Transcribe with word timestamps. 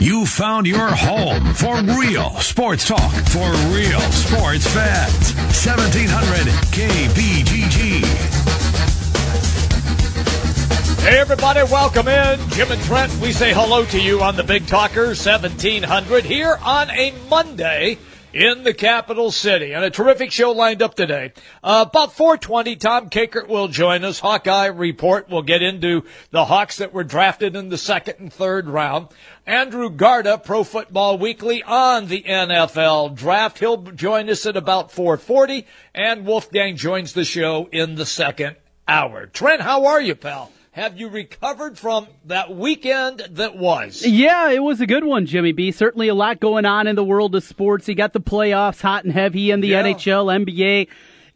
You 0.00 0.24
found 0.24 0.66
your 0.66 0.88
home 0.88 1.52
for 1.52 1.76
real 1.82 2.30
sports 2.40 2.88
talk 2.88 3.12
for 3.28 3.50
real 3.68 4.00
sports 4.12 4.66
fans. 4.72 5.34
1700 5.52 6.46
KBGG. 6.72 8.00
Hey, 11.02 11.18
everybody, 11.18 11.64
welcome 11.64 12.08
in. 12.08 12.40
Jim 12.48 12.72
and 12.72 12.80
Trent, 12.84 13.14
we 13.18 13.32
say 13.32 13.52
hello 13.52 13.84
to 13.84 14.00
you 14.00 14.22
on 14.22 14.36
the 14.36 14.42
Big 14.42 14.66
Talker 14.66 15.08
1700 15.08 16.24
here 16.24 16.56
on 16.62 16.88
a 16.88 17.12
Monday 17.28 17.98
in 18.32 18.62
the 18.62 18.74
capital 18.74 19.30
city. 19.30 19.72
And 19.72 19.84
a 19.84 19.90
terrific 19.90 20.30
show 20.30 20.52
lined 20.52 20.82
up 20.82 20.94
today. 20.94 21.32
Uh, 21.62 21.84
about 21.88 22.12
420, 22.12 22.76
Tom 22.76 23.10
Kakert 23.10 23.48
will 23.48 23.68
join 23.68 24.04
us. 24.04 24.20
Hawkeye 24.20 24.66
Report. 24.66 25.28
We'll 25.28 25.42
get 25.42 25.62
into 25.62 26.04
the 26.30 26.44
Hawks 26.44 26.78
that 26.78 26.92
were 26.92 27.04
drafted 27.04 27.56
in 27.56 27.68
the 27.68 27.78
second 27.78 28.16
and 28.18 28.32
third 28.32 28.68
round. 28.68 29.08
Andrew 29.46 29.90
Garda, 29.90 30.38
Pro 30.38 30.64
Football 30.64 31.18
Weekly 31.18 31.62
on 31.62 32.06
the 32.06 32.22
NFL 32.22 33.16
draft. 33.16 33.58
He'll 33.58 33.78
join 33.78 34.30
us 34.30 34.46
at 34.46 34.56
about 34.56 34.92
440 34.92 35.66
and 35.94 36.24
Wolfgang 36.24 36.76
joins 36.76 37.12
the 37.12 37.24
show 37.24 37.68
in 37.72 37.96
the 37.96 38.06
second 38.06 38.56
hour. 38.86 39.26
Trent, 39.26 39.62
how 39.62 39.86
are 39.86 40.00
you, 40.00 40.14
pal? 40.14 40.52
Have 40.72 41.00
you 41.00 41.08
recovered 41.08 41.76
from 41.76 42.06
that 42.26 42.54
weekend 42.54 43.18
that 43.32 43.56
was? 43.56 44.06
Yeah, 44.06 44.52
it 44.52 44.62
was 44.62 44.80
a 44.80 44.86
good 44.86 45.02
one, 45.02 45.26
Jimmy 45.26 45.50
B. 45.50 45.72
Certainly 45.72 46.06
a 46.06 46.14
lot 46.14 46.38
going 46.38 46.64
on 46.64 46.86
in 46.86 46.94
the 46.94 47.02
world 47.02 47.34
of 47.34 47.42
sports. 47.42 47.88
You 47.88 47.96
got 47.96 48.12
the 48.12 48.20
playoffs 48.20 48.80
hot 48.80 49.02
and 49.02 49.12
heavy 49.12 49.50
in 49.50 49.62
the 49.62 49.68
yeah. 49.68 49.82
NHL, 49.82 50.44
NBA. 50.44 50.86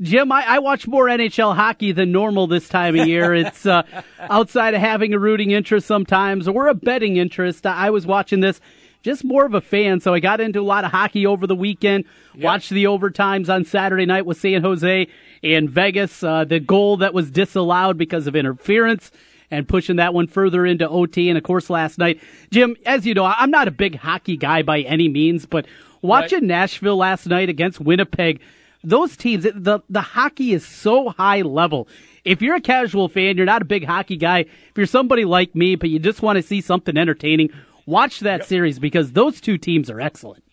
Jim, 0.00 0.30
I, 0.30 0.44
I, 0.46 0.58
watch 0.60 0.86
more 0.86 1.06
NHL 1.06 1.56
hockey 1.56 1.90
than 1.90 2.12
normal 2.12 2.46
this 2.46 2.68
time 2.68 2.96
of 2.96 3.08
year. 3.08 3.34
It's 3.44 3.66
uh, 3.66 3.82
outside 4.20 4.74
of 4.74 4.80
having 4.80 5.12
a 5.14 5.18
rooting 5.18 5.50
interest 5.50 5.88
sometimes 5.88 6.46
or 6.46 6.68
a 6.68 6.74
betting 6.74 7.16
interest. 7.16 7.66
I 7.66 7.90
was 7.90 8.06
watching 8.06 8.38
this 8.38 8.60
just 9.04 9.22
more 9.22 9.44
of 9.44 9.52
a 9.52 9.60
fan, 9.60 10.00
so 10.00 10.14
I 10.14 10.18
got 10.18 10.40
into 10.40 10.60
a 10.60 10.62
lot 10.62 10.84
of 10.84 10.90
hockey 10.90 11.26
over 11.26 11.46
the 11.46 11.54
weekend. 11.54 12.06
Yep. 12.34 12.42
Watched 12.42 12.70
the 12.70 12.84
overtimes 12.84 13.52
on 13.52 13.66
Saturday 13.66 14.06
night 14.06 14.24
with 14.24 14.38
San 14.38 14.62
Jose 14.62 15.06
in 15.42 15.68
Vegas. 15.68 16.22
Uh, 16.22 16.44
the 16.44 16.58
goal 16.58 16.96
that 16.96 17.12
was 17.12 17.30
disallowed 17.30 17.98
because 17.98 18.26
of 18.26 18.34
interference 18.34 19.10
and 19.50 19.68
pushing 19.68 19.96
that 19.96 20.14
one 20.14 20.26
further 20.26 20.64
into 20.64 20.88
OT. 20.88 21.28
And 21.28 21.36
of 21.36 21.44
course, 21.44 21.68
last 21.68 21.98
night, 21.98 22.18
Jim, 22.50 22.76
as 22.86 23.06
you 23.06 23.12
know, 23.12 23.26
I'm 23.26 23.50
not 23.50 23.68
a 23.68 23.70
big 23.70 23.96
hockey 23.96 24.38
guy 24.38 24.62
by 24.62 24.80
any 24.80 25.10
means, 25.10 25.44
but 25.44 25.66
watching 26.00 26.40
right. 26.40 26.48
Nashville 26.48 26.96
last 26.96 27.26
night 27.26 27.50
against 27.50 27.80
Winnipeg, 27.80 28.40
those 28.82 29.18
teams, 29.18 29.44
the, 29.44 29.80
the 29.90 30.00
hockey 30.00 30.54
is 30.54 30.66
so 30.66 31.10
high 31.10 31.42
level. 31.42 31.88
If 32.24 32.40
you're 32.40 32.56
a 32.56 32.60
casual 32.60 33.10
fan, 33.10 33.36
you're 33.36 33.44
not 33.44 33.60
a 33.60 33.66
big 33.66 33.84
hockey 33.84 34.16
guy. 34.16 34.40
If 34.40 34.72
you're 34.76 34.86
somebody 34.86 35.26
like 35.26 35.54
me, 35.54 35.76
but 35.76 35.90
you 35.90 35.98
just 35.98 36.22
want 36.22 36.36
to 36.36 36.42
see 36.42 36.62
something 36.62 36.96
entertaining, 36.96 37.50
watch 37.86 38.20
that 38.20 38.40
yep. 38.40 38.48
series 38.48 38.78
because 38.78 39.12
those 39.12 39.40
two 39.40 39.58
teams 39.58 39.90
are 39.90 40.00
excellent. 40.00 40.44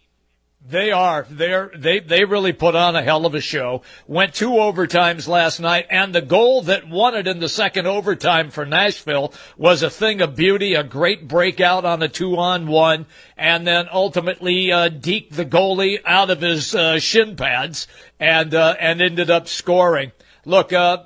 They 0.64 0.92
are. 0.92 1.26
They're, 1.28 1.72
they 1.76 2.00
they 2.00 2.24
really 2.24 2.54
put 2.54 2.76
on 2.76 2.96
a 2.96 3.02
hell 3.02 3.26
of 3.26 3.34
a 3.34 3.42
show. 3.42 3.82
Went 4.06 4.36
two 4.36 4.52
overtimes 4.52 5.28
last 5.28 5.60
night, 5.60 5.88
and 5.90 6.14
the 6.14 6.22
goal 6.22 6.62
that 6.64 6.88
won 6.88 7.16
it 7.16 7.28
in 7.28 7.40
the 7.40 7.50
second 7.50 7.88
overtime 7.88 8.52
for 8.52 8.64
Nashville 8.64 9.34
was 9.58 9.82
a 9.82 9.90
thing 9.90 10.22
of 10.22 10.36
beauty, 10.36 10.76
a 10.76 10.84
great 10.84 11.28
breakout 11.28 11.84
on 11.84 12.04
a 12.04 12.08
two 12.08 12.38
on 12.38 12.68
one, 12.68 13.08
and 13.36 13.66
then 13.66 13.88
ultimately 13.92 14.72
uh, 14.72 14.90
deked 14.90 15.32
the 15.32 15.46
goalie 15.46 16.00
out 16.06 16.30
of 16.30 16.42
his 16.42 16.76
uh, 16.76 17.00
shin 17.00 17.36
pads 17.36 17.88
and 18.20 18.54
uh, 18.54 18.76
and 18.80 19.02
ended 19.02 19.32
up 19.32 19.48
scoring. 19.48 20.12
Look, 20.46 20.72
uh, 20.72 21.06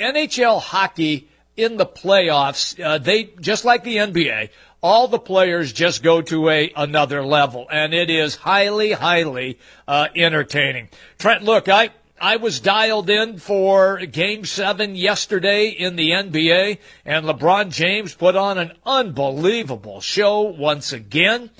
NHL 0.00 0.58
hockey 0.58 1.28
in 1.54 1.76
the 1.76 1.86
playoffs, 1.86 2.82
uh, 2.82 2.96
they 2.96 3.24
just 3.40 3.66
like 3.66 3.84
the 3.84 3.96
NBA 3.96 4.48
all 4.82 5.08
the 5.08 5.18
players 5.18 5.72
just 5.72 6.02
go 6.02 6.22
to 6.22 6.48
a 6.48 6.72
another 6.76 7.24
level, 7.24 7.66
and 7.70 7.94
it 7.94 8.10
is 8.10 8.36
highly, 8.36 8.92
highly 8.92 9.58
uh, 9.88 10.08
entertaining. 10.14 10.88
Trent, 11.18 11.42
look, 11.42 11.68
I 11.68 11.90
I 12.20 12.36
was 12.36 12.60
dialed 12.60 13.10
in 13.10 13.38
for 13.38 13.98
Game 13.98 14.44
Seven 14.44 14.94
yesterday 14.94 15.68
in 15.68 15.96
the 15.96 16.10
NBA, 16.10 16.78
and 17.04 17.26
LeBron 17.26 17.70
James 17.70 18.14
put 18.14 18.36
on 18.36 18.58
an 18.58 18.72
unbelievable 18.86 20.00
show 20.00 20.40
once 20.40 20.92
again. 20.92 21.50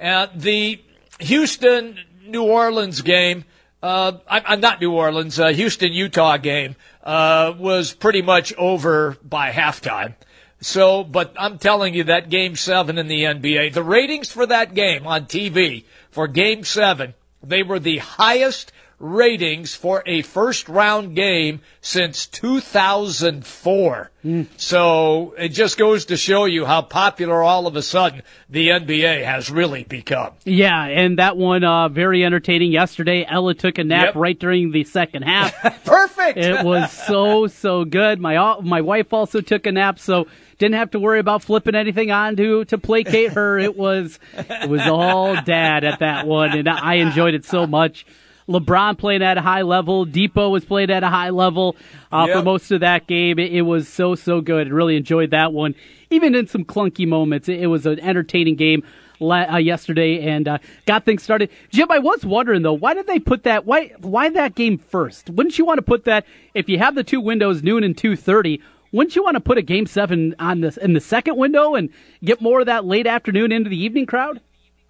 Uh, 0.00 0.28
the 0.34 0.80
Houston 1.20 1.98
New 2.26 2.44
Orleans 2.44 3.02
game. 3.02 3.44
Uh, 3.82 4.18
I'm 4.26 4.60
not 4.60 4.80
New 4.80 4.92
Orleans, 4.92 5.38
uh, 5.38 5.48
Houston, 5.48 5.92
Utah 5.92 6.38
game, 6.38 6.74
uh, 7.04 7.54
was 7.56 7.92
pretty 7.92 8.22
much 8.22 8.52
over 8.54 9.16
by 9.22 9.50
halftime. 9.50 10.14
So, 10.60 11.04
but 11.04 11.34
I'm 11.38 11.58
telling 11.58 11.94
you 11.94 12.04
that 12.04 12.30
game 12.30 12.56
seven 12.56 12.98
in 12.98 13.08
the 13.08 13.22
NBA, 13.22 13.72
the 13.74 13.82
ratings 13.82 14.30
for 14.30 14.46
that 14.46 14.74
game 14.74 15.06
on 15.06 15.26
TV 15.26 15.84
for 16.10 16.26
game 16.26 16.64
seven, 16.64 17.14
they 17.42 17.62
were 17.62 17.78
the 17.78 17.98
highest 17.98 18.72
ratings 18.98 19.74
for 19.74 20.02
a 20.06 20.22
first 20.22 20.68
round 20.68 21.14
game 21.14 21.60
since 21.80 22.26
2004. 22.26 24.10
Mm. 24.24 24.46
So 24.56 25.34
it 25.38 25.50
just 25.50 25.76
goes 25.76 26.06
to 26.06 26.16
show 26.16 26.46
you 26.46 26.64
how 26.64 26.82
popular 26.82 27.42
all 27.42 27.66
of 27.66 27.76
a 27.76 27.82
sudden 27.82 28.22
the 28.48 28.68
NBA 28.68 29.24
has 29.24 29.50
really 29.50 29.84
become. 29.84 30.32
Yeah, 30.44 30.82
and 30.84 31.18
that 31.18 31.36
one 31.36 31.64
uh, 31.64 31.88
very 31.88 32.24
entertaining 32.24 32.72
yesterday. 32.72 33.26
Ella 33.28 33.54
took 33.54 33.78
a 33.78 33.84
nap 33.84 34.06
yep. 34.06 34.14
right 34.16 34.38
during 34.38 34.72
the 34.72 34.84
second 34.84 35.22
half. 35.22 35.54
Perfect. 35.84 36.38
it 36.38 36.64
was 36.64 36.90
so 36.90 37.46
so 37.46 37.84
good. 37.84 38.20
My 38.20 38.60
my 38.60 38.80
wife 38.80 39.12
also 39.12 39.40
took 39.40 39.66
a 39.66 39.72
nap, 39.72 39.98
so 39.98 40.26
didn't 40.58 40.76
have 40.76 40.90
to 40.92 41.00
worry 41.00 41.18
about 41.18 41.42
flipping 41.42 41.74
anything 41.74 42.10
on 42.10 42.36
to 42.36 42.64
to 42.66 42.78
placate 42.78 43.32
her. 43.32 43.58
It 43.58 43.76
was 43.76 44.18
it 44.34 44.68
was 44.68 44.82
all 44.82 45.40
dad 45.42 45.84
at 45.84 46.00
that 46.00 46.26
one, 46.26 46.56
and 46.56 46.68
I 46.68 46.94
enjoyed 46.94 47.34
it 47.34 47.44
so 47.44 47.66
much. 47.66 48.06
LeBron 48.48 48.96
playing 48.96 49.22
at 49.22 49.38
a 49.38 49.40
high 49.40 49.62
level. 49.62 50.04
Depot 50.04 50.50
was 50.50 50.64
playing 50.64 50.90
at 50.90 51.02
a 51.02 51.08
high 51.08 51.30
level 51.30 51.76
uh, 52.12 52.26
yep. 52.28 52.36
for 52.36 52.42
most 52.44 52.70
of 52.70 52.80
that 52.80 53.06
game. 53.06 53.38
It, 53.38 53.52
it, 53.52 53.62
was 53.62 53.88
so, 53.88 54.14
so 54.14 54.40
good. 54.40 54.72
Really 54.72 54.96
enjoyed 54.96 55.32
that 55.32 55.52
one. 55.52 55.74
Even 56.10 56.34
in 56.36 56.46
some 56.46 56.64
clunky 56.64 57.08
moments, 57.08 57.48
it, 57.48 57.60
it 57.60 57.66
was 57.66 57.86
an 57.86 57.98
entertaining 57.98 58.54
game 58.54 58.84
uh, 59.20 59.56
yesterday 59.56 60.20
and 60.20 60.46
uh, 60.46 60.58
got 60.86 61.04
things 61.04 61.22
started. 61.22 61.50
Jim, 61.70 61.90
I 61.90 61.98
was 61.98 62.24
wondering 62.24 62.62
though, 62.62 62.74
why 62.74 62.94
did 62.94 63.06
they 63.06 63.18
put 63.18 63.44
that? 63.44 63.64
Why 63.66 63.92
why 63.98 64.28
that 64.30 64.54
game 64.54 64.78
first? 64.78 65.30
Wouldn't 65.30 65.58
you 65.58 65.64
want 65.64 65.78
to 65.78 65.82
put 65.82 66.04
that 66.04 66.26
if 66.54 66.68
you 66.68 66.78
have 66.78 66.94
the 66.94 67.04
two 67.04 67.20
windows, 67.20 67.62
noon 67.62 67.82
and 67.82 67.96
two 67.96 68.14
thirty? 68.16 68.60
Wouldn't 68.96 69.14
you 69.14 69.22
want 69.22 69.34
to 69.34 69.40
put 69.40 69.58
a 69.58 69.62
game 69.62 69.84
seven 69.84 70.34
on 70.38 70.62
this 70.62 70.78
in 70.78 70.94
the 70.94 71.02
second 71.02 71.36
window 71.36 71.74
and 71.74 71.90
get 72.24 72.40
more 72.40 72.60
of 72.60 72.66
that 72.66 72.86
late 72.86 73.06
afternoon 73.06 73.52
into 73.52 73.68
the 73.68 73.76
evening 73.76 74.06
crowd? 74.06 74.40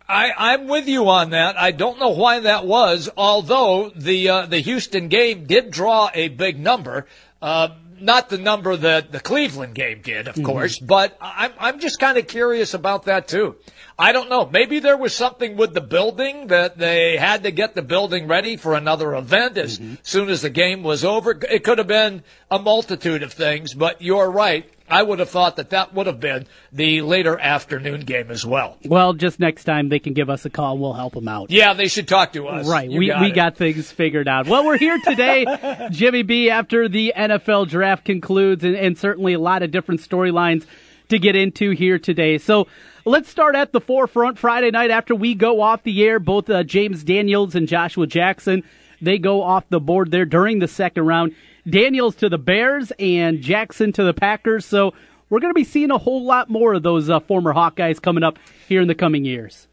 I, 0.09 0.33
I'm 0.39 0.69
with 0.69 0.87
you 0.87 1.09
on 1.09 1.31
that. 1.31 1.59
I 1.59 1.73
don't 1.73 1.99
know 1.99 2.11
why 2.11 2.39
that 2.39 2.65
was, 2.65 3.11
although 3.17 3.91
the 3.97 4.29
uh, 4.29 4.47
the 4.47 4.61
Houston 4.61 5.09
game 5.09 5.47
did 5.47 5.73
draw 5.73 6.09
a 6.15 6.29
big 6.29 6.61
number. 6.61 7.07
Uh, 7.43 7.71
not 7.99 8.29
the 8.29 8.39
number 8.39 8.77
that 8.77 9.11
the 9.11 9.19
Cleveland 9.19 9.75
game 9.75 10.03
did, 10.03 10.29
of 10.29 10.37
mm-hmm. 10.37 10.45
course, 10.45 10.79
but 10.79 11.17
I'm 11.21 11.53
I'm 11.59 11.81
just 11.81 11.99
kind 11.99 12.17
of 12.17 12.29
curious 12.29 12.75
about 12.75 13.07
that 13.07 13.27
too. 13.27 13.57
I 13.99 14.13
don't 14.13 14.29
know. 14.29 14.47
Maybe 14.47 14.79
there 14.79 14.97
was 14.97 15.15
something 15.15 15.57
with 15.57 15.73
the 15.73 15.81
building 15.81 16.49
that 16.49 16.77
they 16.77 17.17
had 17.17 17.45
to 17.45 17.51
get 17.51 17.75
the 17.75 17.83
building 17.83 18.29
ready 18.29 18.57
for 18.57 18.75
another 18.75 19.15
event 19.15 19.57
as 19.57 19.79
mm-hmm. 19.79 19.95
soon 20.03 20.29
as 20.29 20.43
the 20.43 20.51
game 20.51 20.83
was 20.83 21.03
over. 21.03 21.39
It 21.51 21.65
could 21.65 21.79
have 21.79 21.87
been 21.87 22.23
a 22.51 22.59
multitude 22.59 23.23
of 23.23 23.33
things, 23.33 23.73
but 23.73 24.03
you're 24.03 24.31
right. 24.31 24.71
I 24.89 25.03
would 25.03 25.19
have 25.19 25.31
thought 25.31 25.57
that 25.57 25.71
that 25.71 25.95
would 25.95 26.07
have 26.07 26.21
been 26.21 26.47
the 26.73 27.03
later 27.03 27.39
afternoon 27.39 28.03
game 28.03 28.31
as 28.31 28.47
well. 28.47 28.77
Well, 28.85 29.15
just 29.15 29.41
next 29.41 29.65
time 29.65 29.89
they 29.89 29.99
can 29.99 30.13
give 30.13 30.31
us 30.31 30.45
a 30.45 30.51
call. 30.51 30.79
We'll 30.79 30.93
help 30.93 31.15
them 31.15 31.27
out. 31.27 31.51
Yeah, 31.51 31.73
they 31.73 31.89
should 31.89 32.07
talk 32.07 32.35
to 32.35 32.47
us. 32.49 32.69
Right. 32.69 32.89
You 32.89 33.01
we, 33.01 33.07
got 33.09 33.21
we 33.23 33.33
got 33.33 33.57
things 33.57 33.91
figured 33.91 34.29
out. 34.29 34.47
Well, 34.47 34.65
we're 34.65 34.79
here 34.79 34.99
today, 35.03 35.89
Jimmy 35.91 36.23
B, 36.23 36.51
after 36.51 36.89
the 36.89 37.15
NFL 37.17 37.69
draft 37.69 38.05
concludes, 38.05 38.63
and, 38.63 38.77
and 38.77 38.97
certainly 38.97 39.33
a 39.33 39.41
lot 39.41 39.63
of 39.63 39.71
different 39.71 40.03
storylines 40.03 40.67
to 41.09 41.19
get 41.19 41.35
into 41.35 41.71
here 41.71 41.99
today. 41.99 42.39
So 42.39 42.69
let's 43.07 43.31
start 43.31 43.55
at 43.55 43.73
the 43.73 43.81
forefront. 43.81 44.39
Friday 44.39 44.71
night 44.71 44.91
after 44.91 45.15
we 45.15 45.35
go 45.35 45.63
off 45.63 45.85
the 45.85 46.05
air, 46.05 46.19
both 46.19 46.51
uh, 46.51 46.65
James 46.65 47.05
Daniels 47.05 47.55
and 47.55 47.69
Joshua 47.69 48.07
Jackson, 48.07 48.65
they 49.01 49.19
go 49.19 49.43
off 49.43 49.65
the 49.71 49.81
board 49.81 50.11
there 50.11 50.25
during 50.25 50.59
the 50.59 50.69
second 50.69 51.07
round. 51.07 51.35
Daniels 51.69 52.17
to 52.17 52.29
the 52.29 52.39
Bears 52.39 52.93
and 52.99 53.41
Jackson 53.41 53.93
to 53.93 54.05
the 54.05 54.13
Packers. 54.13 54.67
So 54.67 54.93
we're 55.31 55.41
going 55.41 55.53
to 55.53 55.59
be 55.59 55.65
seeing 55.65 55.91
a 55.91 55.99
whole 55.99 56.25
lot 56.25 56.51
more 56.51 56.75
of 56.75 56.83
those 56.83 57.09
uh, 57.09 57.21
former 57.21 57.55
Hawkeyes 57.55 58.03
coming 58.03 58.25
up 58.25 58.39
here 58.69 58.83
in 58.83 58.89
the 58.89 58.95
coming 58.95 59.25
years. 59.25 59.69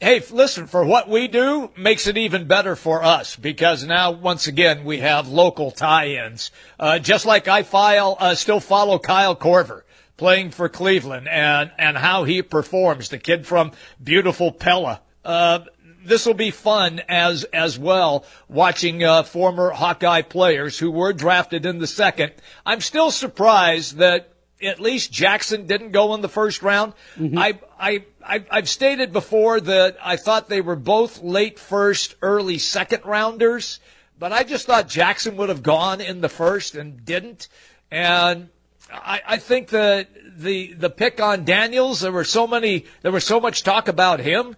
Hey, 0.00 0.22
listen, 0.30 0.66
for 0.66 0.84
what 0.84 1.08
we 1.08 1.28
do 1.28 1.70
makes 1.78 2.06
it 2.06 2.18
even 2.18 2.46
better 2.46 2.76
for 2.76 3.02
us 3.02 3.36
because 3.36 3.84
now, 3.84 4.10
once 4.10 4.46
again, 4.46 4.84
we 4.84 4.98
have 4.98 5.28
local 5.28 5.70
tie-ins. 5.70 6.50
Uh, 6.78 6.98
just 6.98 7.24
like 7.24 7.48
I 7.48 7.62
file, 7.62 8.16
uh, 8.18 8.34
still 8.34 8.60
follow 8.60 8.98
Kyle 8.98 9.36
Korver 9.36 9.83
playing 10.16 10.50
for 10.50 10.68
Cleveland 10.68 11.28
and, 11.28 11.70
and 11.78 11.96
how 11.96 12.24
he 12.24 12.42
performs, 12.42 13.08
the 13.08 13.18
kid 13.18 13.46
from 13.46 13.72
beautiful 14.02 14.52
Pella. 14.52 15.00
Uh, 15.24 15.60
this 16.04 16.26
will 16.26 16.34
be 16.34 16.50
fun 16.50 17.00
as 17.08 17.44
as 17.44 17.78
well 17.78 18.26
watching 18.46 19.02
uh, 19.02 19.22
former 19.22 19.70
Hawkeye 19.70 20.22
players 20.22 20.78
who 20.78 20.90
were 20.90 21.14
drafted 21.14 21.64
in 21.64 21.78
the 21.78 21.86
second. 21.86 22.32
I'm 22.66 22.82
still 22.82 23.10
surprised 23.10 23.96
that 23.96 24.34
at 24.62 24.80
least 24.80 25.12
Jackson 25.12 25.66
didn't 25.66 25.92
go 25.92 26.14
in 26.14 26.20
the 26.20 26.28
first 26.28 26.62
round. 26.62 26.92
Mm-hmm. 27.16 27.38
I, 27.38 27.58
I, 27.78 28.04
I, 28.24 28.44
I've 28.50 28.68
stated 28.68 29.12
before 29.12 29.60
that 29.60 29.96
I 30.02 30.16
thought 30.16 30.48
they 30.48 30.60
were 30.60 30.76
both 30.76 31.22
late 31.22 31.58
first, 31.58 32.16
early 32.22 32.58
second 32.58 33.04
rounders, 33.04 33.80
but 34.18 34.32
I 34.32 34.44
just 34.44 34.66
thought 34.66 34.88
Jackson 34.88 35.36
would 35.36 35.48
have 35.48 35.62
gone 35.62 36.00
in 36.00 36.20
the 36.20 36.28
first 36.28 36.74
and 36.74 37.04
didn't. 37.04 37.48
And 37.90 38.48
I, 38.94 39.20
I 39.26 39.36
think 39.36 39.68
that 39.68 40.08
the 40.36 40.72
the 40.74 40.90
pick 40.90 41.20
on 41.20 41.44
Daniels, 41.44 42.00
there 42.00 42.12
were 42.12 42.24
so 42.24 42.46
many, 42.46 42.86
there 43.02 43.12
was 43.12 43.24
so 43.24 43.40
much 43.40 43.62
talk 43.62 43.88
about 43.88 44.20
him 44.20 44.56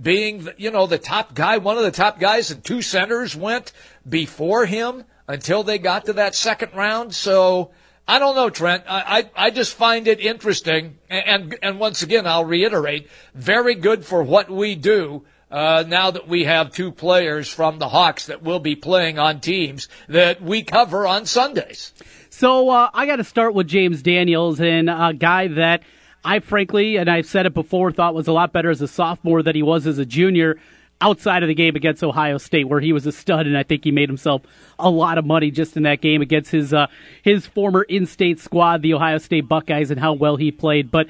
being, 0.00 0.48
you 0.56 0.70
know, 0.70 0.86
the 0.86 0.98
top 0.98 1.34
guy, 1.34 1.58
one 1.58 1.76
of 1.76 1.84
the 1.84 1.90
top 1.90 2.18
guys, 2.18 2.50
and 2.50 2.62
two 2.64 2.82
centers 2.82 3.36
went 3.36 3.72
before 4.08 4.66
him 4.66 5.04
until 5.28 5.62
they 5.62 5.78
got 5.78 6.06
to 6.06 6.12
that 6.14 6.34
second 6.34 6.72
round. 6.74 7.14
So 7.14 7.70
I 8.08 8.18
don't 8.18 8.36
know, 8.36 8.50
Trent. 8.50 8.84
I, 8.88 9.30
I, 9.36 9.46
I 9.46 9.50
just 9.50 9.74
find 9.74 10.06
it 10.06 10.20
interesting. 10.20 10.98
And, 11.08 11.58
and, 11.62 11.80
once 11.80 12.02
again, 12.02 12.26
I'll 12.26 12.44
reiterate, 12.44 13.08
very 13.34 13.74
good 13.74 14.04
for 14.04 14.22
what 14.22 14.50
we 14.50 14.74
do. 14.74 15.24
Uh, 15.50 15.84
now 15.86 16.10
that 16.10 16.26
we 16.26 16.44
have 16.44 16.72
two 16.72 16.90
players 16.90 17.48
from 17.48 17.78
the 17.78 17.88
Hawks 17.88 18.26
that 18.26 18.42
will 18.42 18.58
be 18.58 18.74
playing 18.74 19.18
on 19.18 19.40
teams 19.40 19.88
that 20.08 20.42
we 20.42 20.62
cover 20.62 21.06
on 21.06 21.24
Sundays. 21.24 21.92
So 22.30 22.68
uh, 22.68 22.90
I 22.92 23.06
got 23.06 23.16
to 23.16 23.24
start 23.24 23.54
with 23.54 23.68
James 23.68 24.02
Daniels 24.02 24.60
and 24.60 24.90
a 24.90 25.14
guy 25.16 25.48
that 25.48 25.82
I 26.24 26.40
frankly, 26.40 26.96
and 26.96 27.08
I've 27.08 27.26
said 27.26 27.46
it 27.46 27.54
before, 27.54 27.92
thought 27.92 28.12
was 28.12 28.26
a 28.26 28.32
lot 28.32 28.52
better 28.52 28.70
as 28.70 28.82
a 28.82 28.88
sophomore 28.88 29.44
than 29.44 29.54
he 29.54 29.62
was 29.62 29.86
as 29.86 29.98
a 29.98 30.04
junior 30.04 30.58
outside 31.00 31.42
of 31.44 31.48
the 31.48 31.54
game 31.54 31.76
against 31.76 32.02
Ohio 32.02 32.38
State, 32.38 32.68
where 32.68 32.80
he 32.80 32.92
was 32.92 33.06
a 33.06 33.12
stud, 33.12 33.46
and 33.46 33.56
I 33.56 33.62
think 33.62 33.84
he 33.84 33.92
made 33.92 34.08
himself 34.08 34.42
a 34.78 34.90
lot 34.90 35.18
of 35.18 35.24
money 35.24 35.50
just 35.50 35.76
in 35.76 35.84
that 35.84 36.00
game 36.00 36.22
against 36.22 36.50
his 36.50 36.74
uh, 36.74 36.88
his 37.22 37.46
former 37.46 37.82
in-state 37.82 38.40
squad, 38.40 38.82
the 38.82 38.94
Ohio 38.94 39.18
State 39.18 39.46
Buckeyes, 39.48 39.90
and 39.90 40.00
how 40.00 40.14
well 40.14 40.36
he 40.36 40.50
played. 40.50 40.90
But 40.90 41.06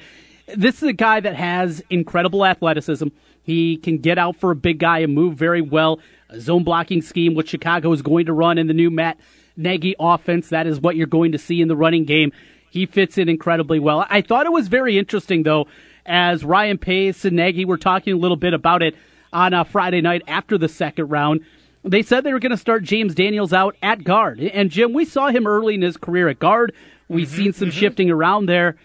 this 0.55 0.77
is 0.77 0.89
a 0.89 0.93
guy 0.93 1.19
that 1.19 1.35
has 1.35 1.81
incredible 1.89 2.45
athleticism. 2.45 3.07
He 3.47 3.77
can 3.77 3.99
get 3.99 4.17
out 4.17 4.35
for 4.35 4.51
a 4.51 4.55
big 4.55 4.77
guy 4.77 4.99
and 4.99 5.13
move 5.13 5.35
very 5.35 5.61
well. 5.61 6.01
A 6.29 6.37
zone 6.41 6.65
blocking 6.65 7.01
scheme, 7.01 7.33
which 7.33 7.47
Chicago 7.47 7.93
is 7.93 8.01
going 8.01 8.25
to 8.25 8.33
run 8.33 8.57
in 8.57 8.67
the 8.67 8.73
new 8.73 8.91
Matt 8.91 9.17
Nagy 9.55 9.95
offense. 9.97 10.49
That 10.49 10.67
is 10.67 10.81
what 10.81 10.97
you're 10.97 11.07
going 11.07 11.31
to 11.31 11.37
see 11.37 11.61
in 11.61 11.69
the 11.69 11.75
running 11.75 12.03
game. 12.03 12.33
He 12.69 12.85
fits 12.85 13.17
in 13.17 13.29
incredibly 13.29 13.79
well. 13.79 14.05
I 14.09 14.19
thought 14.19 14.45
it 14.45 14.51
was 14.51 14.67
very 14.67 14.97
interesting, 14.97 15.43
though, 15.43 15.67
as 16.05 16.43
Ryan 16.43 16.77
Pace 16.77 17.23
and 17.23 17.37
Nagy 17.37 17.63
were 17.63 17.77
talking 17.77 18.11
a 18.11 18.17
little 18.17 18.35
bit 18.35 18.53
about 18.53 18.83
it 18.83 18.95
on 19.31 19.53
a 19.53 19.63
Friday 19.63 20.01
night 20.01 20.23
after 20.27 20.57
the 20.57 20.67
second 20.67 21.07
round. 21.07 21.39
They 21.85 22.01
said 22.01 22.25
they 22.25 22.33
were 22.33 22.39
going 22.39 22.51
to 22.51 22.57
start 22.57 22.83
James 22.83 23.15
Daniels 23.15 23.53
out 23.53 23.77
at 23.81 24.03
guard. 24.03 24.41
And 24.41 24.69
Jim, 24.69 24.91
we 24.91 25.05
saw 25.05 25.29
him 25.29 25.47
early 25.47 25.75
in 25.75 25.83
his 25.83 25.95
career 25.95 26.27
at 26.27 26.39
guard. 26.39 26.73
We've 27.07 27.29
mm-hmm, 27.29 27.37
seen 27.37 27.53
some 27.53 27.69
mm-hmm. 27.69 27.79
shifting 27.79 28.11
around 28.11 28.47
there. 28.47 28.75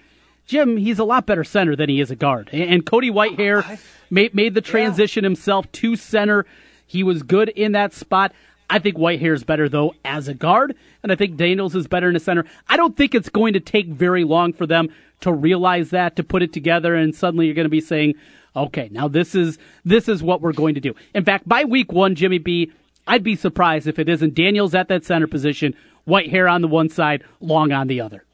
Jim, 0.47 0.77
he's 0.77 0.99
a 0.99 1.05
lot 1.05 1.27
better 1.27 1.45
center 1.45 1.77
than 1.77 1.89
he 1.89 2.01
is 2.01 2.11
a 2.11 2.17
guard. 2.17 2.51
And 2.53 2.85
Cody 2.85 3.11
Whitehair 3.11 3.79
made, 4.11 4.35
made 4.35 4.55
the 4.55 4.61
transition 4.61 5.25
yeah. 5.25 5.29
himself 5.29 5.71
to 5.73 5.97
center. 5.97 6.47
He 6.87 7.03
was 7.03 7.23
good 7.23 7.49
in 7.51 7.73
that 7.73 7.95
spot. 7.95 8.33
I 8.69 8.79
think 8.79 8.97
Whitehair 8.97 9.35
is 9.35 9.45
better 9.45 9.69
though 9.69 9.95
as 10.05 10.29
a 10.29 10.35
guard, 10.35 10.75
and 11.03 11.13
I 11.13 11.15
think 11.15 11.37
Daniels 11.37 11.75
is 11.75 11.87
better 11.87 12.09
in 12.09 12.15
the 12.15 12.21
center. 12.21 12.45
I 12.69 12.77
don't 12.77 12.97
think 12.97 13.15
it's 13.15 13.29
going 13.29 13.53
to 13.53 13.61
take 13.61 13.87
very 13.89 14.25
long 14.25 14.53
for 14.53 14.67
them 14.67 14.89
to 15.21 15.33
realize 15.33 15.91
that, 15.91 16.17
to 16.17 16.25
put 16.25 16.43
it 16.43 16.53
together, 16.53 16.95
and 16.95 17.15
suddenly 17.15 17.47
you're 17.47 17.55
going 17.55 17.67
to 17.67 17.71
be 17.71 17.81
saying, 17.81 18.15
okay, 18.57 18.89
now 18.91 19.09
this 19.09 19.35
is 19.35 19.59
this 19.85 20.09
is 20.09 20.23
what 20.23 20.41
we're 20.41 20.53
going 20.53 20.75
to 20.75 20.81
do. 20.81 20.95
In 21.15 21.25
fact, 21.25 21.49
by 21.49 21.65
week 21.65 21.93
one, 21.93 22.15
Jimmy 22.15 22.39
B, 22.39 22.73
I'd 23.07 23.23
be 23.23 23.37
surprised 23.37 23.87
if 23.87 23.99
it 23.99 24.09
isn't 24.09 24.35
Daniels 24.35 24.75
at 24.75 24.89
that 24.89 25.05
center 25.05 25.27
position, 25.27 25.75
Whitehair 26.07 26.51
on 26.51 26.63
the 26.63 26.69
one 26.69 26.89
side, 26.89 27.25
Long 27.41 27.73
on 27.73 27.89
the 27.89 28.01
other. 28.01 28.25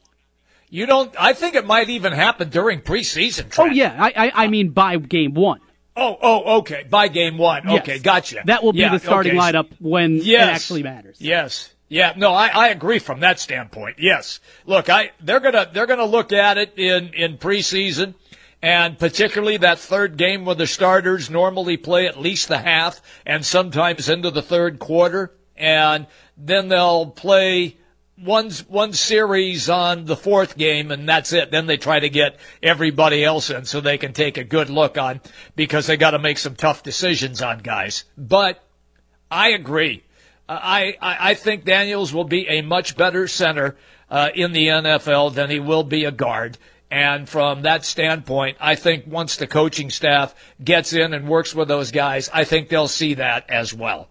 You 0.71 0.87
don't. 0.87 1.15
I 1.19 1.33
think 1.33 1.55
it 1.55 1.67
might 1.67 1.89
even 1.89 2.13
happen 2.13 2.51
during 2.51 2.81
preseason. 2.81 3.53
Oh 3.59 3.67
yeah, 3.67 3.97
I, 3.99 4.13
I, 4.15 4.33
I 4.45 4.47
mean 4.49 4.71
by 4.71 4.97
game 4.97 5.35
one. 5.35 5.61
Oh, 5.97 6.17
oh, 6.23 6.59
okay. 6.59 6.85
By 6.89 7.09
game 7.09 7.39
one. 7.39 7.63
Yes. 7.67 7.81
Okay, 7.81 7.99
gotcha. 7.99 8.43
That 8.45 8.63
will 8.63 8.73
be 8.73 8.79
yeah, 8.81 8.93
the 8.93 9.01
starting 9.01 9.37
okay. 9.37 9.53
lineup 9.53 9.69
when 9.81 10.17
yes. 10.17 10.27
it 10.27 10.53
actually 10.53 10.83
matters. 10.85 11.17
Yes. 11.21 11.75
Yeah, 11.89 12.13
no, 12.17 12.33
I, 12.33 12.49
I 12.49 12.69
agree 12.69 12.99
from 12.99 13.21
that 13.21 13.41
standpoint. 13.41 13.97
Yes. 13.99 14.41
Look, 14.67 14.91
I 14.91 15.11
they're 15.21 15.41
gonna 15.41 15.69
they're 15.73 15.87
gonna 15.87 16.05
look 16.05 16.33
at 16.33 16.59
it 16.59 16.79
in 16.79 17.15
in 17.15 17.39
preseason, 17.39 18.15
and 18.63 18.99
particularly 18.99 19.57
that 19.57 19.79
third 19.79 20.17
game 20.17 20.45
where 20.45 20.55
the 20.55 20.67
starters 20.67 21.31
normally 21.31 21.77
play 21.77 22.07
at 22.07 22.21
least 22.21 22.49
the 22.49 22.59
half 22.59 23.01
and 23.25 23.45
sometimes 23.45 24.09
into 24.09 24.31
the 24.31 24.43
third 24.43 24.79
quarter, 24.79 25.33
and 25.57 26.07
then 26.37 26.69
they'll 26.69 27.07
play 27.07 27.79
one 28.23 28.51
one 28.69 28.93
series 28.93 29.69
on 29.69 30.05
the 30.05 30.17
fourth 30.17 30.57
game 30.57 30.91
and 30.91 31.09
that's 31.09 31.33
it. 31.33 31.51
Then 31.51 31.67
they 31.67 31.77
try 31.77 32.01
to 32.01 32.09
get 32.09 32.39
everybody 32.63 33.25
else 33.25 33.51
in 33.51 33.65
so 33.65 33.81
they 33.81 33.99
can 33.99 34.13
take 34.13 34.39
a 34.39 34.45
good 34.45 34.71
look 34.71 34.99
on 34.99 35.21
because 35.57 35.87
they 35.87 35.97
got 35.97 36.11
to 36.13 36.19
make 36.19 36.39
some 36.39 36.55
tough 36.55 36.83
decisions 36.83 37.43
on 37.43 37.59
guys. 37.59 38.05
But 38.17 38.63
I 39.31 39.51
agree. 39.51 40.05
I, 40.49 40.97
I, 41.01 41.31
I 41.31 41.35
think 41.35 41.65
Daniels 41.65 42.13
will 42.13 42.25
be 42.25 42.49
a 42.49 42.63
much 42.63 42.97
better 42.97 43.29
center 43.29 43.77
uh, 44.11 44.31
in 44.35 44.53
the 44.53 44.69
NFL 44.69 45.35
than 45.35 45.51
he 45.51 45.61
will 45.61 45.85
be 45.85 46.05
a 46.05 46.11
guard. 46.11 46.57
And 46.91 47.29
from 47.29 47.63
that 47.63 47.85
standpoint, 47.85 48.57
I 48.59 48.75
think 48.75 49.05
once 49.07 49.37
the 49.37 49.47
coaching 49.47 49.91
staff 49.91 50.35
gets 50.63 50.95
in 50.95 51.13
and 51.13 51.29
works 51.29 51.55
with 51.55 51.69
those 51.69 51.91
guys, 51.91 52.31
I 52.33 52.45
think 52.45 52.71
they'll 52.71 52.89
see 52.89 53.15
that 53.15 53.51
as 53.51 53.75
well. 53.75 54.09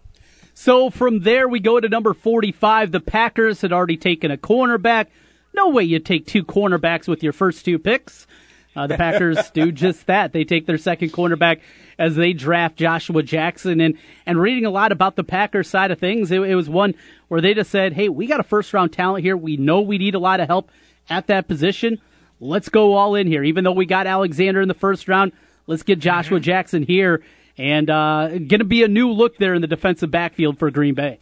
So 0.60 0.90
from 0.90 1.20
there, 1.20 1.48
we 1.48 1.60
go 1.60 1.80
to 1.80 1.88
number 1.88 2.16
45. 2.16 2.92
The 2.92 3.00
Packers 3.00 3.62
had 3.62 3.72
already 3.72 3.96
taken 3.96 4.32
a 4.32 4.38
cornerback. 4.38 5.06
No 5.54 5.70
way 5.70 5.84
you 5.84 6.00
take 6.00 6.26
two 6.26 6.44
cornerbacks 6.44 7.08
with 7.08 7.22
your 7.22 7.32
first 7.32 7.64
two 7.64 7.78
picks. 7.78 8.26
Uh, 8.76 8.88
the 8.88 8.98
Packers 8.98 9.52
do 9.54 9.72
just 9.72 10.08
that. 10.08 10.34
They 10.34 10.44
take 10.46 10.66
their 10.66 10.80
second 10.80 11.14
cornerback 11.14 11.60
as 12.00 12.16
they 12.16 12.34
draft 12.34 12.76
Joshua 12.76 13.22
Jackson. 13.22 13.80
And, 13.80 14.00
and 14.26 14.42
reading 14.42 14.66
a 14.66 14.72
lot 14.72 14.92
about 14.92 15.16
the 15.16 15.24
Packers 15.24 15.70
side 15.70 15.92
of 15.92 16.00
things, 16.00 16.32
it, 16.32 16.42
it 16.42 16.56
was 16.56 16.68
one 16.68 16.96
where 17.28 17.40
they 17.40 17.54
just 17.54 17.70
said, 17.70 17.94
hey, 17.94 18.10
we 18.10 18.26
got 18.26 18.40
a 18.40 18.44
first 18.44 18.74
round 18.74 18.92
talent 18.92 19.24
here. 19.24 19.38
We 19.38 19.58
know 19.58 19.82
we 19.82 20.00
need 20.00 20.16
a 20.16 20.20
lot 20.20 20.40
of 20.40 20.48
help 20.48 20.72
at 21.08 21.28
that 21.28 21.48
position. 21.48 22.02
Let's 22.40 22.70
go 22.70 22.94
all 22.94 23.14
in 23.14 23.28
here. 23.28 23.44
Even 23.44 23.64
though 23.64 23.74
we 23.74 23.86
got 23.86 24.08
Alexander 24.08 24.62
in 24.62 24.70
the 24.70 24.74
first 24.74 25.08
round, 25.08 25.34
let's 25.68 25.84
get 25.84 26.00
Joshua 26.00 26.40
mm-hmm. 26.40 26.46
Jackson 26.46 26.82
here 26.82 27.22
and 27.58 27.90
uh, 27.90 28.28
going 28.30 28.60
to 28.60 28.66
be 28.66 28.84
a 28.84 28.88
new 28.88 29.12
look 29.12 29.38
there 29.38 29.54
in 29.54 29.62
the 29.62 29.68
defensive 29.68 30.12
backfield 30.12 30.60
for 30.60 30.70
Green 30.72 30.94
Bay. 30.94 31.20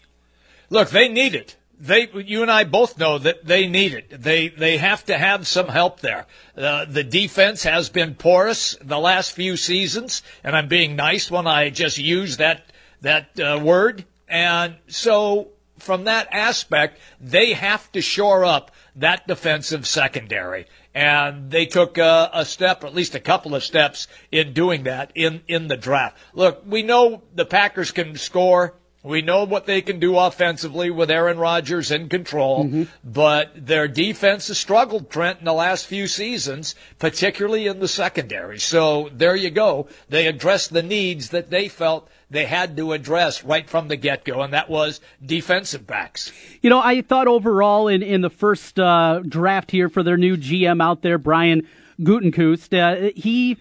Look, 0.70 0.90
they 0.90 1.08
need 1.08 1.36
it. 1.36 1.56
They, 1.80 2.10
you 2.14 2.42
and 2.42 2.50
I 2.50 2.64
both 2.64 2.98
know 2.98 3.18
that 3.18 3.46
they 3.46 3.68
need 3.68 3.94
it. 3.94 4.10
They, 4.10 4.48
they 4.48 4.78
have 4.78 5.06
to 5.06 5.18
have 5.18 5.46
some 5.46 5.68
help 5.68 6.00
there. 6.00 6.26
Uh, 6.56 6.86
the 6.86 7.04
defense 7.04 7.64
has 7.64 7.90
been 7.90 8.16
porous 8.16 8.78
the 8.82 9.00
last 9.00 9.32
few 9.32 9.58
seasons, 9.58 10.22
and 10.44 10.56
I'm 10.56 10.70
being 10.70 10.96
nice 10.96 11.30
when 11.30 11.48
I 11.48 11.70
just 11.70 11.98
use 11.98 12.38
that 12.38 12.66
that 13.02 13.40
uh, 13.40 13.60
word. 13.62 14.06
And 14.28 14.76
so, 14.88 15.50
from 15.78 16.06
that 16.06 16.28
aspect, 16.32 17.00
they 17.20 17.54
have 17.54 17.92
to 17.92 18.02
shore 18.02 18.46
up 18.46 18.72
that 18.96 19.28
defensive 19.28 19.86
secondary 19.86 20.66
and 20.96 21.52
they 21.52 21.66
took 21.66 21.98
a, 21.98 22.30
a, 22.34 22.46
step, 22.46 22.84
or 22.84 22.88
at 22.88 22.96
least 22.96 23.14
a 23.16 23.20
couple 23.20 23.54
of 23.54 23.64
steps, 23.64 24.08
in 24.32 24.54
doing 24.54 24.84
that 24.84 25.12
in 25.14 25.44
in 25.48 25.68
the 25.68 25.76
draft. 25.76 26.18
Look, 26.34 26.64
we 26.66 26.82
know 26.82 27.22
the 27.36 27.46
Packers 27.46 27.92
can 27.92 28.16
score. 28.16 28.76
We 29.06 29.22
know 29.22 29.44
what 29.44 29.68
they 29.68 29.84
can 29.84 30.00
do 30.00 30.18
offensively 30.18 30.90
with 30.90 31.12
Aaron 31.12 31.38
Rodgers 31.38 31.92
in 31.92 32.10
control, 32.10 32.66
mm-hmm. 32.66 32.84
but 33.04 33.52
their 33.56 33.88
defense 33.88 34.48
has 34.48 34.58
struggled, 34.58 35.12
Trent, 35.12 35.38
in 35.38 35.46
the 35.46 35.54
last 35.54 35.86
few 35.86 36.08
seasons, 36.08 36.74
particularly 36.98 37.68
in 37.68 37.80
the 37.80 37.88
secondary. 37.88 38.58
So 38.58 39.10
there 39.14 39.36
you 39.36 39.52
go. 39.52 39.88
They 40.10 40.26
addressed 40.26 40.74
the 40.74 40.82
needs 40.82 41.30
that 41.30 41.52
they 41.52 41.68
felt 41.68 42.10
they 42.32 42.46
had 42.46 42.76
to 42.78 42.94
address 42.94 43.44
right 43.44 43.70
from 43.70 43.90
the 43.90 43.96
get 43.96 44.26
go, 44.26 44.42
and 44.42 44.54
that 44.54 44.72
was 44.72 45.02
defensive 45.24 45.86
backs. 45.86 46.32
You 46.64 46.72
know, 46.72 46.80
I 46.80 47.04
thought 47.04 47.28
overall 47.28 47.88
in, 47.88 48.02
in 48.02 48.22
the 48.22 48.32
first 48.32 48.80
uh, 48.80 49.20
draft 49.20 49.70
here 49.70 49.88
for 49.88 50.02
their 50.02 50.18
new 50.18 50.36
GM 50.36 50.82
out 50.82 51.04
there, 51.04 51.20
Brian 51.20 51.68
Gutekunst, 52.00 52.74
uh, 52.74 53.12
he, 53.16 53.58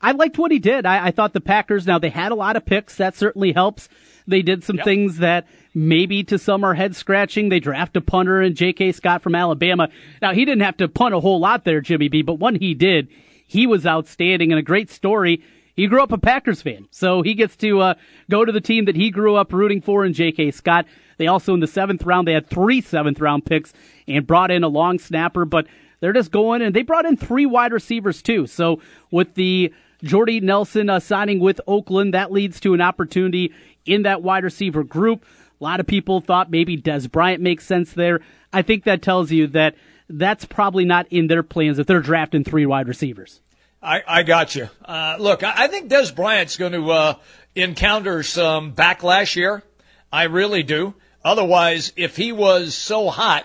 I 0.00 0.10
liked 0.10 0.38
what 0.38 0.50
he 0.50 0.58
did. 0.58 0.86
I, 0.86 1.06
I, 1.06 1.10
thought 1.12 1.34
the 1.34 1.40
Packers, 1.40 1.86
now 1.86 2.00
they 2.00 2.10
had 2.10 2.32
a 2.32 2.34
lot 2.34 2.56
of 2.56 2.66
picks, 2.66 2.96
that 2.96 3.14
certainly 3.16 3.52
helps. 3.52 3.88
They 4.28 4.42
did 4.42 4.62
some 4.62 4.76
yep. 4.76 4.84
things 4.84 5.18
that 5.18 5.46
maybe 5.74 6.22
to 6.24 6.38
some 6.38 6.62
are 6.64 6.74
head 6.74 6.94
scratching. 6.94 7.48
They 7.48 7.60
draft 7.60 7.96
a 7.96 8.00
punter 8.00 8.40
and 8.40 8.54
J.K. 8.54 8.92
Scott 8.92 9.22
from 9.22 9.34
Alabama. 9.34 9.88
Now, 10.22 10.32
he 10.32 10.44
didn't 10.44 10.62
have 10.62 10.76
to 10.76 10.88
punt 10.88 11.14
a 11.14 11.20
whole 11.20 11.40
lot 11.40 11.64
there, 11.64 11.80
Jimmy 11.80 12.08
B, 12.08 12.22
but 12.22 12.38
when 12.38 12.56
he 12.56 12.74
did, 12.74 13.08
he 13.46 13.66
was 13.66 13.86
outstanding 13.86 14.52
and 14.52 14.58
a 14.58 14.62
great 14.62 14.90
story 14.90 15.42
he 15.78 15.86
grew 15.86 16.02
up 16.02 16.10
a 16.10 16.18
Packers 16.18 16.60
fan, 16.60 16.88
so 16.90 17.22
he 17.22 17.34
gets 17.34 17.54
to 17.58 17.78
uh, 17.78 17.94
go 18.28 18.44
to 18.44 18.50
the 18.50 18.60
team 18.60 18.86
that 18.86 18.96
he 18.96 19.10
grew 19.10 19.36
up 19.36 19.52
rooting 19.52 19.80
for 19.80 20.04
in 20.04 20.12
J.K. 20.12 20.50
Scott. 20.50 20.86
They 21.18 21.28
also 21.28 21.54
in 21.54 21.60
the 21.60 21.68
seventh 21.68 22.02
round 22.02 22.26
they 22.26 22.32
had 22.32 22.50
three 22.50 22.80
seventh 22.80 23.20
round 23.20 23.46
picks 23.46 23.72
and 24.08 24.26
brought 24.26 24.50
in 24.50 24.64
a 24.64 24.68
long 24.68 24.98
snapper, 24.98 25.44
but 25.44 25.68
they're 26.00 26.12
just 26.12 26.32
going 26.32 26.62
and 26.62 26.74
they 26.74 26.82
brought 26.82 27.06
in 27.06 27.16
three 27.16 27.46
wide 27.46 27.72
receivers 27.72 28.22
too. 28.22 28.48
So 28.48 28.80
with 29.12 29.34
the 29.34 29.72
Jordy 30.02 30.40
Nelson 30.40 30.90
uh, 30.90 30.98
signing 30.98 31.38
with 31.38 31.60
Oakland, 31.68 32.12
that 32.12 32.32
leads 32.32 32.58
to 32.58 32.74
an 32.74 32.80
opportunity 32.80 33.52
in 33.88 34.02
that 34.02 34.22
wide 34.22 34.44
receiver 34.44 34.84
group. 34.84 35.24
A 35.60 35.64
lot 35.64 35.80
of 35.80 35.86
people 35.86 36.20
thought 36.20 36.50
maybe 36.50 36.76
Dez 36.76 37.10
Bryant 37.10 37.42
makes 37.42 37.64
sense 37.64 37.92
there. 37.92 38.20
I 38.52 38.62
think 38.62 38.84
that 38.84 39.02
tells 39.02 39.32
you 39.32 39.48
that 39.48 39.74
that's 40.08 40.44
probably 40.44 40.84
not 40.84 41.06
in 41.10 41.26
their 41.26 41.42
plans 41.42 41.78
if 41.78 41.86
they're 41.86 42.00
drafting 42.00 42.44
three 42.44 42.66
wide 42.66 42.88
receivers. 42.88 43.40
I, 43.82 44.02
I 44.06 44.22
got 44.22 44.54
you. 44.54 44.68
Uh, 44.84 45.16
look, 45.18 45.42
I, 45.42 45.68
think 45.68 45.90
Dez 45.90 46.14
Bryant's 46.14 46.56
going 46.56 46.72
to 46.72 46.90
uh, 46.90 47.14
encounter 47.54 48.22
some 48.22 48.72
backlash 48.72 49.34
here. 49.34 49.62
I 50.12 50.24
really 50.24 50.62
do. 50.62 50.94
Otherwise, 51.24 51.92
if 51.96 52.16
he 52.16 52.32
was 52.32 52.74
so 52.74 53.08
hot, 53.08 53.44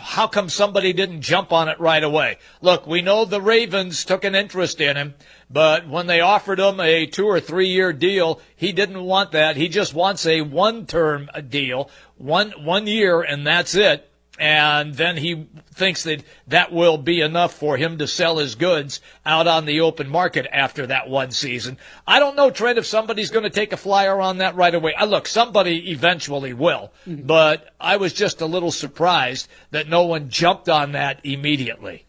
how 0.00 0.26
come 0.26 0.48
somebody 0.48 0.92
didn't 0.92 1.22
jump 1.22 1.52
on 1.52 1.68
it 1.68 1.78
right 1.78 2.02
away? 2.02 2.38
Look, 2.60 2.86
we 2.86 3.00
know 3.00 3.24
the 3.24 3.40
Ravens 3.40 4.04
took 4.04 4.24
an 4.24 4.34
interest 4.34 4.80
in 4.80 4.96
him, 4.96 5.14
but 5.48 5.88
when 5.88 6.06
they 6.06 6.20
offered 6.20 6.58
him 6.58 6.80
a 6.80 7.06
two 7.06 7.26
or 7.26 7.38
three 7.38 7.68
year 7.68 7.92
deal, 7.92 8.40
he 8.56 8.72
didn't 8.72 9.02
want 9.02 9.32
that. 9.32 9.56
He 9.56 9.68
just 9.68 9.94
wants 9.94 10.26
a 10.26 10.40
one 10.40 10.86
term 10.86 11.30
deal, 11.48 11.90
one, 12.16 12.52
one 12.64 12.86
year, 12.86 13.22
and 13.22 13.46
that's 13.46 13.74
it 13.74 14.07
and 14.38 14.94
then 14.94 15.16
he 15.16 15.48
thinks 15.74 16.04
that 16.04 16.22
that 16.46 16.72
will 16.72 16.96
be 16.96 17.20
enough 17.20 17.54
for 17.54 17.76
him 17.76 17.98
to 17.98 18.06
sell 18.06 18.38
his 18.38 18.54
goods 18.54 19.00
out 19.26 19.46
on 19.46 19.64
the 19.64 19.80
open 19.80 20.08
market 20.08 20.46
after 20.52 20.86
that 20.86 21.08
one 21.08 21.30
season. 21.30 21.78
I 22.06 22.18
don't 22.20 22.36
know, 22.36 22.50
Trent, 22.50 22.78
if 22.78 22.86
somebody's 22.86 23.30
going 23.30 23.44
to 23.44 23.50
take 23.50 23.72
a 23.72 23.76
flyer 23.76 24.20
on 24.20 24.38
that 24.38 24.54
right 24.54 24.74
away. 24.74 24.94
I 24.96 25.04
look, 25.04 25.26
somebody 25.26 25.90
eventually 25.90 26.52
will, 26.52 26.92
mm-hmm. 27.06 27.26
but 27.26 27.74
I 27.80 27.96
was 27.96 28.12
just 28.12 28.40
a 28.40 28.46
little 28.46 28.70
surprised 28.70 29.48
that 29.70 29.88
no 29.88 30.04
one 30.06 30.28
jumped 30.30 30.68
on 30.68 30.92
that 30.92 31.20
immediately. 31.24 32.04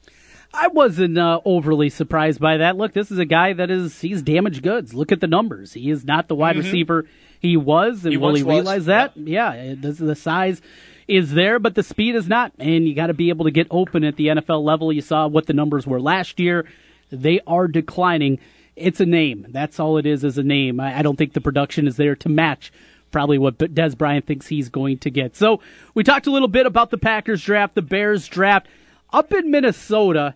I 0.54 0.68
wasn't 0.68 1.18
uh, 1.18 1.42
overly 1.46 1.90
surprised 1.90 2.40
by 2.40 2.58
that. 2.58 2.76
Look, 2.76 2.94
this 2.94 3.12
is 3.12 3.20
a 3.20 3.26
guy 3.26 3.54
that 3.54 3.70
is 3.70 4.02
he's 4.02 4.22
damaged 4.22 4.64
goods. 4.64 4.94
Look 4.96 5.12
at 5.12 5.22
the 5.22 5.28
numbers. 5.28 5.74
He 5.74 5.92
is 5.92 6.04
not 6.04 6.28
the 6.28 6.36
wide 6.36 6.56
mm-hmm. 6.56 6.66
receiver 6.66 7.06
he 7.40 7.56
was, 7.56 8.04
and 8.04 8.12
he 8.12 8.18
will 8.18 8.36
he 8.36 8.44
realize 8.44 8.80
was. 8.80 8.86
that? 8.88 9.16
Yeah, 9.16 9.54
yeah 9.54 9.76
this 9.78 10.02
is 10.02 10.08
the 10.08 10.16
size 10.16 10.62
is 11.10 11.32
there, 11.32 11.58
but 11.60 11.76
the 11.76 11.84
speed 11.84 12.16
is 12.16 12.28
not. 12.28 12.54
And 12.60 12.88
you 12.88 12.94
got 12.94 13.08
to 13.08 13.14
be 13.14 13.30
able 13.30 13.46
to 13.46 13.52
get 13.52 13.68
open 13.72 14.04
at 14.04 14.16
the 14.16 14.28
NFL 14.28 14.64
level. 14.64 14.94
You 14.94 15.02
saw 15.02 15.28
what 15.28 15.48
the 15.48 15.54
numbers 15.54 15.88
were 15.88 16.00
last 16.00 16.40
year. 16.40 16.66
They 17.12 17.42
are 17.48 17.68
declining. 17.68 18.40
It's 18.76 19.00
a 19.00 19.06
name. 19.06 19.48
That's 19.50 19.80
all 19.80 19.98
it 19.98 20.06
is, 20.06 20.24
is 20.24 20.38
a 20.38 20.44
name. 20.44 20.80
I, 20.80 21.00
I 21.00 21.02
don't 21.02 21.18
think 21.18 21.34
the 21.34 21.42
production 21.42 21.88
is 21.88 21.98
there 21.98 22.16
to 22.18 22.30
match 22.30 22.72
probably 23.12 23.40
what 23.40 23.58
Dez 23.58 23.98
Bryant 23.98 24.28
thinks 24.28 24.46
he's 24.46 24.70
going 24.70 25.00
to 25.00 25.10
get. 25.10 25.36
So 25.36 25.62
we 25.96 26.04
talked 26.04 26.28
a 26.28 26.32
little 26.32 26.48
bit 26.48 26.68
about 26.68 26.92
the 26.92 26.98
Packers 27.00 27.44
draft, 27.44 27.74
the 27.74 27.82
Bears 27.82 28.28
draft. 28.28 28.68
Up 29.12 29.34
in 29.34 29.50
Minnesota, 29.50 30.36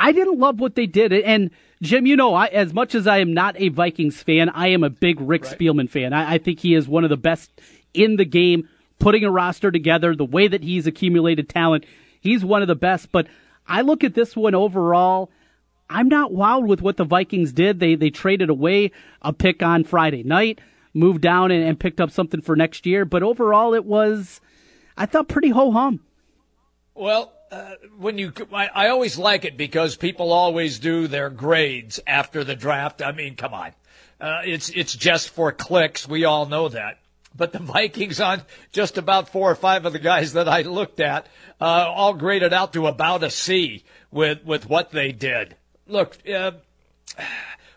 I 0.00 0.12
didn't 0.12 0.38
love 0.38 0.58
what 0.58 0.74
they 0.74 0.86
did. 0.86 1.12
And 1.12 1.50
Jim, 1.82 2.06
you 2.06 2.16
know, 2.16 2.34
I, 2.34 2.46
as 2.46 2.72
much 2.72 2.94
as 2.94 3.06
I 3.06 3.18
am 3.18 3.34
not 3.34 3.60
a 3.60 3.68
Vikings 3.68 4.22
fan, 4.22 4.48
I 4.48 4.68
am 4.68 4.82
a 4.82 4.88
big 4.88 5.20
Rick 5.20 5.44
right. 5.44 5.58
Spielman 5.58 5.90
fan. 5.90 6.14
I, 6.14 6.34
I 6.34 6.38
think 6.38 6.60
he 6.60 6.74
is 6.74 6.88
one 6.88 7.04
of 7.04 7.10
the 7.10 7.18
best 7.18 7.50
in 7.92 8.16
the 8.16 8.24
game 8.24 8.70
putting 8.98 9.24
a 9.24 9.30
roster 9.30 9.70
together, 9.70 10.14
the 10.14 10.24
way 10.24 10.48
that 10.48 10.62
he's 10.62 10.86
accumulated 10.86 11.48
talent, 11.48 11.84
he's 12.20 12.44
one 12.44 12.62
of 12.62 12.68
the 12.68 12.74
best. 12.74 13.12
But 13.12 13.26
I 13.66 13.82
look 13.82 14.04
at 14.04 14.14
this 14.14 14.36
one 14.36 14.54
overall. 14.54 15.30
I'm 15.88 16.08
not 16.08 16.32
wild 16.32 16.66
with 16.66 16.82
what 16.82 16.96
the 16.96 17.04
Vikings 17.04 17.52
did. 17.52 17.78
They 17.78 17.94
they 17.94 18.10
traded 18.10 18.50
away 18.50 18.90
a 19.22 19.32
pick 19.32 19.62
on 19.62 19.84
Friday 19.84 20.22
night, 20.22 20.60
moved 20.94 21.20
down 21.20 21.50
and, 21.50 21.62
and 21.62 21.78
picked 21.78 22.00
up 22.00 22.10
something 22.10 22.40
for 22.40 22.56
next 22.56 22.86
year. 22.86 23.04
But 23.04 23.22
overall, 23.22 23.74
it 23.74 23.84
was, 23.84 24.40
I 24.96 25.06
thought, 25.06 25.28
pretty 25.28 25.50
ho 25.50 25.70
hum. 25.70 26.00
Well, 26.94 27.32
uh, 27.52 27.74
when 27.98 28.18
you, 28.18 28.32
I, 28.52 28.68
I, 28.74 28.88
always 28.88 29.18
like 29.18 29.44
it 29.44 29.56
because 29.56 29.96
people 29.96 30.32
always 30.32 30.80
do 30.80 31.06
their 31.06 31.30
grades 31.30 32.00
after 32.06 32.42
the 32.42 32.56
draft. 32.56 33.00
I 33.02 33.12
mean, 33.12 33.36
come 33.36 33.54
on, 33.54 33.72
uh, 34.20 34.40
it's 34.44 34.70
it's 34.70 34.94
just 34.94 35.28
for 35.28 35.52
clicks. 35.52 36.08
We 36.08 36.24
all 36.24 36.46
know 36.46 36.68
that 36.70 36.98
but 37.36 37.52
the 37.52 37.58
Vikings 37.58 38.20
on 38.20 38.42
just 38.72 38.98
about 38.98 39.28
four 39.28 39.50
or 39.50 39.54
five 39.54 39.84
of 39.84 39.92
the 39.92 39.98
guys 39.98 40.32
that 40.32 40.48
I 40.48 40.62
looked 40.62 41.00
at, 41.00 41.26
uh, 41.60 41.64
all 41.64 42.14
graded 42.14 42.52
out 42.52 42.72
to 42.72 42.86
about 42.86 43.22
a 43.22 43.30
C 43.30 43.84
with, 44.10 44.44
with 44.44 44.68
what 44.68 44.90
they 44.90 45.12
did. 45.12 45.56
Look, 45.86 46.18
uh, 46.28 46.52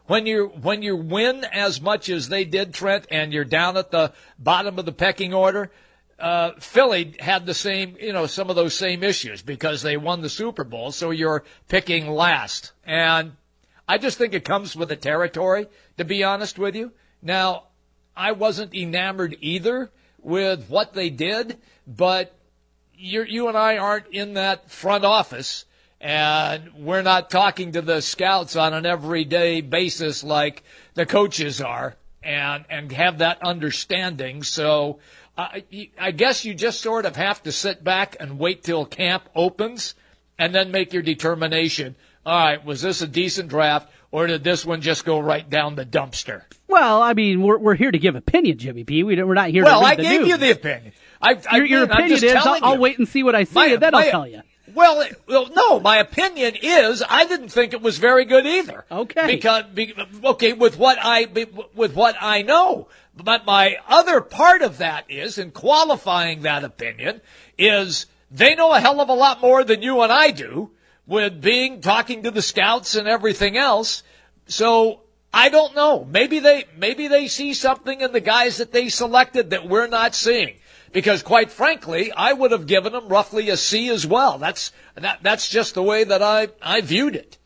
when 0.08 0.26
you 0.26 0.48
when 0.62 0.82
you 0.82 0.96
win 0.96 1.46
as 1.54 1.80
much 1.80 2.10
as 2.10 2.30
they 2.30 2.44
did, 2.44 2.74
Trent, 2.74 3.06
and 3.12 3.32
you're 3.32 3.46
down 3.46 3.78
at 3.78 3.92
the 3.92 4.12
bottom 4.40 4.80
of 4.80 4.86
the 4.86 4.92
pecking 4.92 5.36
order, 5.36 5.72
uh, 6.18 6.54
Philly 6.60 7.16
had 7.20 7.46
the 7.46 7.54
same, 7.54 7.96
you 8.00 8.12
know, 8.12 8.26
some 8.26 8.50
of 8.50 8.56
those 8.56 8.74
same 8.74 9.04
issues 9.04 9.44
because 9.44 9.84
they 9.84 9.98
won 9.98 10.22
the 10.22 10.30
Super 10.30 10.64
Bowl, 10.64 10.92
so 10.92 11.12
you're 11.12 11.44
picking 11.68 12.10
last. 12.10 12.74
And 12.84 13.34
I 13.88 14.00
just 14.00 14.18
think 14.18 14.34
it 14.34 14.44
comes 14.44 14.76
with 14.76 14.90
the 14.90 14.96
territory, 14.96 15.68
to 15.98 16.06
be 16.06 16.24
honest 16.24 16.58
with 16.58 16.76
you. 16.76 16.92
Now, 17.22 17.66
I 18.20 18.34
wasn't 18.34 18.76
enamored 18.76 19.38
either 19.40 19.90
with 20.22 20.70
what 20.70 20.94
they 20.94 21.10
did, 21.10 21.58
but 21.88 22.36
you 22.94 23.48
and 23.48 23.58
I 23.58 23.78
aren't 23.78 24.08
in 24.08 24.34
that 24.34 24.70
front 24.70 25.06
office, 25.06 25.64
and 26.02 26.74
we're 26.76 27.02
not 27.02 27.30
talking 27.30 27.72
to 27.72 27.82
the 27.82 28.02
scouts 28.02 28.58
on 28.58 28.74
an 28.74 28.86
everyday 28.86 29.62
basis 29.62 30.22
like 30.22 30.64
the 30.96 31.06
coaches 31.06 31.62
are, 31.62 31.96
and 32.22 32.66
and 32.70 32.92
have 32.92 33.20
that 33.20 33.42
understanding. 33.42 34.44
So. 34.44 35.00
I, 35.38 35.64
I 35.98 36.12
guess 36.12 36.44
you 36.44 36.54
just 36.54 36.82
sort 36.82 37.06
of 37.06 37.16
have 37.16 37.42
to 37.44 37.54
sit 37.54 37.82
back 37.82 38.18
and 38.20 38.38
wait 38.38 38.62
till 38.62 38.86
camp 38.86 39.24
opens 39.34 39.96
and 40.38 40.54
then 40.54 40.70
make 40.70 40.92
your 40.92 41.02
determination. 41.02 41.96
All 42.26 42.38
right, 42.38 42.66
was 42.66 42.82
this 42.82 43.02
a 43.02 43.08
decent 43.08 43.48
draft? 43.48 43.90
Or 44.12 44.28
did 44.28 44.44
this 44.44 44.66
one 44.66 44.82
just 44.82 45.06
go 45.06 45.20
right 45.20 45.48
down 45.50 45.76
the 45.76 45.86
dumpster? 45.86 46.44
Well, 46.68 47.02
I 47.02 47.14
mean, 47.14 47.42
we're 47.42 47.58
we're 47.58 47.76
here 47.76 47.92
to 47.92 48.00
give 48.00 48.16
opinion, 48.16 48.58
Jimmy 48.58 48.84
B. 48.84 49.04
We 49.04 49.20
are 49.20 49.34
not 49.34 49.50
here. 49.50 49.64
Well, 49.64 49.82
to 49.82 49.86
I 49.86 49.96
gave 49.96 50.22
news. 50.22 50.30
you 50.30 50.38
the 50.38 50.52
opinion. 50.52 50.94
I, 51.22 51.40
I 51.50 51.58
your, 51.58 51.66
your 51.66 51.84
opinion 51.84 52.24
is 52.24 52.36
I'll, 52.36 52.60
I'll, 52.64 52.78
wait 52.78 52.98
and 52.98 53.08
see 53.08 53.24
what 53.24 53.36
I 53.36 53.44
see, 53.44 53.56
my, 53.56 53.66
and 53.68 53.82
then 53.82 53.92
my, 53.92 54.06
I'll 54.06 54.12
tell 54.12 54.28
you. 54.28 54.42
Well, 54.74 55.04
well, 55.28 55.50
no. 55.56 55.80
My 55.80 55.98
opinion 55.98 56.56
is 56.62 57.04
I 57.08 57.26
didn't 57.26 57.50
think 57.50 57.74
it 57.74 57.82
was 57.82 57.98
very 57.98 58.26
good 58.26 58.46
either. 58.46 58.86
Okay. 58.92 59.28
Because, 59.28 59.66
okay, 60.24 60.54
with 60.54 60.78
what 60.78 60.98
I 61.02 61.28
with 61.76 61.96
what 61.96 62.16
I 62.22 62.44
know, 62.44 62.88
but 63.16 63.46
my 63.46 63.78
other 63.88 64.22
part 64.22 64.62
of 64.62 64.78
that 64.78 65.06
is, 65.10 65.38
in 65.38 65.52
qualifying 65.52 66.42
that 66.42 66.64
opinion, 66.64 67.22
is 67.58 68.06
they 68.32 68.56
know 68.56 68.74
a 68.74 68.80
hell 68.80 69.02
of 69.02 69.10
a 69.10 69.14
lot 69.14 69.42
more 69.42 69.64
than 69.64 69.82
you 69.82 70.02
and 70.02 70.12
I 70.12 70.32
do 70.32 70.72
with 71.10 71.42
being 71.42 71.82
talking 71.82 72.24
to 72.24 72.32
the 72.32 72.42
scouts 72.42 72.96
and 72.96 73.08
everything 73.08 73.58
else. 73.58 74.04
So 74.46 75.02
I 75.34 75.50
don't 75.50 75.76
know. 75.76 76.06
Maybe 76.06 76.40
they 76.40 76.66
maybe 76.78 77.08
they 77.08 77.28
see 77.28 77.54
something 77.54 78.00
in 78.00 78.12
the 78.14 78.22
guys 78.22 78.58
that 78.58 78.72
they 78.72 78.90
selected 78.90 79.50
that 79.50 79.68
we're 79.68 79.88
not 79.88 80.16
seeing. 80.16 80.56
Because 80.94 81.22
quite 81.22 81.52
frankly, 81.52 82.12
I 82.12 82.34
would 82.34 82.52
have 82.52 82.68
given 82.68 82.94
them 82.94 83.10
roughly 83.10 83.50
a 83.50 83.58
C 83.58 83.90
as 83.90 84.08
well. 84.08 84.38
That's 84.38 84.72
that, 84.96 85.20
that's 85.22 85.50
just 85.50 85.74
the 85.74 85.84
way 85.84 86.04
that 86.04 86.22
I 86.22 86.50
I 86.62 86.82
viewed 86.82 87.16
it. 87.16 87.38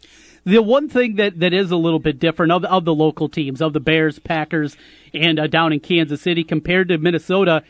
The 0.45 0.61
one 0.61 0.89
thing 0.89 1.15
that, 1.15 1.39
that 1.39 1.53
is 1.53 1.71
a 1.71 1.77
little 1.77 1.99
bit 1.99 2.19
different 2.19 2.51
of, 2.51 2.65
of 2.65 2.83
the 2.83 2.93
local 2.93 3.29
teams, 3.29 3.61
of 3.61 3.71
the 3.71 3.79
Bears, 3.79 4.19
Packers, 4.19 4.75
and 5.13 5.39
uh, 5.39 5.47
down 5.47 5.71
in 5.71 5.79
Kansas 5.79 6.21
City 6.21 6.43
compared 6.43 6.89
to 6.89 6.97
Minnesota, 6.97 7.63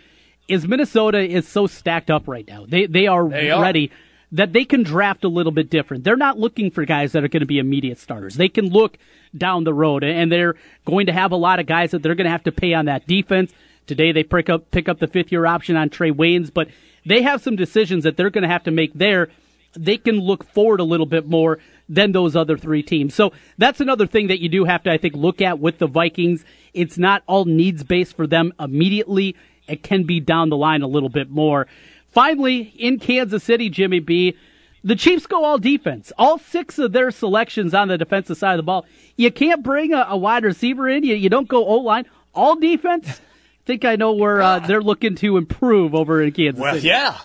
is 0.47 0.67
Minnesota 0.67 1.19
is 1.19 1.47
so 1.47 1.67
stacked 1.67 2.09
up 2.09 2.27
right 2.27 2.47
now. 2.47 2.65
They 2.67 2.88
they 2.88 3.05
are 3.05 3.29
they 3.29 3.51
ready. 3.51 3.91
Are 3.91 4.12
that 4.33 4.51
they 4.51 4.65
can 4.65 4.81
draft 4.81 5.23
a 5.23 5.29
little 5.29 5.51
bit 5.51 5.69
different. 5.69 6.03
They're 6.03 6.17
not 6.17 6.39
looking 6.39 6.71
for 6.71 6.83
guys 6.85 7.11
that 7.11 7.23
are 7.23 7.27
going 7.27 7.41
to 7.41 7.47
be 7.47 7.59
immediate 7.59 7.99
starters. 7.99 8.35
They 8.35 8.49
can 8.49 8.65
look 8.67 8.97
down 9.37 9.63
the 9.63 9.73
road, 9.73 10.03
and 10.03 10.31
they're 10.31 10.55
going 10.85 11.05
to 11.05 11.13
have 11.13 11.31
a 11.31 11.37
lot 11.37 11.59
of 11.59 11.67
guys 11.67 11.91
that 11.91 12.01
they're 12.01 12.15
going 12.15 12.25
to 12.25 12.31
have 12.31 12.43
to 12.43 12.51
pay 12.51 12.73
on 12.73 12.85
that 12.85 13.07
defense. 13.07 13.53
Today 13.85 14.11
they 14.11 14.23
pick 14.23 14.49
up 14.49 14.71
pick 14.71 14.89
up 14.89 14.99
the 14.99 15.07
fifth 15.07 15.31
year 15.31 15.45
option 15.45 15.75
on 15.75 15.89
Trae 15.89 16.11
Waynes, 16.11 16.51
but 16.51 16.67
they 17.05 17.21
have 17.21 17.43
some 17.43 17.55
decisions 17.55 18.03
that 18.05 18.17
they're 18.17 18.31
going 18.31 18.43
to 18.43 18.47
have 18.47 18.63
to 18.63 18.71
make 18.71 18.93
there. 18.93 19.29
They 19.75 19.97
can 19.97 20.19
look 20.19 20.43
forward 20.51 20.79
a 20.79 20.83
little 20.83 21.05
bit 21.05 21.27
more 21.27 21.59
than 21.89 22.11
those 22.11 22.35
other 22.35 22.57
three 22.57 22.81
teams. 22.81 23.13
So 23.13 23.33
that's 23.57 23.81
another 23.81 24.07
thing 24.07 24.27
that 24.27 24.39
you 24.39 24.49
do 24.49 24.65
have 24.65 24.83
to, 24.83 24.91
I 24.91 24.97
think, 24.97 25.15
look 25.15 25.41
at 25.41 25.59
with 25.59 25.79
the 25.79 25.87
Vikings. 25.87 26.45
It's 26.73 26.97
not 26.97 27.23
all 27.27 27.45
needs 27.45 27.83
based 27.83 28.15
for 28.15 28.25
them 28.25 28.53
immediately. 28.59 29.35
It 29.67 29.83
can 29.83 30.03
be 30.03 30.19
down 30.19 30.49
the 30.49 30.57
line 30.57 30.81
a 30.81 30.87
little 30.87 31.09
bit 31.09 31.29
more. 31.29 31.67
Finally, 32.13 32.74
in 32.77 33.00
Kansas 33.00 33.43
City, 33.43 33.70
Jimmy 33.70 34.00
B, 34.00 34.38
the 34.84 34.96
Chiefs 34.96 35.25
go 35.25 35.43
all 35.43 35.58
defense. 35.58 36.12
All 36.17 36.38
six 36.38 36.77
of 36.77 36.91
their 36.91 37.10
selections 37.10 37.74
on 37.74 37.88
the 37.88 37.98
defensive 37.98 38.38
side 38.38 38.53
of 38.53 38.58
the 38.58 38.63
ball. 38.63 38.86
You 39.15 39.32
can't 39.32 39.63
bring 39.63 39.93
a, 39.93 40.05
a 40.10 40.17
wide 40.17 40.43
receiver 40.43 40.88
in. 40.88 41.03
You, 41.03 41.15
you 41.15 41.29
don't 41.29 41.48
go 41.48 41.65
O 41.65 41.77
line. 41.77 42.05
All 42.36 42.55
defense. 42.55 43.08
I 43.10 43.13
think 43.65 43.86
I 43.86 43.96
know 43.96 44.13
where 44.13 44.41
uh, 44.41 44.60
they're 44.60 44.82
looking 44.82 45.15
to 45.15 45.38
improve 45.38 45.96
over 45.96 46.22
in 46.22 46.32
Kansas 46.34 46.62
well, 46.62 46.75
City. 46.75 46.88
yeah. 46.88 47.17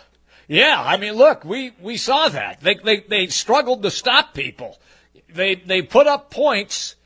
Yeah, 0.47 0.83
I 0.83 0.97
mean, 0.97 1.13
look, 1.13 1.45
we, 1.45 1.73
we 1.79 1.99
saw 1.99 2.31
that. 2.31 2.63
They, 2.63 2.77
they, 2.77 3.01
they 3.01 3.27
struggled 3.27 3.83
to 3.83 3.91
stop 3.91 4.33
people. 4.33 4.79
They, 5.29 5.57
they 5.57 5.83
put 5.83 6.07
up 6.07 6.31
points, 6.31 6.97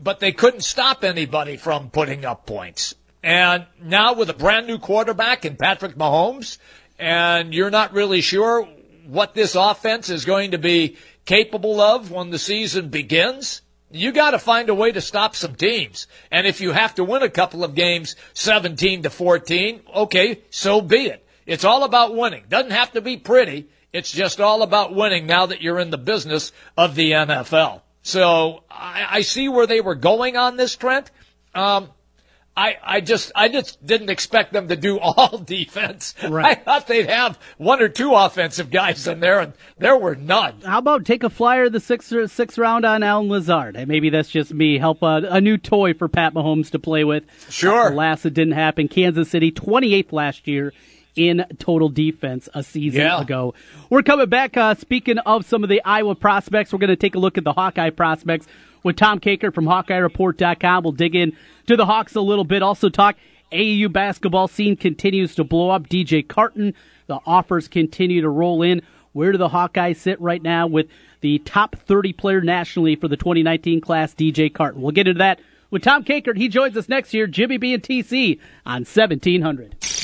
but 0.00 0.18
they 0.18 0.32
couldn't 0.32 0.62
stop 0.62 1.04
anybody 1.04 1.56
from 1.56 1.90
putting 1.90 2.24
up 2.24 2.44
points. 2.44 2.96
And 3.22 3.66
now 3.80 4.14
with 4.14 4.30
a 4.30 4.34
brand 4.34 4.66
new 4.66 4.78
quarterback 4.78 5.44
in 5.44 5.54
Patrick 5.56 5.94
Mahomes, 5.94 6.58
and 6.98 7.54
you're 7.54 7.70
not 7.70 7.92
really 7.92 8.20
sure 8.20 8.68
what 9.06 9.34
this 9.34 9.54
offense 9.54 10.10
is 10.10 10.24
going 10.24 10.52
to 10.52 10.58
be 10.58 10.96
capable 11.24 11.80
of 11.80 12.10
when 12.10 12.30
the 12.30 12.38
season 12.38 12.88
begins, 12.88 13.62
you 13.90 14.12
got 14.12 14.32
to 14.32 14.38
find 14.38 14.68
a 14.68 14.74
way 14.74 14.92
to 14.92 15.00
stop 15.00 15.36
some 15.36 15.54
teams. 15.54 16.06
And 16.30 16.46
if 16.46 16.60
you 16.60 16.72
have 16.72 16.94
to 16.96 17.04
win 17.04 17.22
a 17.22 17.28
couple 17.28 17.64
of 17.64 17.74
games 17.74 18.16
17 18.34 19.02
to 19.02 19.10
14, 19.10 19.82
okay, 19.94 20.40
so 20.50 20.80
be 20.80 21.06
it. 21.06 21.26
It's 21.46 21.64
all 21.64 21.84
about 21.84 22.14
winning. 22.14 22.44
Doesn't 22.48 22.72
have 22.72 22.92
to 22.92 23.00
be 23.00 23.16
pretty. 23.16 23.68
It's 23.92 24.10
just 24.10 24.40
all 24.40 24.62
about 24.62 24.94
winning 24.94 25.26
now 25.26 25.46
that 25.46 25.62
you're 25.62 25.78
in 25.78 25.90
the 25.90 25.98
business 25.98 26.52
of 26.76 26.94
the 26.96 27.12
NFL. 27.12 27.82
So 28.02 28.64
I, 28.70 29.06
I 29.10 29.20
see 29.22 29.48
where 29.48 29.66
they 29.66 29.80
were 29.80 29.94
going 29.94 30.36
on 30.36 30.56
this, 30.56 30.76
Trent. 30.76 31.10
Um, 31.54 31.90
I, 32.58 32.76
I 32.82 33.00
just 33.02 33.32
I 33.34 33.48
just 33.48 33.84
didn't 33.84 34.08
expect 34.08 34.52
them 34.54 34.68
to 34.68 34.76
do 34.76 34.98
all 35.02 35.36
defense. 35.38 36.14
Right. 36.26 36.46
I 36.46 36.54
thought 36.54 36.86
they'd 36.86 37.10
have 37.10 37.38
one 37.58 37.82
or 37.82 37.88
two 37.88 38.14
offensive 38.14 38.70
guys 38.70 39.06
in 39.06 39.20
there, 39.20 39.40
and 39.40 39.52
there 39.76 39.96
were 39.98 40.14
none. 40.14 40.62
How 40.64 40.78
about 40.78 41.04
take 41.04 41.22
a 41.22 41.28
flyer 41.30 41.68
the 41.68 41.80
sixth 41.80 42.12
sixth 42.30 42.56
round 42.56 42.86
on 42.86 43.02
Allen 43.02 43.28
Lazard? 43.28 43.76
And 43.76 43.88
Maybe 43.88 44.08
that's 44.10 44.30
just 44.30 44.54
me. 44.54 44.78
Help 44.78 45.02
a, 45.02 45.22
a 45.28 45.40
new 45.40 45.58
toy 45.58 45.92
for 45.92 46.08
Pat 46.08 46.32
Mahomes 46.32 46.70
to 46.70 46.78
play 46.78 47.04
with. 47.04 47.24
Sure. 47.50 47.88
Alas, 47.92 48.24
it 48.24 48.32
didn't 48.34 48.54
happen. 48.54 48.88
Kansas 48.88 49.28
City, 49.30 49.52
28th 49.52 50.12
last 50.12 50.48
year 50.48 50.72
in 51.14 51.44
total 51.58 51.88
defense 51.88 52.46
a 52.54 52.62
season 52.62 53.00
Yeah. 53.00 53.20
ago. 53.20 53.54
We're 53.88 54.02
coming 54.02 54.28
back. 54.28 54.56
Uh, 54.56 54.74
speaking 54.74 55.18
of 55.18 55.46
some 55.46 55.62
of 55.62 55.68
the 55.70 55.82
Iowa 55.84 56.14
prospects, 56.14 56.72
we're 56.72 56.78
going 56.78 56.88
to 56.90 56.96
take 56.96 57.14
a 57.14 57.18
look 57.18 57.38
at 57.38 57.44
the 57.44 57.54
Hawkeye 57.54 57.88
prospects 57.90 58.46
with 58.86 58.96
Tom 58.96 59.18
Kakert 59.18 59.52
from 59.52 59.64
HawkeyeReport.com. 59.64 60.84
We'll 60.84 60.92
dig 60.92 61.16
in 61.16 61.36
to 61.66 61.76
the 61.76 61.84
Hawks 61.84 62.14
a 62.14 62.20
little 62.20 62.44
bit. 62.44 62.62
Also 62.62 62.88
talk 62.88 63.16
AAU 63.50 63.92
basketball 63.92 64.46
scene 64.46 64.76
continues 64.76 65.34
to 65.34 65.44
blow 65.44 65.70
up. 65.70 65.88
DJ 65.88 66.26
Carton, 66.26 66.72
the 67.08 67.18
offers 67.26 67.66
continue 67.66 68.22
to 68.22 68.28
roll 68.28 68.62
in. 68.62 68.80
Where 69.12 69.32
do 69.32 69.38
the 69.38 69.48
Hawkeyes 69.48 69.96
sit 69.96 70.20
right 70.20 70.42
now 70.42 70.68
with 70.68 70.86
the 71.20 71.38
top 71.40 71.74
30 71.76 72.12
player 72.12 72.40
nationally 72.40 72.94
for 72.94 73.08
the 73.08 73.16
2019 73.16 73.80
class, 73.80 74.14
DJ 74.14 74.54
Carton? 74.54 74.80
We'll 74.80 74.92
get 74.92 75.08
into 75.08 75.18
that 75.18 75.40
with 75.70 75.82
Tom 75.82 76.04
Kakert. 76.04 76.36
He 76.36 76.48
joins 76.48 76.76
us 76.76 76.88
next 76.88 77.12
year, 77.12 77.26
Jimmy 77.26 77.56
B 77.56 77.74
and 77.74 77.82
TC 77.82 78.38
on 78.64 78.84
1700. 78.84 79.95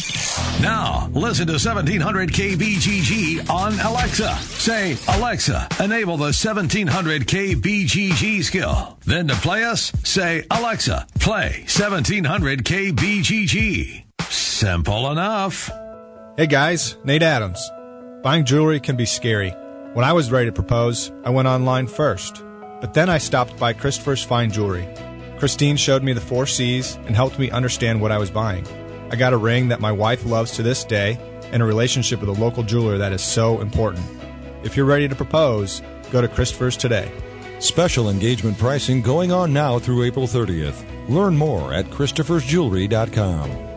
Now, 0.61 1.09
listen 1.13 1.47
to 1.49 1.55
1700 1.55 2.31
KBGG 2.31 3.51
on 3.51 3.79
Alexa. 3.81 4.35
Say, 4.37 4.97
Alexa, 5.09 5.67
enable 5.81 6.17
the 6.17 6.33
1700 6.33 7.27
KBGG 7.27 8.45
skill. 8.45 8.97
Then 9.05 9.29
to 9.29 9.35
play 9.37 9.65
us, 9.65 9.93
say, 10.05 10.45
Alexa, 10.51 11.07
play 11.19 11.65
1700 11.67 12.65
KBGG. 12.65 14.05
Simple 14.29 15.11
enough. 15.11 15.71
Hey 16.37 16.47
guys, 16.47 16.97
Nate 17.05 17.23
Adams. 17.23 17.61
Buying 18.23 18.45
jewelry 18.45 18.79
can 18.79 18.97
be 18.97 19.05
scary. 19.07 19.51
When 19.95 20.05
I 20.05 20.13
was 20.13 20.31
ready 20.31 20.47
to 20.47 20.53
propose, 20.53 21.11
I 21.25 21.31
went 21.31 21.49
online 21.49 21.89
first. 21.89 22.43
But 22.81 22.95
then 22.95 23.11
I 23.11 23.19
stopped 23.19 23.59
by 23.59 23.73
Christopher's 23.73 24.23
Fine 24.23 24.53
Jewelry. 24.53 24.89
Christine 25.39 25.77
showed 25.77 26.05
me 26.05 26.13
the 26.13 26.21
four 26.21 26.47
C's 26.47 26.97
and 27.07 27.17
helped 27.17 27.39
me 27.39 27.51
understand 27.51 28.01
what 28.01 28.13
I 28.13 28.19
was 28.19 28.31
buying. 28.31 28.65
I 29.13 29.17
got 29.17 29.35
a 29.35 29.37
ring 29.37 29.69
that 29.69 29.81
my 29.81 29.93
wife 29.93 30.25
loves 30.25 30.53
to 30.53 30.63
this 30.63 30.85
day 30.85 31.19
and 31.53 31.63
a 31.63 31.67
relationship 31.67 32.21
with 32.21 32.31
a 32.31 32.41
local 32.41 32.63
jeweler 32.63 32.97
that 32.97 33.13
is 33.13 33.21
so 33.21 33.61
important. 33.61 34.07
If 34.65 34.75
you're 34.75 34.87
ready 34.87 35.07
to 35.07 35.15
propose, 35.15 35.83
go 36.11 36.23
to 36.23 36.29
Christopher's 36.29 36.79
today. 36.79 37.13
Special 37.59 38.09
engagement 38.09 38.57
pricing 38.57 39.03
going 39.03 39.31
on 39.31 39.53
now 39.53 39.79
through 39.79 40.05
April 40.05 40.27
30th. 40.27 40.83
Learn 41.11 41.37
more 41.37 41.75
at 41.75 41.85
Christopher'sJewelry.com. 41.91 43.72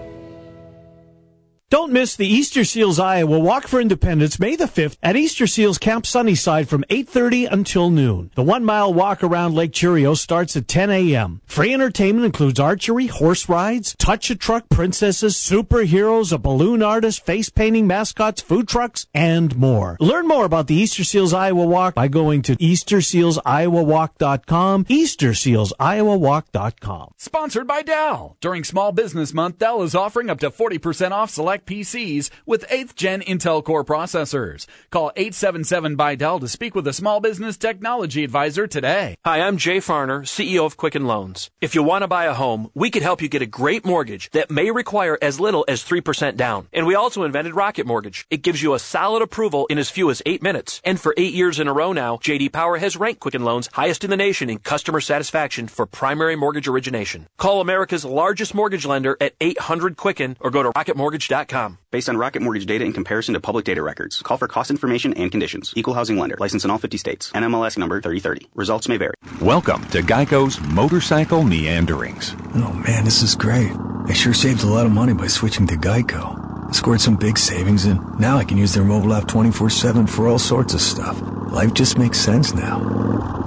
Don't 1.72 1.92
miss 1.92 2.16
the 2.16 2.28
Easter 2.28 2.64
Seals 2.64 3.00
Iowa 3.00 3.40
Walk 3.40 3.66
for 3.68 3.82
Independence 3.82 4.40
May 4.40 4.56
the 4.56 4.66
5th 4.66 4.98
at 5.02 5.16
Easter 5.16 5.48
Seals 5.48 5.80
Camp 5.80 6.06
Sunnyside 6.06 6.70
from 6.70 6.86
8.30 6.92 7.52
until 7.52 7.90
noon. 7.90 8.30
The 8.36 8.44
one 8.44 8.64
mile 8.64 8.94
walk 8.94 9.24
around 9.24 9.56
Lake 9.56 9.74
Cheerio 9.74 10.14
starts 10.14 10.56
at 10.56 10.68
10 10.68 10.92
a.m. 10.92 11.42
Free 11.48 11.74
entertainment 11.74 12.24
includes 12.24 12.60
archery, 12.60 13.08
horse 13.08 13.50
rides, 13.50 13.96
touch 13.98 14.30
a 14.30 14.36
truck 14.36 14.70
princesses, 14.70 15.38
superheroes, 15.38 16.32
a 16.32 16.38
balloon 16.38 16.84
artist, 16.84 17.26
face 17.26 17.50
painting, 17.50 17.88
mascots, 17.88 18.44
food 18.44 18.68
trucks, 18.68 19.08
and 19.12 19.58
more. 19.58 19.98
Learn 20.00 20.28
more 20.28 20.46
about 20.46 20.68
the 20.68 20.76
Easter 20.76 21.04
Seals 21.04 21.34
Iowa 21.34 21.66
Walk 21.66 21.96
by 21.96 22.08
going 22.08 22.44
to 22.44 22.56
EasterSealsIowaWalk.com, 22.58 24.86
EasterSealsIowaWalk.com. 24.86 27.12
Sponsored 27.18 27.66
by 27.66 27.82
Dell. 27.82 28.38
During 28.40 28.64
Small 28.64 28.92
Business 28.92 29.34
Month, 29.34 29.58
Dell 29.58 29.82
is 29.82 29.96
offering 29.96 30.30
up 30.30 30.40
to 30.42 30.52
40% 30.52 31.10
off 31.10 31.32
select 31.32 31.55
PCs 31.64 32.30
with 32.46 32.68
8th 32.68 32.96
gen 32.96 33.22
Intel 33.22 33.64
Core 33.64 33.86
processors. 33.86 34.66
Call 34.90 35.12
877 35.16 35.96
by 35.96 36.16
Dell 36.16 36.40
to 36.40 36.48
speak 36.48 36.76
with 36.76 36.88
a 36.88 36.94
small 36.94 37.22
business 37.22 37.56
technology 37.56 38.24
advisor 38.24 38.68
today. 38.68 39.16
Hi, 39.24 39.40
I'm 39.40 39.58
Jay 39.58 39.78
Farner, 39.78 40.24
CEO 40.24 40.66
of 40.66 40.76
Quicken 40.76 41.06
Loans. 41.06 41.50
If 41.62 41.76
you 41.76 41.84
want 41.84 42.02
to 42.02 42.08
buy 42.08 42.26
a 42.26 42.34
home, 42.34 42.70
we 42.74 42.92
could 42.92 43.04
help 43.04 43.22
you 43.22 43.30
get 43.30 43.42
a 43.42 43.46
great 43.46 43.86
mortgage 43.86 44.30
that 44.32 44.52
may 44.52 44.72
require 44.72 45.18
as 45.22 45.40
little 45.40 45.64
as 45.68 45.84
3% 45.86 46.36
down. 46.36 46.68
And 46.74 46.86
we 46.86 46.96
also 46.96 47.24
invented 47.24 47.56
Rocket 47.56 47.86
Mortgage. 47.86 48.26
It 48.30 48.42
gives 48.42 48.62
you 48.62 48.74
a 48.74 48.80
solid 48.80 49.22
approval 49.22 49.66
in 49.68 49.78
as 49.78 49.90
few 49.90 50.10
as 50.10 50.22
8 50.26 50.42
minutes. 50.44 50.82
And 50.84 51.00
for 51.00 51.14
8 51.16 51.34
years 51.34 51.60
in 51.60 51.68
a 51.70 51.74
row 51.74 51.94
now, 51.94 52.18
JD 52.18 52.52
Power 52.52 52.78
has 52.78 52.98
ranked 52.98 53.22
Quicken 53.22 53.46
Loans 53.46 53.70
highest 53.74 54.04
in 54.04 54.10
the 54.10 54.18
nation 54.18 54.50
in 54.50 54.58
customer 54.58 55.00
satisfaction 55.00 55.68
for 55.68 55.86
primary 55.86 56.36
mortgage 56.36 56.68
origination. 56.68 57.28
Call 57.38 57.62
America's 57.62 58.04
largest 58.04 58.54
mortgage 58.54 58.86
lender 58.86 59.16
at 59.22 59.36
800 59.40 59.96
Quicken 59.96 60.36
or 60.42 60.52
go 60.52 60.64
to 60.64 60.72
rocketmortgage.com. 60.72 61.45
Based 61.92 62.10
on 62.10 62.18
Rocket 62.18 62.42
Mortgage 62.42 62.66
data 62.66 62.84
in 62.84 62.94
comparison 62.94 63.34
to 63.34 63.40
public 63.40 63.66
data 63.66 63.82
records. 63.82 64.22
Call 64.22 64.38
for 64.38 64.48
cost 64.48 64.70
information 64.72 65.14
and 65.14 65.32
conditions. 65.32 65.74
Equal 65.76 65.94
housing 65.94 66.18
lender. 66.18 66.36
License 66.40 66.66
in 66.66 66.72
all 66.72 66.78
50 66.78 66.98
states. 66.98 67.32
NMLS 67.32 67.78
number 67.78 68.02
3030. 68.02 68.50
Results 68.56 68.90
may 68.90 68.98
vary. 68.98 69.14
Welcome 69.40 69.84
to 69.90 70.02
Geico's 70.02 70.60
Motorcycle 70.62 71.44
Meanderings. 71.44 72.36
Oh 72.56 72.74
man, 72.74 73.06
this 73.06 73.22
is 73.22 73.36
great. 73.36 73.72
I 74.08 74.14
sure 74.14 74.34
saved 74.34 74.64
a 74.64 74.68
lot 74.68 74.86
of 74.86 74.92
money 74.92 75.14
by 75.14 75.28
switching 75.28 75.68
to 75.68 75.76
Geico. 75.76 76.68
I 76.68 76.72
scored 76.72 77.02
some 77.02 77.16
big 77.16 77.38
savings 77.38 77.86
and 77.86 78.20
now 78.20 78.38
I 78.38 78.44
can 78.44 78.58
use 78.58 78.74
their 78.74 78.84
mobile 78.84 79.14
app 79.14 79.26
24-7 79.26 80.10
for 80.10 80.28
all 80.28 80.40
sorts 80.40 80.74
of 80.74 80.82
stuff. 80.82 81.22
Life 81.52 81.74
just 81.74 81.98
makes 81.98 82.20
sense 82.20 82.54
now. 82.54 82.80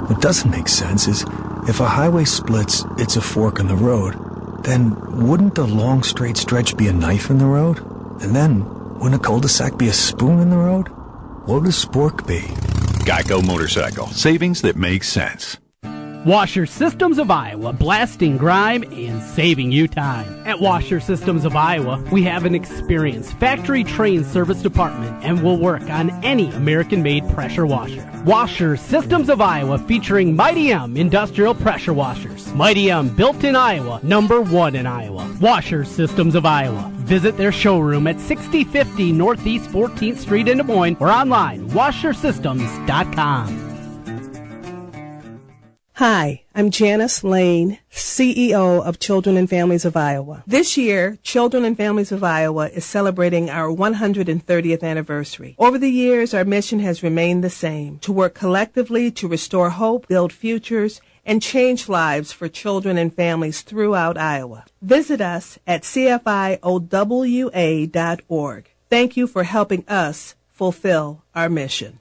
What 0.06 0.20
doesn't 0.20 0.50
make 0.50 0.68
sense 0.68 1.08
is 1.08 1.24
if 1.68 1.80
a 1.80 1.87
highway 1.87 2.24
splits, 2.24 2.84
it's 2.96 3.16
a 3.16 3.20
fork 3.20 3.58
in 3.58 3.66
the 3.66 3.76
road. 3.76 4.14
Then 4.64 5.26
wouldn't 5.26 5.54
the 5.54 5.66
long 5.66 6.02
straight 6.02 6.37
stretch 6.37 6.76
be 6.76 6.88
a 6.88 6.92
knife 6.92 7.30
in 7.30 7.38
the 7.38 7.46
road? 7.46 7.84
And 8.20 8.35
then 8.35 8.64
wouldn't 8.98 9.20
a 9.20 9.24
cul-de-sac 9.24 9.78
be 9.78 9.88
a 9.88 9.92
spoon 9.92 10.40
in 10.40 10.50
the 10.50 10.57
road? 10.57 10.88
What 11.46 11.62
would 11.62 11.66
a 11.66 11.72
spork 11.72 12.26
be? 12.26 12.40
Geico 13.04 13.46
Motorcycle. 13.46 14.09
Savings 14.09 14.62
that 14.62 14.76
make 14.76 15.04
sense. 15.04 15.57
Washer 16.26 16.66
Systems 16.66 17.18
of 17.18 17.31
Iowa, 17.31 17.72
blasting 17.72 18.37
grime 18.37 18.83
and 18.83 19.22
saving 19.22 19.70
you 19.70 19.87
time. 19.87 20.46
At 20.46 20.61
Washer 20.61 20.98
Systems 20.98 21.44
of 21.44 21.54
Iowa, 21.54 22.04
we 22.11 22.24
have 22.24 22.44
an 22.44 22.57
experienced 22.57 23.35
factory 23.35 23.85
trained 23.85 24.26
service 24.26 24.61
department 24.61 25.24
and 25.24 25.42
will 25.42 25.57
work 25.57 25.83
on 25.83 26.11
any 26.24 26.50
American 26.50 27.02
made 27.04 27.26
pressure 27.31 27.66
washer. 27.66 28.04
Washer 28.26 28.76
Systems 28.76 29.31
of 29.31 29.40
Iowa 29.40 29.78
featuring 29.78 30.35
Mighty 30.35 30.72
M 30.72 30.96
industrial 30.96 31.54
pressure 31.54 31.94
washers. 31.94 32.52
Mighty 32.52 32.90
M 32.90 33.09
built 33.14 33.44
in 33.44 33.54
Iowa, 33.54 34.00
number 34.02 34.42
one 34.42 34.74
in 34.74 34.87
Iowa. 34.87 35.35
Washer 35.40 35.85
Systems 35.85 36.35
of 36.35 36.44
Iowa. 36.44 36.92
Visit 37.09 37.38
their 37.38 37.53
showroom 37.53 38.07
at 38.07 38.21
6050 38.21 39.12
Northeast 39.12 39.71
14th 39.71 40.18
Street 40.18 40.47
in 40.47 40.59
Des 40.59 40.62
Moines 40.62 40.99
or 41.01 41.09
online, 41.11 41.66
washersystems.com. 41.71 43.68
Hi, 45.94 46.44
I'm 46.55 46.71
Janice 46.71 47.25
Lane, 47.25 47.79
CEO 47.90 48.85
of 48.85 49.01
Children 49.01 49.38
and 49.38 49.49
Families 49.49 49.87
of 49.87 49.97
Iowa. 49.97 50.44
This 50.47 50.77
year, 50.77 51.18
Children 51.23 51.64
and 51.64 51.77
Families 51.77 52.12
of 52.12 52.23
Iowa 52.23 52.68
is 52.68 52.85
celebrating 52.85 53.49
our 53.49 53.68
130th 53.75 54.83
anniversary. 54.85 55.57
Over 55.59 55.79
the 55.79 55.90
years, 55.90 56.35
our 56.35 56.44
mission 56.44 56.79
has 56.81 57.03
remained 57.03 57.42
the 57.42 57.51
same, 57.51 57.99
to 58.01 58.12
work 58.12 58.35
collectively 58.35 59.11
to 59.12 59.27
restore 59.27 59.71
hope, 59.71 60.07
build 60.09 60.33
futures, 60.33 61.01
and 61.28 61.40
change 61.40 61.88
lives 61.88 62.32
for 62.32 62.48
children 62.48 62.98
and 62.98 63.14
families 63.14 63.60
throughout 63.62 64.18
Iowa. 64.18 64.64
Visit 64.82 65.20
us 65.20 65.58
at 65.66 65.82
cfiowa.org. 65.82 66.60
Thank 68.90 69.16
you 69.18 69.26
for 69.26 69.42
helping 69.44 69.84
us 69.86 70.34
fulfill 70.48 71.22
our 71.34 71.48
mission. 71.50 72.00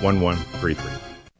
1133. 0.00 0.90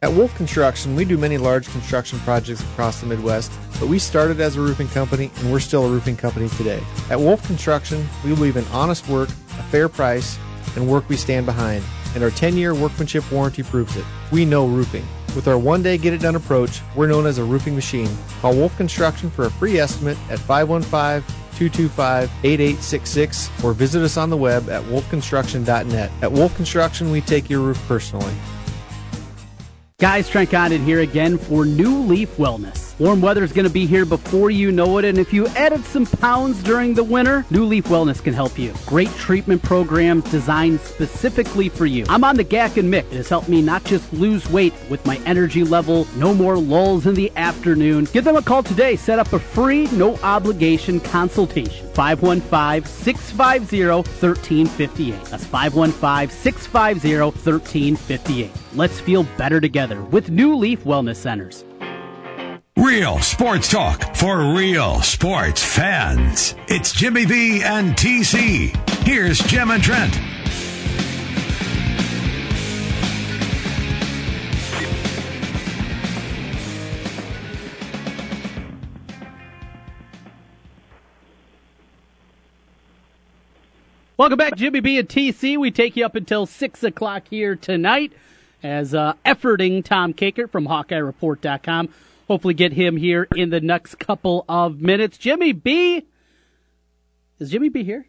At 0.03 0.13
Wolf 0.13 0.35
Construction, 0.35 0.97
we 0.97 1.05
do 1.05 1.17
many 1.17 1.39
large 1.39 1.69
construction 1.69 2.19
projects 2.21 2.61
across 2.61 3.01
the 3.01 3.07
Midwest, 3.07 3.53
but 3.79 3.89
we 3.89 4.01
started 4.01 4.41
as 4.41 4.57
a 4.57 4.61
roofing 4.61 4.89
company 4.89 5.31
and 5.37 5.53
we're 5.53 5.61
still 5.61 5.85
a 5.85 5.89
roofing 5.89 6.17
company 6.17 6.49
today. 6.51 6.83
At 7.09 7.21
Wolf 7.21 7.47
Construction, 7.47 8.05
we 8.25 8.35
believe 8.35 8.57
in 8.57 8.65
honest 8.73 9.09
work, 9.09 9.29
a 9.29 9.63
fair 9.71 9.89
price, 9.89 10.39
and 10.75 10.89
work 10.89 11.09
we 11.09 11.17
stand 11.17 11.47
behind. 11.47 11.85
and 12.15 12.23
our 12.23 12.31
10 12.31 12.57
year 12.59 12.75
workmanship 12.75 13.25
warranty 13.33 13.63
proves 13.63 13.97
it. 13.97 14.05
We 14.31 14.45
know 14.45 14.67
roofing. 14.67 15.07
With 15.35 15.49
our 15.49 15.57
one 15.57 15.83
day 15.83 15.97
get 15.97 16.13
it 16.13 16.21
done 16.21 16.37
approach, 16.37 16.83
we're 16.95 17.07
known 17.07 17.25
as 17.25 17.39
a 17.39 17.45
roofing 17.45 17.75
machine. 17.75 18.11
Call 18.43 18.55
Wolf 18.55 18.77
Construction 18.77 19.31
for 19.31 19.47
a 19.47 19.51
free 19.51 19.79
estimate 19.79 20.19
at 20.31 20.39
515 20.41 21.42
225 21.57 22.31
8866 22.45 23.51
or 23.65 23.73
visit 23.73 24.03
us 24.03 24.17
on 24.17 24.31
the 24.31 24.37
web 24.37 24.69
at 24.69 24.83
wolfconstruction.net. 24.85 26.11
At 26.23 26.33
Wolf 26.33 26.55
Construction, 26.57 27.11
we 27.11 27.21
take 27.21 27.49
your 27.49 27.61
roof 27.61 27.83
personally. 27.87 28.35
Guys, 29.99 30.29
Trent 30.29 30.51
Condon 30.51 30.85
here 30.85 31.01
again 31.01 31.39
for 31.39 31.65
New 31.65 32.01
Leaf 32.03 32.37
Wellness. 32.37 32.82
Warm 32.99 33.23
weather 33.23 33.43
is 33.43 33.53
going 33.53 33.67
to 33.67 33.73
be 33.73 33.87
here 33.87 34.05
before 34.05 34.51
you 34.51 34.71
know 34.71 34.99
it, 34.99 35.05
and 35.05 35.19
if 35.19 35.33
you 35.33 35.47
added 35.49 35.83
some 35.85 36.05
pounds 36.05 36.63
during 36.63 36.95
the 36.95 37.03
winter, 37.03 37.45
New 37.51 37.65
Leaf 37.65 37.85
Wellness 37.85 38.23
can 38.23 38.35
help 38.35 38.59
you. 38.59 38.75
Great 38.87 39.09
treatment 39.17 39.63
programs 39.63 40.25
designed 40.31 40.79
specifically 40.81 41.69
for 41.69 41.87
you. 41.87 42.05
I'm 42.09 42.23
on 42.23 42.37
the 42.37 42.45
GAC 42.45 42.77
and 42.77 42.93
Mick. 42.93 43.05
It 43.11 43.15
has 43.15 43.29
helped 43.29 43.49
me 43.49 43.63
not 43.63 43.83
just 43.85 44.13
lose 44.13 44.49
weight 44.51 44.75
with 44.91 45.05
my 45.07 45.17
energy 45.25 45.65
level, 45.65 46.07
no 46.17 46.35
more 46.35 46.59
lulls 46.59 47.07
in 47.07 47.15
the 47.15 47.33
afternoon. 47.35 48.05
Give 48.13 48.25
them 48.25 48.37
a 48.37 48.43
call 48.43 48.63
today. 48.63 48.97
Set 48.97 49.19
up 49.19 49.33
a 49.33 49.39
free, 49.39 49.87
no 49.93 50.17
obligation 50.19 51.01
consultation. 51.01 51.89
515 51.95 52.85
650 52.85 53.87
1358. 53.87 55.25
That's 55.25 55.47
515 55.47 56.31
650 56.31 57.21
1358. 57.21 58.51
Let's 58.75 59.01
feel 59.01 59.25
better 59.37 59.61
together 59.61 60.03
with 60.03 60.31
New 60.31 60.57
Leaf 60.57 60.85
Wellness 60.85 61.17
Centers. 61.17 61.65
Real 62.79 63.19
sports 63.19 63.71
talk 63.71 64.17
for 64.17 64.55
real 64.55 65.03
sports 65.03 65.63
fans. 65.63 66.55
It's 66.69 66.95
Jimmy 66.95 67.27
B 67.27 67.63
and 67.63 67.95
TC. 67.95 68.75
Here's 69.05 69.39
Jim 69.41 69.71
and 69.71 69.83
Trent. 69.83 70.19
Welcome 84.17 84.39
back, 84.39 84.57
Jimmy 84.57 84.81
B 84.81 84.99
and 84.99 85.07
TC. 85.07 85.59
We 85.59 85.71
take 85.71 85.95
you 85.95 86.07
up 86.07 86.15
until 86.15 86.47
6 86.47 86.83
o'clock 86.83 87.25
here 87.29 87.55
tonight 87.55 88.15
as 88.63 88.95
uh, 88.95 89.13
efforting 89.27 89.85
Tom 89.85 90.15
Kakert 90.15 90.51
from 90.51 90.67
HawkeyeReport.com. 90.69 91.91
Hopefully 92.29 92.55
get 92.55 92.73
him 92.73 92.97
here 92.97 93.29
in 93.37 93.51
the 93.51 93.61
next 93.61 93.99
couple 93.99 94.45
of 94.49 94.81
minutes. 94.81 95.19
Jimmy 95.19 95.53
B. 95.53 96.07
Is 97.39 97.51
Jimmy 97.51 97.69
B 97.69 97.85
here? 97.85 98.07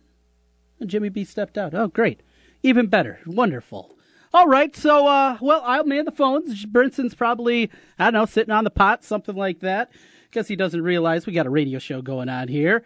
Jimmy 0.86 1.10
B 1.10 1.24
stepped 1.24 1.58
out. 1.58 1.74
Oh, 1.74 1.88
great. 1.88 2.22
Even 2.62 2.88
better. 2.88 3.20
Wonderful. 3.26 3.92
All 4.34 4.48
right, 4.48 4.76
so, 4.76 5.06
uh, 5.06 5.38
well, 5.42 5.62
I'll 5.64 5.84
man 5.84 6.06
the 6.06 6.12
phones. 6.12 6.66
Brinson's 6.66 7.14
probably, 7.14 7.70
I 8.00 8.06
don't 8.06 8.14
know, 8.14 8.26
sitting 8.26 8.52
on 8.52 8.64
the 8.64 8.72
pot, 8.72 9.04
something 9.04 9.36
like 9.36 9.60
that. 9.60 9.92
Guess 10.32 10.48
he 10.48 10.56
doesn't 10.56 10.82
realize 10.82 11.28
we 11.28 11.34
got 11.34 11.46
a 11.46 11.52
radio 11.52 11.78
show 11.78 12.02
going 12.02 12.30
on 12.30 12.48
here. 12.48 12.84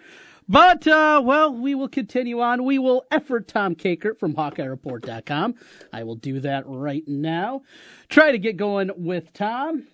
But, 0.49 0.85
uh, 0.87 1.21
well, 1.23 1.53
we 1.53 1.73
will 1.73 1.87
continue 1.87 2.41
on. 2.41 2.65
We 2.65 2.79
will 2.79 3.05
effort 3.11 3.47
Tom 3.47 3.75
Kakert 3.75 4.19
from 4.19 4.33
HawkeyeReport.com. 4.33 5.55
I 5.93 6.03
will 6.03 6.15
do 6.15 6.41
that 6.41 6.63
right 6.67 7.07
now. 7.07 7.63
Try 8.09 8.31
to 8.33 8.37
get 8.37 8.57
going 8.57 8.91
with 8.97 9.31
Tom. 9.33 9.87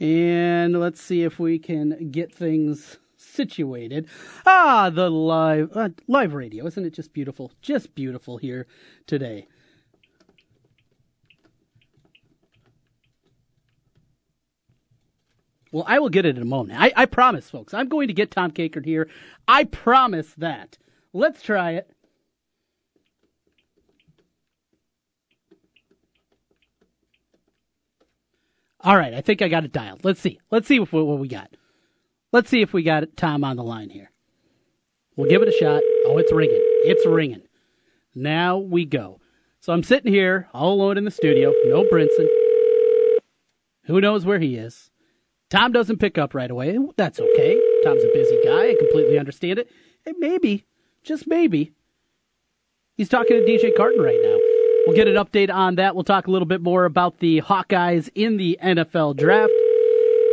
And 0.00 0.80
let's 0.80 1.00
see 1.00 1.22
if 1.22 1.38
we 1.38 1.58
can 1.58 2.10
get 2.10 2.34
things 2.34 2.98
situated. 3.16 4.08
Ah, 4.46 4.90
the 4.90 5.10
live, 5.10 5.70
uh, 5.76 5.90
live 6.08 6.32
radio. 6.32 6.66
Isn't 6.66 6.86
it 6.86 6.94
just 6.94 7.12
beautiful? 7.12 7.52
Just 7.60 7.94
beautiful 7.94 8.38
here 8.38 8.66
today. 9.06 9.46
Well, 15.72 15.84
I 15.86 15.98
will 15.98 16.08
get 16.08 16.26
it 16.26 16.36
in 16.36 16.42
a 16.42 16.46
moment. 16.46 16.80
I, 16.80 16.92
I 16.96 17.06
promise, 17.06 17.48
folks. 17.48 17.74
I'm 17.74 17.88
going 17.88 18.08
to 18.08 18.14
get 18.14 18.30
Tom 18.30 18.50
Kakert 18.50 18.84
here. 18.84 19.08
I 19.46 19.64
promise 19.64 20.34
that. 20.38 20.78
Let's 21.12 21.42
try 21.42 21.72
it. 21.72 21.90
All 28.82 28.96
right, 28.96 29.12
I 29.12 29.20
think 29.20 29.42
I 29.42 29.48
got 29.48 29.64
it 29.64 29.72
dialed. 29.72 30.04
Let's 30.04 30.20
see. 30.20 30.40
Let's 30.50 30.66
see 30.66 30.78
what, 30.78 30.92
what 30.92 31.18
we 31.18 31.28
got. 31.28 31.50
Let's 32.32 32.48
see 32.48 32.62
if 32.62 32.72
we 32.72 32.82
got 32.82 33.16
Tom 33.16 33.44
on 33.44 33.56
the 33.56 33.64
line 33.64 33.90
here. 33.90 34.10
We'll 35.16 35.28
give 35.28 35.42
it 35.42 35.48
a 35.48 35.52
shot. 35.52 35.82
Oh, 36.06 36.16
it's 36.16 36.32
ringing. 36.32 36.62
It's 36.84 37.04
ringing. 37.04 37.42
Now 38.14 38.58
we 38.58 38.86
go. 38.86 39.20
So 39.60 39.72
I'm 39.74 39.82
sitting 39.82 40.12
here 40.12 40.48
all 40.54 40.72
alone 40.72 40.96
in 40.96 41.04
the 41.04 41.10
studio. 41.10 41.52
No 41.66 41.84
Brinson. 41.84 42.26
Who 43.84 44.00
knows 44.00 44.24
where 44.24 44.38
he 44.38 44.56
is? 44.56 44.90
Tom 45.50 45.72
doesn't 45.72 45.98
pick 45.98 46.16
up 46.16 46.34
right 46.34 46.50
away. 46.50 46.78
That's 46.96 47.20
okay. 47.20 47.60
Tom's 47.84 48.04
a 48.04 48.12
busy 48.14 48.38
guy. 48.44 48.70
I 48.70 48.76
completely 48.78 49.18
understand 49.18 49.58
it. 49.58 49.68
And 50.06 50.16
maybe, 50.18 50.64
just 51.02 51.26
maybe, 51.26 51.72
he's 52.96 53.08
talking 53.08 53.36
to 53.36 53.44
DJ 53.44 53.76
Carton 53.76 54.00
right 54.00 54.20
now. 54.22 54.38
We'll 54.90 54.96
get 54.96 55.06
an 55.06 55.24
update 55.24 55.54
on 55.54 55.76
that. 55.76 55.94
We'll 55.94 56.02
talk 56.02 56.26
a 56.26 56.32
little 56.32 56.48
bit 56.48 56.60
more 56.60 56.84
about 56.84 57.20
the 57.20 57.42
Hawkeyes 57.42 58.10
in 58.16 58.38
the 58.38 58.58
NFL 58.60 59.16
draft. 59.16 59.52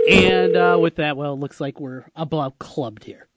And 0.09 0.57
uh, 0.57 0.79
with 0.81 0.95
that, 0.95 1.15
well, 1.15 1.33
it 1.33 1.39
looks 1.39 1.61
like 1.61 1.79
we're 1.79 2.05
about 2.15 2.57
clubbed 2.57 3.03
here. 3.03 3.27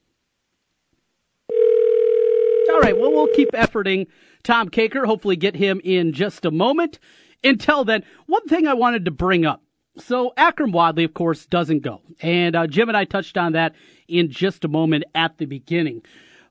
All 2.71 2.79
right, 2.79 2.97
well, 2.97 3.11
we'll 3.11 3.27
keep 3.35 3.51
efforting 3.51 4.07
Tom 4.41 4.69
Kakert. 4.69 5.05
Hopefully, 5.05 5.35
get 5.35 5.55
him 5.55 5.79
in 5.83 6.11
just 6.11 6.43
a 6.43 6.49
moment. 6.49 6.97
Until 7.43 7.85
then, 7.85 8.03
one 8.25 8.47
thing 8.47 8.65
I 8.65 8.73
wanted 8.73 9.05
to 9.05 9.11
bring 9.11 9.45
up 9.45 9.61
so 9.99 10.33
Akrum 10.37 10.71
Wadley, 10.71 11.03
of 11.03 11.13
course, 11.13 11.45
doesn't 11.45 11.81
go. 11.81 12.01
And 12.21 12.55
uh, 12.55 12.65
Jim 12.65 12.87
and 12.87 12.97
I 12.97 13.05
touched 13.05 13.37
on 13.37 13.51
that 13.51 13.75
in 14.07 14.31
just 14.31 14.65
a 14.65 14.67
moment 14.67 15.03
at 15.13 15.37
the 15.37 15.45
beginning. 15.45 16.01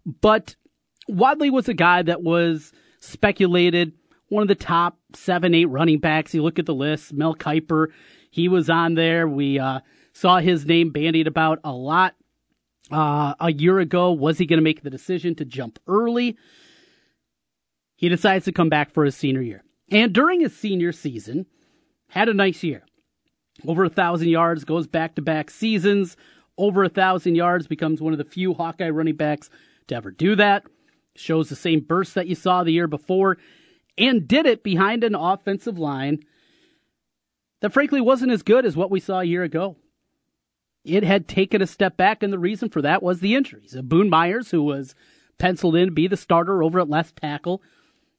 But 0.07 0.55
Wadley 1.09 1.51
was 1.51 1.69
a 1.69 1.75
guy 1.75 2.03
that 2.03 2.23
was 2.23 2.73
speculated 3.01 3.95
one 4.31 4.43
of 4.43 4.49
the 4.49 4.55
top 4.55 4.97
seven, 5.15 5.55
eight 5.55 5.67
running 5.67 5.99
backs. 5.99 6.33
You 6.33 6.43
look 6.43 6.59
at 6.59 6.67
the 6.67 6.75
list, 6.75 7.13
Mel 7.13 7.35
Kiper, 7.35 7.89
he 8.31 8.49
was 8.49 8.71
on 8.71 8.95
there. 8.95 9.29
We 9.29 9.59
uh, 9.59 9.81
saw 10.15 10.39
his 10.39 10.65
name 10.65 10.91
bandied 10.91 11.27
about 11.27 11.59
a 11.63 11.73
lot 11.73 12.15
uh, 12.91 13.35
a 13.39 13.53
year 13.53 13.79
ago. 13.81 14.13
Was 14.13 14.39
he 14.39 14.47
going 14.47 14.59
to 14.59 14.65
make 14.65 14.83
the 14.83 14.91
decision 14.91 15.35
to 15.35 15.45
jump 15.45 15.79
early? 15.87 16.39
He 17.97 18.09
decides 18.09 18.47
to 18.47 18.53
come 18.53 18.71
back 18.71 18.93
for 18.93 19.05
his 19.05 19.17
senior 19.17 19.43
year. 19.43 19.63
And 19.91 20.13
during 20.13 20.41
his 20.41 20.57
senior 20.57 20.93
season, 20.93 21.47
had 22.09 22.29
a 22.29 22.35
nice 22.35 22.63
year 22.63 22.85
over 23.67 23.85
a 23.85 23.91
thousand 23.91 24.29
yards, 24.29 24.65
goes 24.65 24.87
back 24.87 25.17
to 25.17 25.23
back 25.23 25.51
seasons, 25.51 26.17
over 26.57 26.85
a 26.85 26.89
thousand 26.89 27.35
yards, 27.35 27.67
becomes 27.67 28.01
one 28.01 28.13
of 28.13 28.19
the 28.19 28.25
few 28.25 28.55
Hawkeye 28.55 28.91
running 28.91 29.17
backs 29.17 29.51
to 29.89 29.97
ever 29.97 30.11
do 30.11 30.37
that. 30.37 30.65
Shows 31.17 31.49
the 31.49 31.57
same 31.57 31.81
burst 31.81 32.15
that 32.15 32.29
you 32.29 32.35
saw 32.35 32.63
the 32.63 32.73
year 32.73 32.87
before, 32.87 33.39
and 34.01 34.27
did 34.27 34.47
it 34.47 34.65
behind 34.65 35.05
an 35.05 35.15
offensive 35.15 35.79
line 35.79 36.25
that 37.61 37.73
frankly 37.73 38.01
wasn't 38.01 38.33
as 38.33 38.43
good 38.43 38.65
as 38.65 38.75
what 38.75 38.91
we 38.91 38.99
saw 38.99 39.21
a 39.21 39.25
year 39.25 39.43
ago. 39.43 39.77
It 40.83 41.05
had 41.05 41.29
taken 41.29 41.61
a 41.61 41.67
step 41.67 41.99
back, 41.99 42.23
and 42.23 42.33
the 42.33 42.39
reason 42.39 42.71
for 42.71 42.81
that 42.81 43.03
was 43.03 43.21
the 43.21 43.35
injuries. 43.35 43.77
Uh, 43.77 43.83
Boone 43.83 44.09
Myers, 44.09 44.51
who 44.51 44.63
was 44.63 44.95
penciled 45.39 45.77
in 45.77 45.89
to 45.89 45.93
be 45.93 46.09
the 46.09 46.17
starter 46.17 46.63
over 46.63 46.81
at 46.81 46.89
left 46.89 47.17
tackle, 47.17 47.63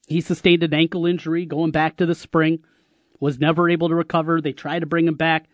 he 0.06 0.20
sustained 0.20 0.62
an 0.62 0.72
ankle 0.72 1.04
injury 1.04 1.44
going 1.44 1.72
back 1.72 1.96
to 1.96 2.06
the 2.06 2.14
spring 2.14 2.62
was 3.18 3.40
never 3.40 3.68
able 3.68 3.88
to 3.88 3.94
recover. 3.94 4.40
They 4.40 4.52
tried 4.52 4.80
to 4.80 4.86
bring 4.86 5.06
him 5.08 5.14
back, 5.14 5.46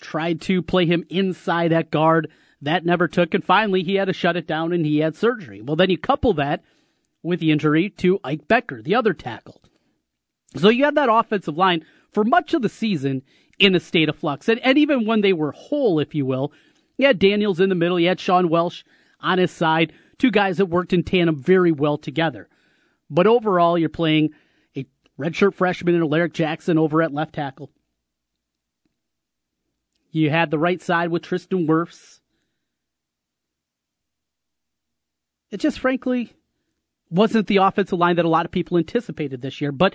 tried 0.00 0.40
to 0.42 0.62
play 0.62 0.86
him 0.86 1.04
inside 1.08 1.72
at 1.72 1.90
guard. 1.90 2.30
That 2.60 2.84
never 2.84 3.06
took, 3.06 3.34
and 3.34 3.44
finally 3.44 3.84
he 3.84 3.96
had 3.96 4.06
to 4.06 4.12
shut 4.12 4.36
it 4.36 4.46
down 4.46 4.72
and 4.72 4.84
he 4.84 4.98
had 4.98 5.14
surgery. 5.14 5.60
Well, 5.60 5.76
then 5.76 5.90
you 5.90 5.98
couple 5.98 6.32
that 6.34 6.64
with 7.22 7.40
the 7.40 7.50
injury 7.50 7.90
to 7.90 8.20
Ike 8.24 8.48
Boettger, 8.48 8.82
the 8.82 8.94
other 8.94 9.12
tackle. 9.12 9.62
So 10.56 10.68
you 10.68 10.84
had 10.84 10.94
that 10.94 11.10
offensive 11.10 11.56
line 11.56 11.84
for 12.12 12.24
much 12.24 12.54
of 12.54 12.62
the 12.62 12.68
season 12.68 13.22
in 13.58 13.74
a 13.74 13.80
state 13.80 14.08
of 14.08 14.16
flux. 14.16 14.48
And, 14.48 14.60
and 14.60 14.78
even 14.78 15.04
when 15.04 15.20
they 15.20 15.32
were 15.32 15.52
whole, 15.52 15.98
if 15.98 16.14
you 16.14 16.24
will, 16.24 16.52
you 16.96 17.06
had 17.06 17.18
Daniels 17.18 17.60
in 17.60 17.68
the 17.68 17.74
middle, 17.74 18.00
you 18.00 18.08
had 18.08 18.20
Sean 18.20 18.48
Welsh 18.48 18.82
on 19.20 19.38
his 19.38 19.50
side, 19.50 19.92
two 20.18 20.30
guys 20.30 20.58
that 20.58 20.66
worked 20.66 20.92
in 20.92 21.02
tandem 21.02 21.36
very 21.36 21.72
well 21.72 21.98
together. 21.98 22.48
But 23.10 23.26
overall, 23.26 23.78
you're 23.78 23.88
playing 23.88 24.30
a 24.76 24.86
redshirt 25.18 25.54
freshman 25.54 25.94
and 25.94 26.04
Alaric 26.04 26.32
Jackson 26.32 26.78
over 26.78 27.02
at 27.02 27.12
left 27.12 27.34
tackle. 27.34 27.70
You 30.10 30.30
had 30.30 30.50
the 30.50 30.58
right 30.58 30.80
side 30.80 31.10
with 31.10 31.22
Tristan 31.22 31.66
Wirfs. 31.66 32.20
It 35.50 35.58
just 35.58 35.78
frankly 35.78 36.34
wasn't 37.10 37.46
the 37.46 37.58
offensive 37.58 37.98
line 37.98 38.16
that 38.16 38.24
a 38.24 38.28
lot 38.28 38.44
of 38.46 38.52
people 38.52 38.78
anticipated 38.78 39.40
this 39.40 39.60
year. 39.60 39.72
But 39.72 39.94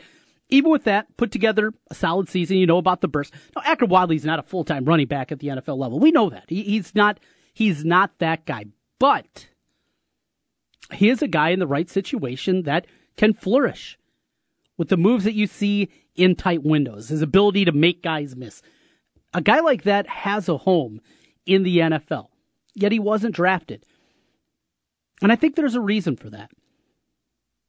even 0.49 0.71
with 0.71 0.83
that, 0.83 1.15
put 1.17 1.31
together 1.31 1.73
a 1.89 1.95
solid 1.95 2.29
season. 2.29 2.57
You 2.57 2.67
know 2.67 2.77
about 2.77 3.01
the 3.01 3.07
burst. 3.07 3.33
Now, 3.55 3.61
Akrum 3.61 3.89
Wadley's 3.89 4.25
not 4.25 4.39
a 4.39 4.43
full 4.43 4.63
time 4.63 4.85
running 4.85 5.07
back 5.07 5.31
at 5.31 5.39
the 5.39 5.47
NFL 5.47 5.77
level. 5.77 5.99
We 5.99 6.11
know 6.11 6.29
that. 6.29 6.45
He, 6.47 6.63
he's 6.63 6.93
not. 6.95 7.19
He's 7.53 7.85
not 7.85 8.11
that 8.19 8.45
guy. 8.45 8.65
But 8.99 9.49
he 10.93 11.09
is 11.09 11.21
a 11.21 11.27
guy 11.27 11.49
in 11.49 11.59
the 11.59 11.67
right 11.67 11.89
situation 11.89 12.63
that 12.63 12.85
can 13.17 13.33
flourish 13.33 13.97
with 14.77 14.89
the 14.89 14.97
moves 14.97 15.23
that 15.23 15.33
you 15.33 15.47
see 15.47 15.89
in 16.15 16.35
tight 16.35 16.63
windows, 16.63 17.09
his 17.09 17.21
ability 17.21 17.65
to 17.65 17.71
make 17.71 18.03
guys 18.03 18.35
miss. 18.35 18.61
A 19.33 19.41
guy 19.41 19.59
like 19.59 19.83
that 19.83 20.07
has 20.07 20.47
a 20.47 20.57
home 20.57 21.01
in 21.45 21.63
the 21.63 21.79
NFL, 21.79 22.27
yet 22.75 22.91
he 22.91 22.99
wasn't 22.99 23.35
drafted. 23.35 23.85
And 25.21 25.31
I 25.31 25.35
think 25.35 25.55
there's 25.55 25.75
a 25.75 25.81
reason 25.81 26.15
for 26.15 26.29
that. 26.29 26.51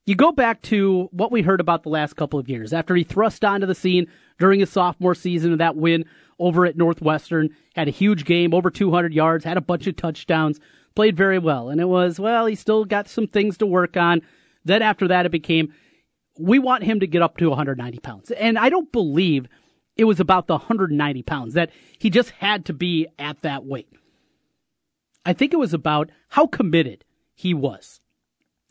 You 0.07 0.15
go 0.15 0.33
back 0.33 0.61
to 0.63 1.09
what 1.13 1.33
we 1.33 1.41
heard 1.41 1.61
about 1.61 1.83
the 1.83 1.89
last 1.89 2.15
couple 2.15 2.39
of 2.39 2.49
years 2.49 2.75
after 2.75 2.95
he 2.95 3.05
thrust 3.05 3.43
onto 3.45 3.67
the 3.67 3.75
scene 3.75 4.07
during 4.39 4.61
his 4.61 4.71
sophomore 4.71 5.15
season 5.15 5.53
of 5.53 5.59
that 5.59 5.77
win 5.77 6.05
over 6.39 6.67
at 6.67 6.77
Northwestern, 6.77 7.51
had 7.75 7.89
a 7.89 7.93
huge 7.93 8.25
game, 8.25 8.53
over 8.53 8.71
200 8.71 9.15
yards, 9.15 9.45
had 9.45 9.57
a 9.57 9.63
bunch 9.63 9.87
of 9.87 9.97
touchdowns, 9.97 10.61
played 10.95 11.17
very 11.17 11.39
well. 11.39 11.71
And 11.71 11.81
it 11.81 11.87
was, 11.87 12.21
well, 12.21 12.45
he 12.47 12.55
still 12.55 12.85
got 12.85 13.09
some 13.09 13.27
things 13.27 13.57
to 13.59 13.67
work 13.67 13.97
on. 13.97 14.21
Then 14.65 14.83
after 14.83 15.09
that, 15.09 15.25
it 15.25 15.33
became, 15.33 15.73
we 16.39 16.59
want 16.59 16.85
him 16.85 17.01
to 17.01 17.07
get 17.07 17.23
up 17.23 17.39
to 17.39 17.49
190 17.49 17.99
pounds. 18.01 18.31
And 18.33 18.59
I 18.59 18.69
don't 18.69 18.93
believe 18.93 19.47
it 19.97 20.05
was 20.05 20.21
about 20.21 20.49
the 20.49 20.55
190 20.55 21.23
pounds, 21.23 21.55
that 21.55 21.71
he 21.99 22.11
just 22.11 22.31
had 22.31 22.67
to 22.67 22.73
be 22.73 23.07
at 23.19 23.41
that 23.43 23.65
weight. 23.65 23.89
I 25.25 25.33
think 25.33 25.55
it 25.55 25.59
was 25.59 25.73
about 25.73 26.11
how 26.29 26.47
committed 26.47 27.05
he 27.33 27.55
was. 27.55 28.01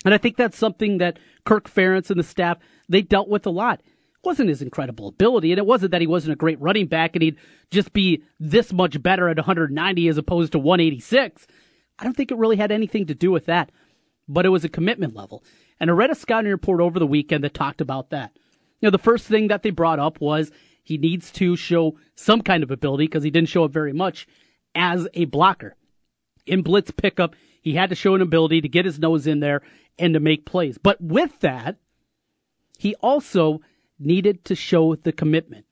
And 0.05 0.13
I 0.13 0.17
think 0.17 0.37
that's 0.37 0.57
something 0.57 0.97
that 0.97 1.17
Kirk 1.45 1.69
Ferentz 1.69 2.09
and 2.09 2.19
the 2.19 2.23
staff, 2.23 2.57
they 2.89 3.01
dealt 3.01 3.29
with 3.29 3.45
a 3.45 3.49
lot. 3.49 3.79
It 3.79 4.25
wasn't 4.27 4.49
his 4.49 4.61
incredible 4.61 5.07
ability, 5.07 5.51
and 5.51 5.59
it 5.59 5.65
wasn't 5.65 5.91
that 5.91 6.01
he 6.01 6.07
wasn't 6.07 6.33
a 6.33 6.37
great 6.37 6.59
running 6.61 6.87
back 6.87 7.15
and 7.15 7.23
he'd 7.23 7.37
just 7.71 7.93
be 7.93 8.23
this 8.39 8.71
much 8.71 9.01
better 9.01 9.29
at 9.29 9.37
190 9.37 10.07
as 10.07 10.17
opposed 10.17 10.51
to 10.53 10.59
186. 10.59 11.47
I 11.99 12.03
don't 12.03 12.15
think 12.15 12.31
it 12.31 12.37
really 12.37 12.57
had 12.57 12.71
anything 12.71 13.05
to 13.07 13.15
do 13.15 13.31
with 13.31 13.45
that, 13.45 13.71
but 14.27 14.45
it 14.45 14.49
was 14.49 14.63
a 14.63 14.69
commitment 14.69 15.15
level. 15.15 15.43
And 15.79 15.89
I 15.89 15.93
read 15.93 16.11
a 16.11 16.15
scouting 16.15 16.51
report 16.51 16.81
over 16.81 16.99
the 16.99 17.07
weekend 17.07 17.43
that 17.43 17.53
talked 17.53 17.81
about 17.81 18.09
that. 18.09 18.31
You 18.79 18.87
know, 18.87 18.91
the 18.91 18.97
first 18.97 19.27
thing 19.27 19.47
that 19.47 19.63
they 19.63 19.69
brought 19.69 19.99
up 19.99 20.19
was 20.19 20.51
he 20.83 20.97
needs 20.97 21.31
to 21.33 21.55
show 21.55 21.97
some 22.15 22.41
kind 22.41 22.63
of 22.63 22.71
ability 22.71 23.05
because 23.05 23.23
he 23.23 23.29
didn't 23.29 23.49
show 23.49 23.63
it 23.63 23.71
very 23.71 23.93
much 23.93 24.27
as 24.75 25.07
a 25.13 25.25
blocker. 25.25 25.75
In 26.45 26.61
blitz 26.61 26.91
pickup, 26.91 27.35
he 27.63 27.73
had 27.73 27.89
to 27.89 27.95
show 27.95 28.13
an 28.13 28.21
ability 28.21 28.61
to 28.61 28.67
get 28.67 28.85
his 28.85 28.99
nose 28.99 29.25
in 29.25 29.39
there 29.39 29.61
and 29.97 30.13
to 30.13 30.19
make 30.19 30.45
plays. 30.45 30.77
But 30.77 31.01
with 31.01 31.39
that, 31.39 31.77
he 32.77 32.93
also 32.95 33.61
needed 33.97 34.43
to 34.45 34.55
show 34.55 34.95
the 34.95 35.13
commitment. 35.13 35.65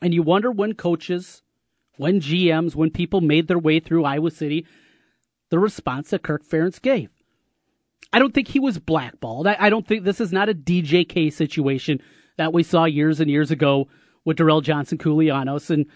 And 0.00 0.14
you 0.14 0.22
wonder 0.22 0.50
when 0.50 0.74
coaches, 0.74 1.42
when 1.98 2.20
GMs, 2.20 2.74
when 2.74 2.90
people 2.90 3.20
made 3.20 3.48
their 3.48 3.58
way 3.58 3.80
through 3.80 4.04
Iowa 4.04 4.30
City, 4.30 4.66
the 5.50 5.58
response 5.58 6.10
that 6.10 6.22
Kirk 6.22 6.42
Ferentz 6.42 6.80
gave. 6.80 7.10
I 8.12 8.18
don't 8.18 8.32
think 8.32 8.48
he 8.48 8.60
was 8.60 8.78
blackballed. 8.78 9.46
I, 9.46 9.68
don't 9.68 9.86
think 9.86 10.04
this 10.04 10.20
is 10.20 10.32
not 10.32 10.48
a 10.48 10.54
DJK 10.54 11.32
situation 11.32 12.00
that 12.36 12.52
we 12.52 12.62
saw 12.62 12.84
years 12.84 13.20
and 13.20 13.30
years 13.30 13.50
ago 13.50 13.88
with 14.24 14.38
Derrell 14.38 14.62
Johnson 14.62 14.98
Koulianos. 14.98 15.68
And 15.68 15.86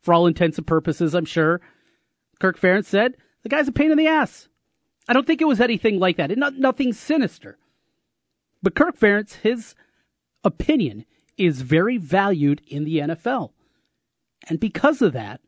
for 0.00 0.12
all 0.12 0.26
intents 0.26 0.58
and 0.58 0.66
purposes, 0.66 1.14
I'm 1.14 1.24
sure 1.24 1.60
Kirk 2.40 2.58
Ferentz 2.58 2.86
said 2.86 3.16
the 3.42 3.48
guy's 3.48 3.68
a 3.68 3.72
pain 3.72 3.90
in 3.92 3.98
the 3.98 4.06
ass. 4.06 4.48
I 5.08 5.12
don't 5.12 5.26
think 5.26 5.40
it 5.40 5.46
was 5.46 5.60
anything 5.60 5.98
like 5.98 6.16
that. 6.16 6.30
It, 6.30 6.38
not, 6.38 6.56
nothing 6.56 6.92
sinister. 6.92 7.58
But 8.62 8.74
Kirk 8.74 8.98
Ferentz, 8.98 9.34
his 9.34 9.74
opinion 10.42 11.04
is 11.36 11.62
very 11.62 11.96
valued 11.98 12.62
in 12.66 12.84
the 12.84 12.98
NFL. 12.98 13.50
And 14.48 14.58
because 14.58 15.02
of 15.02 15.12
that, 15.12 15.40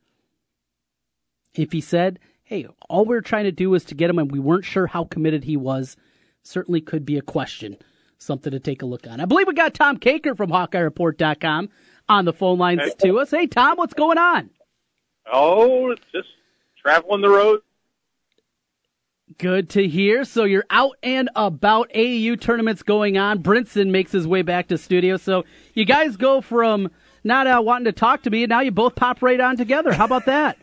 if 1.55 1.73
he 1.73 1.81
said, 1.81 2.19
hey, 2.45 2.67
all 2.89 3.05
we 3.05 3.17
are 3.17 3.21
trying 3.21 3.45
to 3.45 3.53
do 3.53 3.75
is 3.75 3.85
to 3.85 3.95
get 3.95 4.11
him 4.11 4.19
and 4.19 4.31
we 4.31 4.39
weren't 4.39 4.65
sure 4.65 4.87
how 4.87 5.05
committed 5.05 5.45
he 5.45 5.57
was, 5.57 5.97
certainly 6.43 6.81
could 6.81 7.05
be 7.05 7.19
a 7.19 7.23
question. 7.23 7.77
Something 8.19 8.51
to 8.51 8.61
take 8.61 8.83
a 8.83 8.87
look 8.87 9.07
on. 9.07 9.21
I 9.21 9.27
believe 9.27 9.47
we 9.47 9.55
got 9.55 9.75
Tom 9.75 9.99
Kakert 9.99 10.37
from 10.37 10.51
HawkeyeReport.com 10.51 11.69
on 12.09 12.25
the 12.25 12.33
phone 12.33 12.59
lines 12.59 12.81
hey. 12.83 12.93
to 13.09 13.21
us. 13.21 13.31
Hey, 13.31 13.47
Tom, 13.47 13.77
what's 13.77 13.95
going 13.95 14.19
on? 14.19 14.51
Oh, 15.31 15.91
it's 15.91 16.03
just 16.13 16.29
traveling 16.81 17.21
the 17.21 17.29
road, 17.29 17.61
Good 19.37 19.69
to 19.71 19.87
hear. 19.87 20.25
So 20.25 20.45
you're 20.45 20.65
out 20.71 20.97
and 21.03 21.29
about. 21.37 21.91
AAU 21.91 22.41
tournaments 22.41 22.83
going 22.83 23.19
on. 23.19 23.43
Brinson 23.43 23.91
makes 23.91 24.11
his 24.11 24.27
way 24.27 24.43
back 24.43 24.69
to 24.69 24.79
studio. 24.79 25.17
So 25.17 25.45
you 25.75 25.85
guys 25.85 26.17
go 26.17 26.41
from 26.41 26.91
not 27.25 27.47
uh, 27.47 27.61
wanting 27.63 27.85
to 27.85 27.93
talk 27.93 28.23
to 28.23 28.31
me, 28.31 28.45
and 28.45 28.51
now 28.51 28.61
you 28.61 28.71
both 28.71 28.95
pop 28.95 29.23
right 29.23 29.41
on 29.41 29.57
together. 29.57 29.93
How 29.93 30.07
about 30.07 30.27
that? 30.27 30.59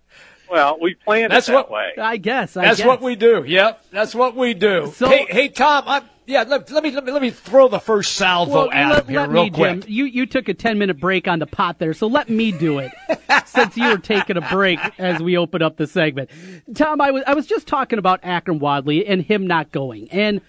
well, 0.50 0.78
we 0.80 0.94
planned 0.94 1.32
that's 1.32 1.48
it 1.48 1.52
that 1.52 1.70
what, 1.70 1.70
way. 1.70 1.92
I 2.00 2.16
guess. 2.16 2.56
I 2.56 2.64
that's 2.64 2.78
guess. 2.78 2.86
what 2.86 3.00
we 3.00 3.16
do. 3.16 3.44
Yep, 3.46 3.84
that's 3.90 4.14
what 4.14 4.36
we 4.36 4.54
do. 4.54 4.92
So, 4.94 5.08
hey, 5.08 5.26
hey, 5.28 5.48
Tom, 5.48 5.84
I'm 5.86 6.04
yeah, 6.30 6.44
let, 6.46 6.70
let, 6.70 6.84
me 6.84 6.92
let 6.92 7.04
me 7.04 7.10
let 7.10 7.22
me 7.22 7.30
throw 7.30 7.66
the 7.66 7.80
first 7.80 8.14
salvo 8.14 8.52
well, 8.52 8.70
at 8.70 8.88
let, 8.88 9.02
him 9.02 9.08
here 9.08 9.20
let 9.20 9.30
real 9.30 9.44
me, 9.44 9.50
quick. 9.50 9.80
Jim, 9.80 9.90
you 9.90 10.04
you 10.04 10.26
took 10.26 10.48
a 10.48 10.54
ten 10.54 10.78
minute 10.78 11.00
break 11.00 11.26
on 11.26 11.40
the 11.40 11.46
pot 11.46 11.80
there, 11.80 11.92
so 11.92 12.06
let 12.06 12.28
me 12.28 12.52
do 12.52 12.78
it 12.78 12.92
since 13.46 13.76
you 13.76 13.88
were 13.88 13.98
taking 13.98 14.36
a 14.36 14.40
break 14.42 14.78
as 14.98 15.20
we 15.20 15.36
open 15.36 15.60
up 15.60 15.76
the 15.76 15.88
segment. 15.88 16.30
Tom, 16.74 17.00
I 17.00 17.10
was 17.10 17.24
I 17.26 17.34
was 17.34 17.46
just 17.46 17.66
talking 17.66 17.98
about 17.98 18.22
Akrum 18.22 18.60
Wadley 18.60 19.04
and 19.06 19.22
him 19.22 19.46
not 19.46 19.72
going, 19.72 20.08
and 20.10 20.40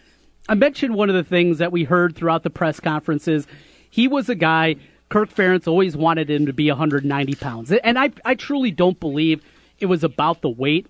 I 0.48 0.54
mentioned 0.54 0.94
one 0.94 1.10
of 1.10 1.16
the 1.16 1.24
things 1.24 1.58
that 1.58 1.72
we 1.72 1.84
heard 1.84 2.16
throughout 2.16 2.44
the 2.44 2.52
press 2.52 2.80
conferences. 2.80 3.48
He 3.90 4.08
was 4.08 4.30
a 4.30 4.36
guy. 4.36 4.76
Kirk 5.10 5.34
Ferentz 5.34 5.68
always 5.68 5.98
wanted 5.98 6.30
him 6.30 6.46
to 6.46 6.54
be 6.54 6.70
190 6.70 7.36
pounds, 7.36 7.72
and 7.72 7.98
I 7.98 8.12
I 8.24 8.36
truly 8.36 8.70
don't 8.70 9.00
believe 9.00 9.44
it 9.82 9.88
was 9.88 10.04
about 10.04 10.42
the 10.42 10.50
weight. 10.50 10.88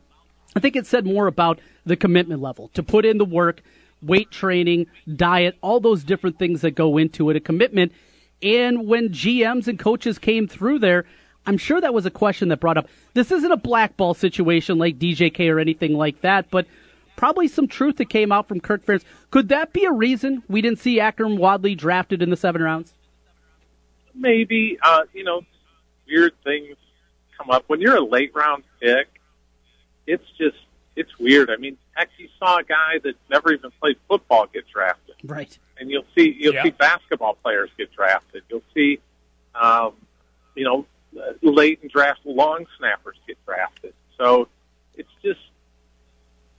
I 0.56 0.60
think 0.60 0.76
it 0.76 0.86
said 0.86 1.06
more 1.06 1.28
about 1.28 1.60
the 1.86 1.96
commitment 1.96 2.42
level 2.42 2.70
to 2.74 2.84
put 2.84 3.06
in 3.06 3.18
the 3.18 3.26
work 3.26 3.62
weight 4.02 4.32
training, 4.32 4.88
diet, 5.16 5.58
all 5.62 5.80
those 5.80 6.04
different 6.04 6.40
things 6.40 6.62
that 6.62 6.72
go 6.72 6.98
into 6.98 7.30
it, 7.30 7.36
a 7.36 7.40
commitment. 7.40 7.92
And 8.42 8.88
when 8.88 9.10
GMs 9.10 9.68
and 9.68 9.78
coaches 9.78 10.18
came 10.18 10.48
through 10.48 10.80
there, 10.80 11.06
I'm 11.46 11.58
sure 11.58 11.80
that 11.80 11.94
was 11.94 12.06
a 12.06 12.12
question 12.12 12.50
that 12.50 12.60
brought 12.60 12.78
up. 12.78 12.88
This 13.14 13.32
isn't 13.32 13.52
a 13.52 13.58
blackball 13.58 14.14
situation 14.14 14.78
like 14.78 15.00
DJK 15.00 15.52
or 15.52 15.60
anything 15.60 15.94
like 15.94 16.22
that, 16.22 16.50
but 16.50 16.66
probably 17.16 17.48
some 17.48 17.68
truth 17.68 17.98
that 17.98 18.10
came 18.10 18.32
out 18.32 18.48
from 18.48 18.60
Kirk 18.60 18.86
Ferentz. 18.86 19.04
Could 19.30 19.50
that 19.50 19.74
be 19.74 19.86
a 19.86 19.92
reason 19.92 20.44
we 20.48 20.62
didn't 20.62 20.80
see 20.80 20.98
Akrum 20.98 21.38
Wadley 21.38 21.76
drafted 21.76 22.22
in 22.22 22.30
the 22.30 22.38
seven 22.38 22.62
rounds? 22.62 22.94
Maybe. 24.14 24.78
Uh, 24.82 25.04
you 25.14 25.24
know, 25.24 25.42
weird 26.08 26.34
things 26.44 26.76
come 27.42 27.52
up. 27.52 27.64
When 27.68 27.82
you're 27.82 27.98
a 27.98 28.06
late 28.06 28.32
round 28.34 28.64
pick, 28.80 29.08
it's 30.08 30.26
just 30.38 30.58
it's 30.96 31.18
weird. 31.20 31.50
I 31.50 31.58
mean, 31.58 31.78
heck, 31.94 32.10
you 32.18 32.28
saw 32.38 32.58
a 32.58 32.64
guy 32.64 33.00
that 33.04 33.16
never 33.30 33.54
even 33.54 33.72
played 33.80 33.98
football 34.08 34.48
get 34.48 34.68
drafted, 34.68 35.16
right? 35.26 35.58
And 35.80 35.90
you'll 35.90 36.06
see 36.16 36.36
you'll 36.38 36.54
yeah. 36.54 36.64
see 36.64 36.72
basketball 36.72 37.36
players 37.36 37.70
get 37.78 37.92
drafted. 37.94 38.44
You'll 38.50 38.64
see, 38.74 39.00
um, 39.56 39.94
you 40.56 40.64
know, 40.64 40.86
late 41.42 41.80
in 41.82 41.90
draft 41.90 42.22
long 42.26 42.66
snappers 42.78 43.18
get 43.28 43.38
drafted. 43.46 43.94
So 44.18 44.48
it's 44.96 45.12
just 45.24 45.40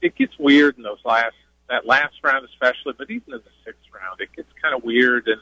it 0.01 0.15
gets 0.15 0.37
weird 0.39 0.77
in 0.77 0.83
those 0.83 0.99
last 1.05 1.35
that 1.69 1.85
last 1.85 2.15
round, 2.23 2.45
especially, 2.45 2.93
but 2.97 3.09
even 3.09 3.33
in 3.33 3.39
the 3.39 3.51
sixth 3.65 3.81
round, 3.93 4.19
it 4.19 4.29
gets 4.35 4.49
kind 4.61 4.75
of 4.75 4.83
weird 4.83 5.27
and. 5.27 5.41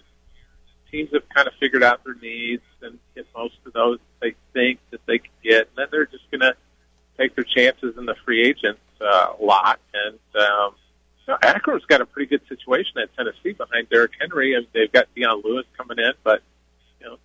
Teams 0.92 1.10
have 1.14 1.28
kind 1.30 1.48
of 1.48 1.54
figured 1.60 1.84
out 1.84 2.04
their 2.04 2.16
needs 2.16 2.64
and 2.82 3.00
get 3.16 3.26
most 3.36 3.56
of 3.66 3.74
those 3.74 4.00
they 4.22 4.36
think 4.54 4.80
that 4.92 5.00
they 5.06 5.20
can 5.20 5.32
get, 5.44 5.68
and 5.70 5.78
then 5.78 5.88
they're 5.92 6.06
just 6.06 6.30
going 6.32 6.42
to 6.42 6.54
take 7.18 7.36
their 7.36 7.44
chances 7.44 7.98
in 7.98 8.06
the 8.06 8.16
free 8.26 8.44
agents 8.44 8.82
uh, 9.00 9.34
lot. 9.40 9.80
And 9.94 10.20
um, 10.36 10.76
know, 11.32 11.38
Akrum's 11.42 11.86
got 11.86 12.02
a 12.02 12.06
pretty 12.06 12.28
good 12.28 12.48
situation 12.48 12.98
at 13.02 13.16
Tennessee 13.16 13.54
behind 13.54 13.90
Derrick 13.90 14.12
Henry, 14.20 14.54
and 14.54 14.68
they've 14.74 14.92
got 14.92 15.08
Dion 15.16 15.42
Lewis 15.44 15.66
coming 15.78 15.98
in. 15.98 16.12
But 16.24 16.42
you 17.00 17.08
know, 17.08 17.18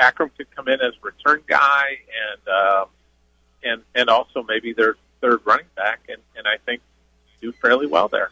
Akrum 0.00 0.30
could 0.36 0.54
come 0.54 0.68
in 0.68 0.80
as 0.80 0.94
return 1.02 1.42
guy, 1.46 1.98
and 2.32 2.48
um, 2.48 2.86
and 3.62 3.82
and 3.94 4.08
also 4.08 4.42
maybe 4.42 4.72
their 4.72 4.96
third 5.20 5.40
running 5.44 5.66
back, 5.76 6.00
and 6.08 6.18
and 6.36 6.46
I 6.46 6.56
think 6.64 6.80
do 7.40 7.52
fairly 7.52 7.86
well 7.86 8.08
there. 8.08 8.30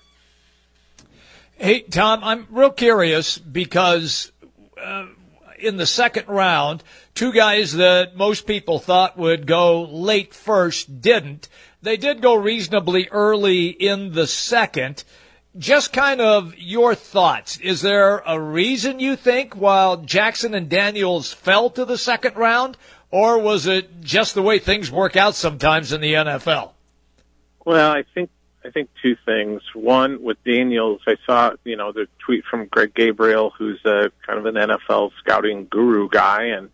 Hey 1.57 1.81
Tom, 1.81 2.25
I'm 2.25 2.47
real 2.51 2.71
curious 2.71 3.39
because. 3.39 4.33
Uh, 4.83 5.07
in 5.63 5.77
the 5.77 5.87
second 5.87 6.29
round. 6.29 6.83
Two 7.15 7.33
guys 7.33 7.75
that 7.75 8.17
most 8.17 8.47
people 8.47 8.79
thought 8.79 9.19
would 9.19 9.47
go 9.47 9.83
late 9.83 10.35
first 10.35 11.01
didn't. 11.01 11.49
They 11.83 11.97
did 11.97 12.21
go 12.23 12.35
reasonably 12.35 13.09
early 13.09 13.69
in 13.69 14.13
the 14.13 14.27
second. 14.27 15.05
Just 15.59 15.93
kind 15.93 16.21
of 16.21 16.57
your 16.57 16.95
thoughts. 16.95 17.59
Is 17.59 17.83
there 17.83 18.19
a 18.27 18.41
reason 18.41 19.01
you 19.01 19.17
think 19.17 19.55
while 19.55 19.97
Jackson 19.97 20.55
and 20.55 20.69
Daniels 20.69 21.33
fell 21.33 21.71
to 21.71 21.85
the 21.85 21.99
second 21.99 22.37
round, 22.37 22.77
or 23.11 23.39
was 23.39 23.67
it 23.67 24.01
just 24.01 24.35
the 24.35 24.43
way 24.43 24.59
things 24.59 24.91
work 24.91 25.17
out 25.17 25.35
sometimes 25.35 25.93
in 25.93 26.01
the 26.01 26.15
NFL? 26.15 26.73
Well, 27.65 27.91
I 27.91 28.05
think 28.15 28.31
I 28.65 28.71
think 28.71 28.91
two 29.03 29.17
things. 29.25 29.63
One, 29.75 30.23
with 30.23 30.43
Daniels, 30.45 31.01
I 31.07 31.17
saw, 31.25 31.53
you 31.65 31.77
know, 31.77 31.93
the 31.93 32.09
tweet 32.19 32.45
from 32.45 32.67
Greg 32.67 32.95
Gabriel, 32.95 33.51
who's 33.57 33.81
a 33.85 34.11
kind 34.27 34.39
of 34.39 34.47
an 34.47 34.55
NFL 34.55 35.13
scouting 35.19 35.67
guru 35.71 36.09
guy, 36.09 36.45
and 36.45 36.69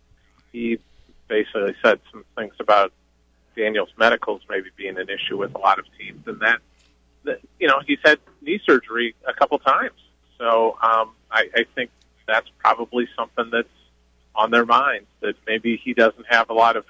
he 0.51 0.79
basically 1.27 1.75
said 1.83 1.99
some 2.11 2.25
things 2.35 2.53
about 2.59 2.91
Daniels' 3.55 3.89
medicals 3.97 4.41
maybe 4.49 4.69
being 4.75 4.97
an 4.97 5.09
issue 5.09 5.37
with 5.37 5.55
a 5.55 5.57
lot 5.57 5.79
of 5.79 5.85
teams, 5.97 6.27
and 6.27 6.39
that 6.41 6.59
that, 7.23 7.39
you 7.59 7.67
know, 7.67 7.81
he's 7.85 7.99
had 8.03 8.19
knee 8.41 8.59
surgery 8.65 9.15
a 9.27 9.33
couple 9.33 9.59
times. 9.59 9.99
So 10.37 10.77
um, 10.81 11.11
I, 11.31 11.49
I 11.55 11.65
think 11.75 11.89
that's 12.25 12.47
probably 12.59 13.07
something 13.17 13.49
that's 13.51 13.67
on 14.35 14.51
their 14.51 14.65
minds 14.65 15.07
that 15.21 15.35
maybe 15.45 15.77
he 15.83 15.93
doesn't 15.93 16.25
have 16.29 16.49
a 16.49 16.53
lot 16.53 16.77
of 16.77 16.85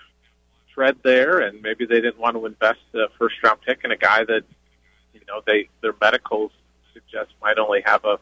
tread 0.74 0.98
there, 1.04 1.40
and 1.40 1.62
maybe 1.62 1.86
they 1.86 2.02
didn't 2.02 2.20
want 2.20 2.36
to 2.36 2.46
invest 2.46 2.80
a 2.94 3.08
first 3.18 3.36
round 3.44 3.62
pick 3.62 3.80
in 3.84 3.92
a 3.92 3.98
guy 3.98 4.24
that 4.26 4.44
know 5.28 5.42
they 5.46 5.70
their 5.82 5.94
medicals 6.00 6.52
suggest 6.94 7.32
might 7.42 7.58
only 7.58 7.82
have 7.86 8.04
a 8.06 8.20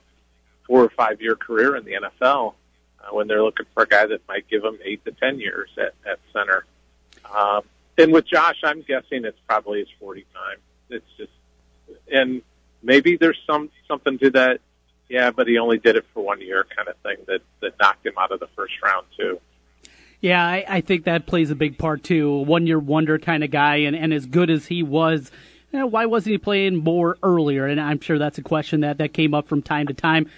four 0.67 0.83
or 0.83 0.89
five 0.89 1.21
year 1.21 1.35
career 1.35 1.75
in 1.75 1.85
the 1.85 1.93
NFL 1.93 2.53
uh, 2.99 3.13
when 3.13 3.27
they're 3.27 3.43
looking 3.43 3.65
for 3.73 3.83
a 3.83 3.87
guy 3.87 4.05
that 4.05 4.21
might 4.27 4.47
give 4.49 4.61
them 4.61 4.77
eight 4.83 5.03
to 5.05 5.11
ten 5.11 5.39
years 5.39 5.69
at, 5.77 5.93
at 6.09 6.19
center. 6.33 6.65
Um, 7.33 7.61
and 7.97 8.11
with 8.11 8.27
Josh, 8.27 8.57
I'm 8.63 8.81
guessing 8.81 9.25
it's 9.25 9.39
probably 9.47 9.79
his 9.79 9.87
40 9.99 10.25
time. 10.33 10.57
It's 10.89 11.05
just, 11.17 11.31
and 12.11 12.41
maybe 12.83 13.17
there's 13.17 13.39
some 13.47 13.69
something 13.87 14.17
to 14.19 14.29
that. 14.31 14.59
Yeah, 15.07 15.29
but 15.31 15.47
he 15.47 15.59
only 15.59 15.77
did 15.77 15.95
it 15.95 16.05
for 16.13 16.23
one 16.23 16.41
year, 16.41 16.65
kind 16.75 16.87
of 16.89 16.97
thing 16.97 17.17
that 17.27 17.41
that 17.61 17.79
knocked 17.79 18.05
him 18.05 18.13
out 18.17 18.31
of 18.31 18.39
the 18.39 18.47
first 18.55 18.73
round 18.83 19.05
too. 19.17 19.39
Yeah, 20.19 20.43
I, 20.43 20.65
I 20.67 20.81
think 20.81 21.03
that 21.03 21.27
plays 21.27 21.51
a 21.51 21.55
big 21.55 21.77
part 21.77 22.03
too. 22.03 22.39
One 22.39 22.65
year 22.65 22.79
wonder 22.79 23.19
kind 23.19 23.43
of 23.43 23.51
guy, 23.51 23.77
and, 23.77 23.95
and 23.95 24.13
as 24.13 24.25
good 24.25 24.49
as 24.49 24.65
he 24.65 24.81
was, 24.81 25.31
you 25.75 25.81
know, 25.81 25.87
why 25.87 26.05
wasn't 26.05 26.31
he 26.31 26.37
playing 26.37 26.77
more 26.77 27.17
earlier? 27.21 27.67
And 27.67 27.81
I'm 27.81 27.99
sure 27.99 28.17
that's 28.17 28.37
a 28.37 28.41
question 28.41 28.79
that, 28.79 28.97
that 28.99 29.13
came 29.13 29.33
up 29.33 29.49
from 29.49 29.61
time 29.61 29.87
to 29.87 29.93
time. 29.93 30.29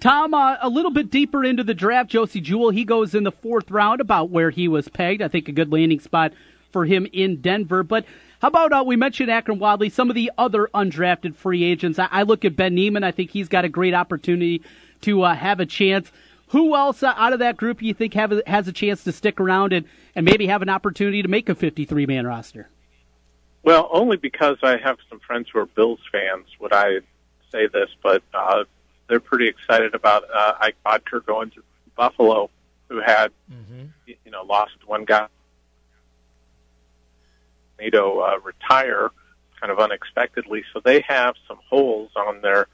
Tom, 0.00 0.34
uh, 0.34 0.56
a 0.60 0.68
little 0.68 0.90
bit 0.90 1.10
deeper 1.10 1.44
into 1.44 1.62
the 1.62 1.74
draft, 1.74 2.10
Josey 2.10 2.40
Jewell, 2.40 2.70
he 2.70 2.84
goes 2.84 3.14
in 3.14 3.22
the 3.22 3.30
fourth 3.30 3.70
round, 3.70 4.00
about 4.00 4.30
where 4.30 4.50
he 4.50 4.66
was 4.66 4.88
pegged. 4.88 5.22
I 5.22 5.28
think 5.28 5.48
a 5.48 5.52
good 5.52 5.70
landing 5.70 6.00
spot 6.00 6.32
for 6.72 6.86
him 6.86 7.06
in 7.12 7.40
Denver. 7.40 7.84
But 7.84 8.04
how 8.40 8.48
about 8.48 8.72
uh, 8.72 8.82
we 8.84 8.96
mentioned 8.96 9.28
Akrum 9.28 9.58
Wadley, 9.58 9.90
some 9.90 10.08
of 10.08 10.16
the 10.16 10.32
other 10.36 10.68
undrafted 10.74 11.36
free 11.36 11.62
agents? 11.62 11.98
I, 12.00 12.08
I 12.10 12.22
look 12.22 12.44
at 12.44 12.56
Ben 12.56 12.74
Niemann. 12.74 13.04
I 13.04 13.12
think 13.12 13.30
he's 13.30 13.48
got 13.48 13.64
a 13.64 13.68
great 13.68 13.94
opportunity 13.94 14.62
to 15.02 15.22
uh, 15.22 15.34
have 15.36 15.60
a 15.60 15.66
chance. 15.66 16.10
Who 16.48 16.74
else 16.74 17.04
uh, 17.04 17.14
out 17.16 17.32
of 17.32 17.38
that 17.38 17.56
group 17.56 17.80
you 17.80 17.94
think 17.94 18.14
have 18.14 18.32
has 18.44 18.66
a 18.66 18.72
chance 18.72 19.04
to 19.04 19.12
stick 19.12 19.38
around 19.38 19.72
and, 19.72 19.86
and 20.16 20.24
maybe 20.24 20.48
have 20.48 20.62
an 20.62 20.68
opportunity 20.68 21.22
to 21.22 21.28
make 21.28 21.48
a 21.48 21.54
53 21.54 22.06
man 22.06 22.26
roster? 22.26 22.68
Well, 23.62 23.88
only 23.92 24.16
because 24.16 24.56
I 24.62 24.78
have 24.78 24.98
some 25.08 25.20
friends 25.20 25.48
who 25.52 25.58
are 25.58 25.66
Bills 25.66 26.00
fans 26.10 26.46
would 26.60 26.72
I 26.72 27.00
say 27.52 27.66
this, 27.66 27.90
but 28.02 28.22
uh, 28.32 28.64
they're 29.08 29.20
pretty 29.20 29.48
excited 29.48 29.94
about 29.94 30.24
uh, 30.34 30.54
Ike 30.60 30.76
Boettger 30.84 31.24
going 31.24 31.50
to 31.50 31.62
Buffalo, 31.96 32.50
who 32.88 33.00
had 33.00 33.32
mm-hmm. 33.52 33.86
you 34.06 34.30
know 34.30 34.42
lost 34.42 34.72
one 34.86 35.04
guy 35.04 35.26
Nato 37.78 38.20
uh, 38.20 38.38
retire 38.44 39.10
kind 39.60 39.70
of 39.70 39.78
unexpectedly. 39.78 40.64
So 40.72 40.80
they 40.82 41.00
have 41.02 41.34
some 41.46 41.58
holes 41.68 42.10
on 42.16 42.40
their 42.40 42.66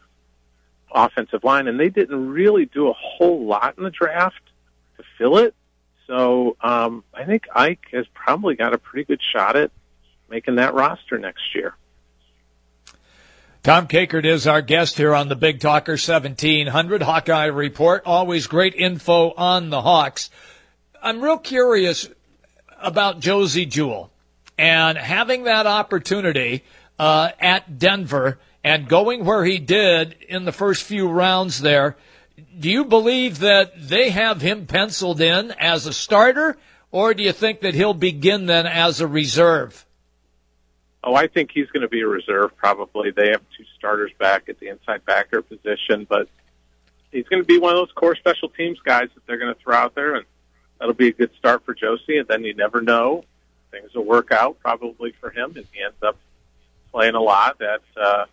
offensive 0.92 1.42
line, 1.42 1.66
and 1.68 1.78
they 1.80 1.88
didn't 1.88 2.28
really 2.28 2.66
do 2.66 2.88
a 2.88 2.92
whole 2.92 3.44
lot 3.44 3.76
in 3.76 3.84
the 3.84 3.90
draft 3.90 4.40
to 4.96 5.04
fill 5.18 5.38
it. 5.38 5.54
So 6.06 6.56
um, 6.60 7.02
I 7.12 7.24
think 7.24 7.48
Ike 7.52 7.86
has 7.92 8.06
probably 8.14 8.54
got 8.54 8.72
a 8.72 8.78
pretty 8.78 9.04
good 9.04 9.20
shot 9.20 9.56
at 9.56 9.72
making 10.28 10.56
that 10.56 10.74
roster 10.74 11.18
next 11.18 11.54
year. 11.54 11.74
Tom 13.62 13.88
Kakert 13.88 14.24
is 14.24 14.46
our 14.46 14.62
guest 14.62 14.96
here 14.96 15.12
on 15.12 15.28
the 15.28 15.34
Big 15.34 15.58
Talker 15.58 15.92
1700 15.92 17.02
Hawkeye 17.02 17.46
Report. 17.46 18.02
Always 18.06 18.46
great 18.46 18.74
info 18.74 19.32
on 19.32 19.70
the 19.70 19.82
Hawks. 19.82 20.30
I'm 21.02 21.20
real 21.20 21.38
curious 21.38 22.08
about 22.80 23.18
Josey 23.20 23.66
Jewell 23.66 24.10
and 24.56 24.96
having 24.96 25.44
that 25.44 25.66
opportunity 25.66 26.62
uh, 26.98 27.30
at 27.40 27.78
Denver 27.78 28.38
and 28.62 28.88
going 28.88 29.24
where 29.24 29.44
he 29.44 29.58
did 29.58 30.16
in 30.28 30.44
the 30.44 30.52
first 30.52 30.82
few 30.82 31.08
rounds 31.08 31.60
there. 31.60 31.96
Do 32.58 32.70
you 32.70 32.84
believe 32.84 33.38
that 33.38 33.88
they 33.88 34.10
have 34.10 34.40
him 34.40 34.66
penciled 34.66 35.20
in 35.20 35.52
as 35.52 35.86
a 35.86 35.92
starter, 35.92 36.56
or 36.90 37.14
do 37.14 37.22
you 37.22 37.32
think 37.32 37.60
that 37.60 37.74
he'll 37.74 37.94
begin 37.94 38.46
then 38.46 38.66
as 38.66 39.00
a 39.00 39.06
reserve? 39.06 39.85
Oh, 41.06 41.14
I 41.14 41.28
think 41.28 41.52
he's 41.52 41.68
going 41.68 41.82
to 41.82 41.88
be 41.88 42.00
a 42.00 42.06
reserve 42.08 42.56
probably. 42.56 43.12
They 43.12 43.28
have 43.28 43.40
two 43.56 43.64
starters 43.78 44.10
back 44.18 44.48
at 44.48 44.58
the 44.58 44.66
inside 44.66 45.04
backer 45.04 45.40
position, 45.40 46.04
but 46.08 46.28
he's 47.12 47.28
going 47.28 47.40
to 47.40 47.46
be 47.46 47.60
one 47.60 47.70
of 47.70 47.76
those 47.76 47.92
core 47.92 48.16
special 48.16 48.48
teams 48.48 48.80
guys 48.80 49.08
that 49.14 49.24
they're 49.24 49.38
going 49.38 49.54
to 49.54 49.60
throw 49.60 49.76
out 49.76 49.94
there, 49.94 50.16
and 50.16 50.26
that'll 50.80 50.94
be 50.94 51.06
a 51.06 51.12
good 51.12 51.30
start 51.38 51.64
for 51.64 51.74
Josey. 51.74 52.18
And 52.18 52.26
then 52.26 52.42
you 52.42 52.54
never 52.54 52.82
know 52.82 53.24
things 53.70 53.94
will 53.94 54.04
work 54.04 54.32
out 54.32 54.58
probably 54.58 55.12
for 55.12 55.30
him, 55.30 55.52
and 55.54 55.64
he 55.72 55.80
ends 55.80 55.96
up 56.02 56.16
playing 56.90 57.14
a 57.14 57.22
lot 57.22 57.62
at 57.62 57.82
uh, 57.96 58.26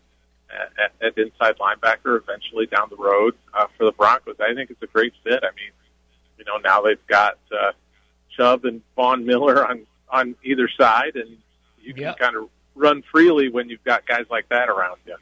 at, 0.79 0.93
at 0.99 1.17
inside 1.17 1.57
linebacker 1.57 2.17
eventually 2.17 2.65
down 2.65 2.87
the 2.89 2.95
road 2.95 3.35
uh, 3.53 3.67
for 3.77 3.85
the 3.85 3.91
Broncos. 3.91 4.37
I 4.39 4.55
think 4.55 4.71
it's 4.71 4.81
a 4.81 4.87
great 4.87 5.13
fit. 5.23 5.43
I 5.43 5.53
mean, 5.55 5.71
you 6.39 6.45
know, 6.45 6.57
now 6.57 6.81
they've 6.81 7.05
got 7.05 7.37
uh, 7.51 7.73
Chubb 8.35 8.65
and 8.65 8.81
Von 8.95 9.27
Miller 9.27 9.63
on 9.63 9.85
on 10.09 10.35
either 10.43 10.67
side, 10.69 11.15
and 11.15 11.37
you 11.79 11.93
can 11.93 12.03
yep. 12.03 12.17
kind 12.17 12.35
of 12.35 12.49
run 12.75 13.03
freely 13.11 13.49
when 13.49 13.69
you've 13.69 13.83
got 13.83 14.05
guys 14.05 14.25
like 14.29 14.49
that 14.49 14.69
around 14.69 14.97
you. 15.05 15.15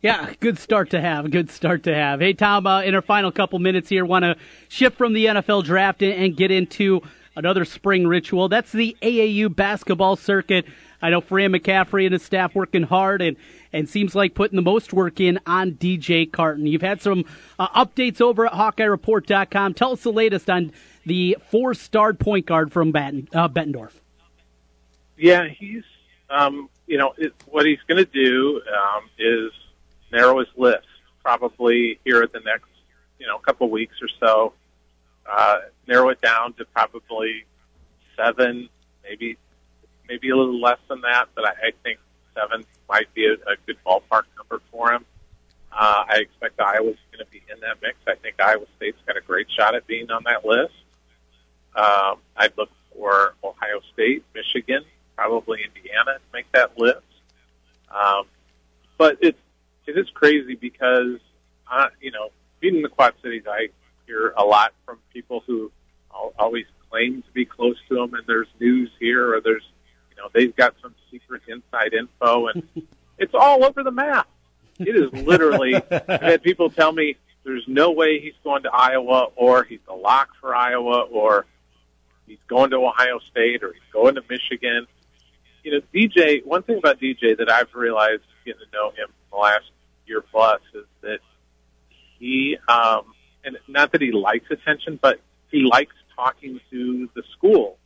Yeah, 0.00 0.34
good 0.38 0.58
start 0.58 0.90
to 0.90 1.00
have. 1.00 1.30
Good 1.30 1.50
start 1.50 1.84
to 1.84 1.94
have. 1.94 2.20
Hey, 2.20 2.34
Tom, 2.34 2.66
uh, 2.66 2.82
in 2.82 2.94
our 2.94 3.00
final 3.00 3.32
couple 3.32 3.58
minutes 3.58 3.88
here, 3.88 4.04
want 4.04 4.24
to 4.24 4.36
shift 4.68 4.98
from 4.98 5.14
the 5.14 5.24
NFL 5.24 5.64
draft 5.64 6.02
and 6.02 6.36
get 6.36 6.50
into 6.50 7.00
another 7.36 7.64
spring 7.64 8.06
ritual. 8.06 8.48
That's 8.48 8.70
the 8.70 8.96
AAU 9.00 9.54
basketball 9.54 10.16
circuit. 10.16 10.66
I 11.00 11.10
know 11.10 11.20
Fran 11.20 11.52
McCaffrey 11.52 12.04
and 12.04 12.12
his 12.12 12.22
staff 12.22 12.54
working 12.54 12.84
hard 12.84 13.22
and, 13.22 13.36
and 13.72 13.88
seems 13.88 14.14
like 14.14 14.34
putting 14.34 14.56
the 14.56 14.62
most 14.62 14.92
work 14.92 15.20
in 15.20 15.38
on 15.46 15.72
DJ 15.72 16.30
Carton. 16.30 16.66
You've 16.66 16.82
had 16.82 17.02
some 17.02 17.24
uh, 17.58 17.68
updates 17.68 18.20
over 18.20 18.46
at 18.46 18.52
HawkeyeReport.com. 18.52 19.74
Tell 19.74 19.92
us 19.92 20.02
the 20.02 20.12
latest 20.12 20.48
on 20.48 20.72
the 21.04 21.36
four-star 21.50 22.14
point 22.14 22.46
guard 22.46 22.72
from 22.72 22.92
Batten, 22.92 23.28
uh, 23.34 23.48
Bettendorf. 23.48 23.92
Yeah, 25.16 25.48
he's, 25.48 25.84
um, 26.30 26.68
you 26.94 26.98
know, 26.98 27.12
it, 27.18 27.34
what 27.50 27.66
he's 27.66 27.80
going 27.88 27.98
to 27.98 28.08
do 28.12 28.62
um, 28.72 29.10
is 29.18 29.50
narrow 30.12 30.38
his 30.38 30.46
list 30.56 30.86
probably 31.24 31.98
here 32.04 32.22
at 32.22 32.32
the 32.32 32.38
next, 32.38 32.68
you 33.18 33.26
know, 33.26 33.36
couple 33.38 33.68
weeks 33.68 33.96
or 34.00 34.06
so 34.20 34.52
uh, 35.26 35.56
narrow 35.88 36.10
it 36.10 36.20
down 36.20 36.52
to 36.52 36.64
probably 36.66 37.46
seven, 38.16 38.68
maybe 39.02 39.36
maybe 40.08 40.30
a 40.30 40.36
little 40.36 40.60
less 40.60 40.78
than 40.88 41.00
that, 41.00 41.26
but 41.34 41.44
I, 41.44 41.50
I 41.50 41.70
think 41.82 41.98
seven 42.32 42.64
might 42.88 43.12
be 43.12 43.26
a, 43.26 43.32
a 43.32 43.56
good 43.66 43.78
ballpark 43.84 44.26
number 44.36 44.62
for 44.70 44.92
him. 44.92 45.04
Uh, 45.72 46.04
I 46.08 46.18
expect 46.18 46.60
Iowa's 46.60 46.94
going 47.10 47.26
to 47.26 47.32
be 47.32 47.42
in 47.52 47.58
that 47.58 47.78
mix. 47.82 47.96
I 48.06 48.14
think 48.14 48.40
Iowa 48.40 48.66
State's 48.76 48.98
got 49.04 49.16
a 49.16 49.20
great 49.20 49.48
shot 49.50 49.74
at 49.74 49.84
being 49.88 50.12
on 50.12 50.22
that 50.26 50.46
list. 50.46 50.74
Um, 51.74 52.18
I'd 52.36 52.56
look 52.56 52.70
for 52.92 53.34
Ohio 53.42 53.80
State, 53.92 54.22
Michigan, 54.32 54.84
probably 55.16 55.60
Indiana 55.64 56.14
to 56.14 56.32
make 56.32 56.50
that 56.52 56.78
list. 56.78 57.00
Um, 57.90 58.24
but 58.98 59.18
it's 59.20 59.38
it 59.86 59.98
is 59.98 60.08
crazy 60.10 60.54
because 60.54 61.18
uh, 61.70 61.88
you 62.00 62.10
know 62.10 62.30
being 62.60 62.76
in 62.76 62.82
the 62.82 62.88
Quad 62.88 63.14
Cities, 63.22 63.44
I 63.46 63.68
hear 64.06 64.32
a 64.36 64.44
lot 64.44 64.72
from 64.84 64.98
people 65.12 65.42
who 65.46 65.70
always 66.38 66.66
claim 66.90 67.22
to 67.22 67.30
be 67.32 67.44
close 67.44 67.76
to 67.88 67.96
them, 67.96 68.14
and 68.14 68.22
there's 68.26 68.46
news 68.60 68.90
here, 69.00 69.34
or 69.34 69.40
there's, 69.40 69.64
you 70.10 70.16
know, 70.16 70.28
they've 70.32 70.54
got 70.54 70.74
some 70.80 70.94
secret 71.10 71.42
inside 71.48 71.92
info, 71.92 72.48
and 72.48 72.62
it's 73.18 73.34
all 73.34 73.64
over 73.64 73.82
the 73.82 73.90
map. 73.90 74.28
It 74.78 74.96
is 74.96 75.12
literally. 75.24 75.74
I've 75.90 76.22
had 76.22 76.42
people 76.42 76.70
tell 76.70 76.92
me 76.92 77.16
there's 77.44 77.64
no 77.66 77.90
way 77.90 78.20
he's 78.20 78.34
going 78.42 78.62
to 78.62 78.70
Iowa, 78.72 79.28
or 79.36 79.64
he's 79.64 79.80
a 79.88 79.94
lock 79.94 80.30
for 80.40 80.54
Iowa, 80.54 81.02
or 81.02 81.46
he's 82.26 82.38
going 82.48 82.70
to 82.70 82.76
Ohio 82.76 83.18
State, 83.18 83.62
or 83.62 83.72
he's 83.72 83.92
going 83.92 84.14
to 84.14 84.22
Michigan. 84.28 84.86
You 85.64 85.72
know, 85.72 85.80
DJ. 85.92 86.44
One 86.44 86.62
thing 86.62 86.78
about 86.78 87.00
DJ 87.00 87.36
that 87.38 87.50
I've 87.50 87.74
realized 87.74 88.22
getting 88.44 88.60
to 88.60 88.66
know 88.72 88.90
him 88.90 89.08
the 89.30 89.36
last 89.36 89.64
year 90.06 90.20
plus 90.20 90.60
is 90.74 90.84
that 91.00 91.18
he 92.18 92.56
um, 92.68 93.14
and 93.44 93.58
not 93.66 93.92
that 93.92 94.00
he 94.00 94.12
likes 94.12 94.50
attention, 94.50 94.98
but 95.00 95.20
he 95.50 95.62
likes 95.62 95.94
talking 96.14 96.60
to 96.70 97.08
the 97.14 97.22
school 97.36 97.78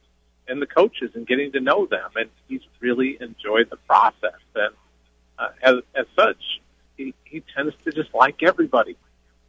and 0.48 0.61
the 0.61 0.66
coaches 0.66 1.11
and 1.14 1.26
getting 1.26 1.53
to 1.53 1.61
know 1.61 1.86
them, 1.86 2.11
and 2.16 2.30
he's 2.48 2.62
really 2.80 3.18
enjoyed 3.20 3.68
the 3.70 3.76
process. 3.76 4.40
And 4.55 4.74
uh, 5.38 5.48
as 5.62 5.74
as 5.94 6.07
such, 6.16 6.61
he 6.96 7.14
he 7.24 7.42
tends 7.55 7.74
to 7.84 7.92
just 7.92 8.12
like 8.14 8.42
everybody, 8.42 8.96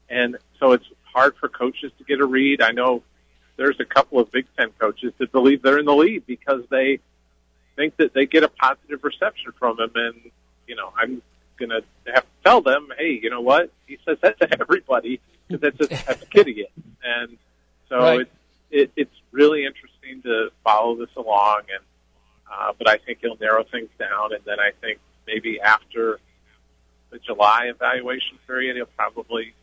and 0.09 0.37
so 0.59 0.73
it's 0.73 0.85
hard 1.03 1.35
for 1.37 1.49
coaches 1.49 1.91
to 1.97 2.03
get 2.03 2.19
a 2.19 2.25
read. 2.25 2.61
I 2.61 2.71
know 2.71 3.01
there's 3.57 3.79
a 3.79 3.85
couple 3.85 4.19
of 4.19 4.31
Big 4.31 4.45
Ten 4.57 4.69
coaches 4.79 5.13
that 5.17 5.31
believe 5.31 5.61
they're 5.61 5.79
in 5.79 5.85
the 5.85 5.95
lead 5.95 6.25
because 6.25 6.63
they 6.69 6.99
think 7.79 7.95
that 7.97 8.13
they 8.13 8.25
get 8.25 8.43
a 8.43 8.49
positive 8.49 9.03
reception 9.03 9.53
from 9.57 9.79
him, 9.79 9.91
and 9.95 10.31
you 10.67 10.75
know 10.75 10.91
I'm 10.97 11.21
going 11.57 11.69
to 11.69 11.83
have 12.13 12.23
to 12.23 12.29
tell 12.43 12.61
them, 12.61 12.89
hey, 12.97 13.19
you 13.21 13.29
know 13.29 13.41
what? 13.41 13.71
He 13.87 13.97
says 14.05 14.17
that 14.21 14.39
to 14.39 14.47
everybody 14.61 15.21
because 15.47 15.61
that's 15.61 15.77
just 15.77 16.05
that's 16.05 16.23
a 16.23 16.39
idiot. 16.39 16.71
And 17.03 17.37
so 17.87 17.97
right. 17.97 18.19
it's 18.21 18.31
it, 18.69 18.91
it's 18.95 19.15
really 19.31 19.65
interesting 19.65 20.21
to 20.23 20.49
follow 20.63 20.95
this 20.95 21.15
along. 21.15 21.61
And 21.73 21.83
uh, 22.51 22.73
but 22.77 22.89
I 22.89 22.97
think 22.97 23.19
he'll 23.21 23.37
narrow 23.37 23.63
things 23.63 23.89
down, 23.97 24.33
and 24.33 24.43
then 24.45 24.59
I 24.59 24.71
think 24.81 24.99
maybe 25.25 25.61
after 25.61 26.19
the 27.11 27.19
July 27.19 27.65
evaluation 27.65 28.37
period. 28.45 28.75
He'll 28.75 28.85
probably 28.85 29.53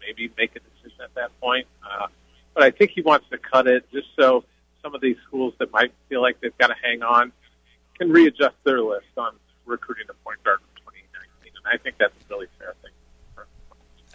maybe 0.00 0.30
make 0.36 0.54
a 0.56 0.60
decision 0.60 1.02
at 1.02 1.14
that 1.14 1.38
point. 1.40 1.66
Uh, 1.82 2.06
but 2.54 2.62
I 2.62 2.70
think 2.70 2.92
he 2.92 3.02
wants 3.02 3.26
to 3.30 3.38
cut 3.38 3.66
it 3.66 3.90
just 3.92 4.08
so 4.16 4.44
some 4.86 4.94
of 4.94 5.00
these 5.00 5.16
schools 5.26 5.52
that 5.58 5.72
might 5.72 5.92
feel 6.08 6.22
like 6.22 6.40
they've 6.40 6.56
got 6.58 6.68
to 6.68 6.76
hang 6.80 7.02
on 7.02 7.32
can 7.98 8.10
readjust 8.10 8.54
their 8.62 8.80
list 8.80 9.06
on 9.16 9.32
recruiting 9.64 10.04
a 10.08 10.14
point 10.24 10.42
guard 10.44 10.60
for 10.60 10.92
2019. 10.92 11.52
And 11.56 11.74
I 11.74 11.82
think 11.82 11.96
that's 11.98 12.12
a 12.12 12.32
really 12.32 12.46
fair 12.56 12.74
thing. 12.82 12.92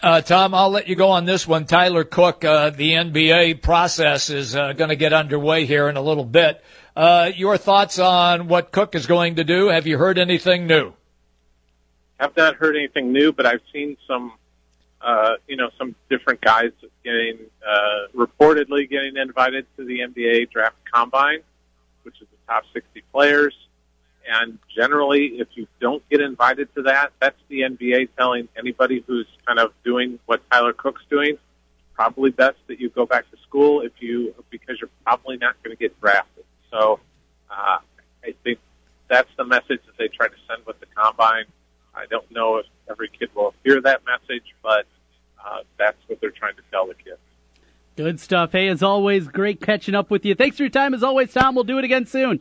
Uh, 0.02 0.22
Tom, 0.22 0.56
I'll 0.56 0.70
let 0.70 0.88
you 0.88 0.96
go 0.96 1.10
on 1.10 1.26
this 1.26 1.46
one. 1.46 1.66
Tyler 1.66 2.06
Cook, 2.06 2.46
uh, 2.46 2.70
the 2.70 2.92
NBA 2.94 3.62
process 3.62 4.30
is 4.30 4.56
uh, 4.56 4.72
going 4.74 4.90
to 4.90 4.96
get 4.96 5.12
underway 5.12 5.66
here 5.66 5.90
in 5.90 5.98
a 5.98 6.02
little 6.02 6.24
bit. 6.24 6.64
Uh, 6.96 7.32
your 7.36 7.58
thoughts 7.58 8.00
on 8.00 8.48
what 8.48 8.72
Cook 8.72 8.96
is 8.96 9.06
going 9.06 9.36
to 9.36 9.44
do? 9.44 9.68
Have 9.68 9.88
you 9.88 9.98
heard 9.98 10.18
anything 10.18 10.68
new? 10.68 10.94
I 12.18 12.24
have 12.24 12.38
not 12.38 12.56
heard 12.56 12.78
anything 12.78 13.12
new, 13.12 13.34
but 13.34 13.46
I've 13.46 13.62
seen 13.74 13.98
some, 14.08 14.34
uh, 15.04 15.36
you 15.48 15.56
know, 15.56 15.70
some 15.78 15.96
different 16.10 16.42
guys 16.42 16.72
getting 17.04 17.38
uh, 17.68 18.08
reportedly 18.16 18.90
getting 18.90 19.18
invited 19.18 19.66
to 19.78 19.86
the 19.86 20.00
NBA 20.00 20.52
draft 20.52 20.76
combine, 20.92 21.40
which 22.04 22.16
is 22.22 22.28
the 22.32 22.54
top 22.54 22.64
60 22.74 23.04
players. 23.12 23.56
And 24.30 24.60
generally, 24.76 25.40
if 25.40 25.48
you 25.56 25.68
don't 25.80 26.08
get 26.10 26.22
invited 26.22 26.74
to 26.76 26.84
that, 26.84 27.12
that's 27.20 27.40
the 27.50 27.62
NBA 27.62 28.10
telling 28.18 28.48
anybody 28.58 29.04
who's 29.08 29.28
kind 29.48 29.60
of 29.60 29.74
doing 29.84 30.20
what 30.28 30.42
Tyler 30.52 30.74
Cook's 30.74 31.02
doing. 31.10 31.38
Probably 31.96 32.30
best 32.30 32.58
that 32.68 32.80
you 32.80 32.90
go 32.90 33.06
back 33.06 33.30
to 33.32 33.38
school 33.48 33.82
if 33.82 33.92
you 34.00 34.34
because 34.50 34.78
you're 34.80 34.90
probably 35.04 35.38
not 35.38 35.62
going 35.64 35.76
to 35.76 35.80
get 35.80 36.00
drafted. 36.00 36.46
So 36.72 37.00
uh, 37.50 37.80
I 38.24 38.34
think 38.44 38.60
that's 39.10 39.30
the 39.38 39.44
message 39.44 39.82
that 39.86 39.98
they 39.98 40.08
try 40.08 40.28
to 40.28 40.36
send 40.48 40.66
with 40.66 40.80
the 40.80 40.86
combine. 40.96 41.46
I 41.94 42.06
don't 42.10 42.30
know 42.32 42.58
if 42.58 42.66
every 42.90 43.10
kid 43.10 43.30
will 43.36 43.54
hear 43.64 43.82
that 43.82 44.02
message, 44.06 44.46
but 44.64 44.86
uh, 45.44 45.60
that's 45.78 45.98
what 46.08 46.22
they're 46.22 46.32
trying 46.32 46.56
to 46.56 46.62
tell 46.72 46.88
the 46.88 46.94
kids. 46.94 47.18
Good 47.98 48.20
stuff. 48.20 48.54
Hey, 48.54 48.68
as 48.68 48.82
always, 48.82 49.28
great 49.28 49.60
catching 49.62 49.96
up 49.96 50.10
with 50.10 50.26
you. 50.26 50.34
Thanks 50.34 50.58
for 50.58 50.64
your 50.64 50.70
time 50.70 50.94
as 50.94 51.04
always, 51.04 51.34
Tom. 51.34 51.56
We'll 51.56 51.66
do 51.66 51.78
it 51.78 51.84
again 51.84 52.06
soon. 52.06 52.40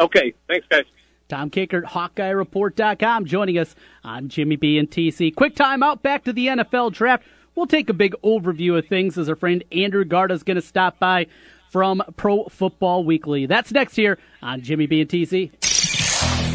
Okay, 0.00 0.34
thanks, 0.46 0.66
guys. 0.68 0.84
Tom 1.28 1.50
Kakert, 1.50 1.84
HawkeyeReport.com, 1.84 3.26
joining 3.26 3.58
us 3.58 3.74
on 4.02 4.28
Jimmy 4.28 4.56
B 4.56 4.78
and 4.78 4.90
TC. 4.90 5.34
Quick 5.34 5.54
time 5.54 5.82
out, 5.82 6.02
back 6.02 6.24
to 6.24 6.32
the 6.32 6.46
NFL 6.46 6.92
draft. 6.92 7.24
We'll 7.54 7.66
take 7.66 7.90
a 7.90 7.94
big 7.94 8.14
overview 8.24 8.78
of 8.78 8.86
things 8.86 9.18
as 9.18 9.28
our 9.28 9.36
friend 9.36 9.62
Andrew 9.70 10.04
Garda 10.04 10.32
is 10.32 10.42
going 10.42 10.54
to 10.54 10.62
stop 10.62 10.98
by 10.98 11.26
from 11.70 12.02
Pro 12.16 12.44
Football 12.44 13.04
Weekly. 13.04 13.44
That's 13.44 13.72
next 13.72 13.96
here 13.96 14.18
on 14.42 14.62
Jimmy 14.62 14.86
B 14.86 15.02
and 15.02 15.10
TC. 15.10 15.50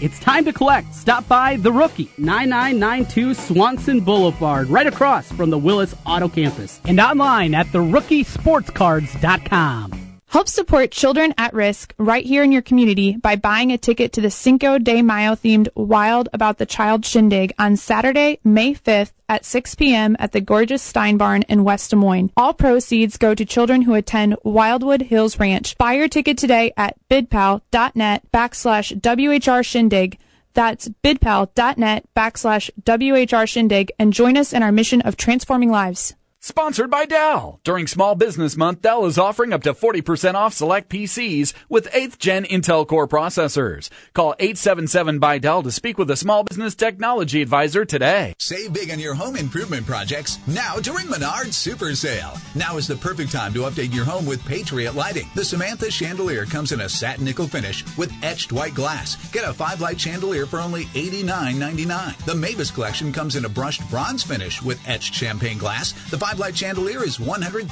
It's 0.00 0.20
time 0.20 0.44
to 0.44 0.52
collect. 0.52 0.94
Stop 0.94 1.26
by 1.26 1.56
The 1.56 1.72
Rookie, 1.72 2.08
9992 2.18 3.34
Swanson 3.34 3.98
Boulevard, 4.00 4.68
right 4.68 4.86
across 4.86 5.32
from 5.32 5.50
the 5.50 5.58
Willis 5.58 5.92
Auto 6.06 6.28
Campus, 6.28 6.80
and 6.84 7.00
online 7.00 7.52
at 7.54 7.66
therookiesportscards.com. 7.66 10.07
Help 10.28 10.46
support 10.46 10.90
children 10.90 11.32
at 11.38 11.54
risk 11.54 11.94
right 11.96 12.26
here 12.26 12.42
in 12.42 12.52
your 12.52 12.60
community 12.60 13.16
by 13.16 13.34
buying 13.34 13.72
a 13.72 13.78
ticket 13.78 14.12
to 14.12 14.20
the 14.20 14.30
Cinco 14.30 14.78
de 14.78 15.00
Mayo 15.00 15.32
themed 15.32 15.70
Wild 15.74 16.28
About 16.34 16.58
the 16.58 16.66
Child 16.66 17.06
Shindig 17.06 17.54
on 17.58 17.76
Saturday, 17.76 18.38
May 18.44 18.74
5th 18.74 19.12
at 19.26 19.46
6 19.46 19.74
p.m. 19.76 20.16
at 20.18 20.32
the 20.32 20.42
gorgeous 20.42 20.82
Stein 20.82 21.16
Barn 21.16 21.44
in 21.48 21.64
West 21.64 21.88
Des 21.90 21.96
Moines. 21.96 22.30
All 22.36 22.52
proceeds 22.52 23.16
go 23.16 23.34
to 23.34 23.46
children 23.46 23.82
who 23.82 23.94
attend 23.94 24.36
Wildwood 24.44 25.00
Hills 25.00 25.40
Ranch. 25.40 25.78
Buy 25.78 25.94
your 25.94 26.08
ticket 26.08 26.36
today 26.36 26.74
at 26.76 26.98
bidpal.net 27.08 28.30
backslash 28.30 29.00
WHR 29.00 29.64
Shindig. 29.64 30.18
That's 30.52 30.90
bidpal.net 31.02 32.04
backslash 32.14 32.70
WHR 32.84 33.48
Shindig 33.48 33.92
and 33.98 34.12
join 34.12 34.36
us 34.36 34.52
in 34.52 34.62
our 34.62 34.72
mission 34.72 35.00
of 35.00 35.16
transforming 35.16 35.70
lives. 35.70 36.14
Sponsored 36.48 36.90
by 36.90 37.04
Dell. 37.04 37.60
During 37.62 37.86
Small 37.86 38.14
Business 38.14 38.56
Month, 38.56 38.80
Dell 38.80 39.04
is 39.04 39.18
offering 39.18 39.52
up 39.52 39.62
to 39.64 39.74
40% 39.74 40.32
off 40.32 40.54
select 40.54 40.88
PCs 40.88 41.52
with 41.68 41.92
8th 41.92 42.18
gen 42.18 42.46
Intel 42.46 42.88
Core 42.88 43.06
processors. 43.06 43.90
Call 44.14 44.34
877 44.38 45.18
by 45.18 45.36
Dell 45.36 45.62
to 45.62 45.70
speak 45.70 45.98
with 45.98 46.10
a 46.10 46.16
small 46.16 46.44
business 46.44 46.74
technology 46.74 47.42
advisor 47.42 47.84
today. 47.84 48.32
Save 48.38 48.72
big 48.72 48.90
on 48.90 48.98
your 48.98 49.12
home 49.12 49.36
improvement 49.36 49.84
projects 49.84 50.38
now 50.46 50.76
during 50.76 51.06
Menards 51.08 51.52
Super 51.52 51.94
Sale. 51.94 52.38
Now 52.54 52.78
is 52.78 52.88
the 52.88 52.96
perfect 52.96 53.30
time 53.30 53.52
to 53.52 53.64
update 53.64 53.92
your 53.92 54.06
home 54.06 54.24
with 54.24 54.42
Patriot 54.46 54.94
Lighting. 54.94 55.28
The 55.34 55.44
Samantha 55.44 55.90
chandelier 55.90 56.46
comes 56.46 56.72
in 56.72 56.80
a 56.80 56.88
satin 56.88 57.26
nickel 57.26 57.46
finish 57.46 57.84
with 57.98 58.10
etched 58.22 58.52
white 58.52 58.74
glass. 58.74 59.16
Get 59.32 59.46
a 59.46 59.52
5 59.52 59.82
light 59.82 60.00
chandelier 60.00 60.46
for 60.46 60.60
only 60.60 60.86
$89.99. 60.86 62.24
The 62.24 62.34
Mavis 62.34 62.70
collection 62.70 63.12
comes 63.12 63.36
in 63.36 63.44
a 63.44 63.50
brushed 63.50 63.86
bronze 63.90 64.22
finish 64.22 64.62
with 64.62 64.80
etched 64.88 65.12
champagne 65.12 65.58
glass. 65.58 65.92
The 66.08 66.16
5 66.16 66.37
lamplight 66.38 66.56
chandelier 66.56 67.04
is 67.04 67.18
$139. 67.18 67.66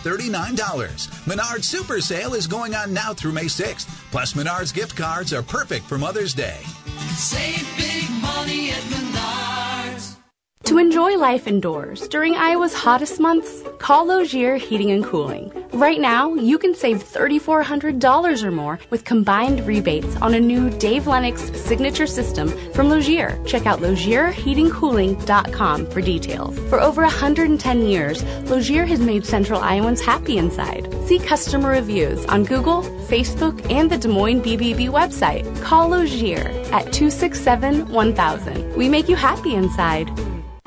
Menards 1.25 1.65
Super 1.65 2.01
Sale 2.01 2.35
is 2.35 2.47
going 2.47 2.75
on 2.75 2.93
now 2.93 3.13
through 3.15 3.33
May 3.33 3.45
6th. 3.45 3.87
Plus, 4.11 4.33
Menards 4.33 4.75
gift 4.75 4.97
cards 4.97 5.33
are 5.33 5.43
perfect 5.43 5.85
for 5.87 5.99
Mother's 5.99 6.35
Day. 6.35 6.61
Save 7.15 7.67
big 7.77 8.11
money 8.21 8.71
at 8.71 8.83
Menards. 8.83 9.36
To 10.67 10.79
enjoy 10.79 11.17
life 11.17 11.47
indoors 11.47 12.09
during 12.09 12.35
Iowa's 12.35 12.75
hottest 12.75 13.21
months, 13.21 13.63
call 13.79 14.07
Logier 14.07 14.57
Heating 14.57 14.91
and 14.91 15.05
Cooling. 15.05 15.53
Right 15.73 16.01
now, 16.01 16.35
you 16.35 16.59
can 16.59 16.75
save 16.75 17.05
$3,400 17.05 18.43
or 18.43 18.51
more 18.51 18.81
with 18.91 19.05
combined 19.05 19.65
rebates 19.65 20.17
on 20.17 20.35
a 20.35 20.41
new 20.41 20.69
Dave 20.71 21.07
Lennox 21.07 21.53
signature 21.53 22.09
system 22.09 22.49
from 22.73 22.89
Logier. 22.89 23.41
Check 23.47 23.65
out 23.65 23.79
LogierHeatingCooling.com 23.79 25.87
for 25.87 26.01
details. 26.01 26.59
For 26.69 26.81
over 26.81 27.03
110 27.03 27.87
years, 27.87 28.25
Logier 28.51 28.87
has 28.87 28.99
made 28.99 29.25
Central 29.25 29.61
Iowans 29.61 30.01
happy 30.01 30.37
inside. 30.37 30.93
See 31.07 31.21
customer 31.21 31.69
reviews 31.69 32.27
on 32.27 32.43
Google, 32.43 32.83
Facebook, 33.07 33.71
and 33.71 33.89
the 33.89 33.99
Des 33.99 34.09
Moines 34.09 34.43
BBB 34.43 34.89
website. 34.89 35.45
Call 35.63 35.91
Logier 35.91 36.51
at 36.73 36.93
267 36.93 37.89
1000. 37.89 38.75
We 38.75 38.89
make 38.89 39.09
you 39.09 39.15
happy 39.15 39.55
inside. 39.55 40.11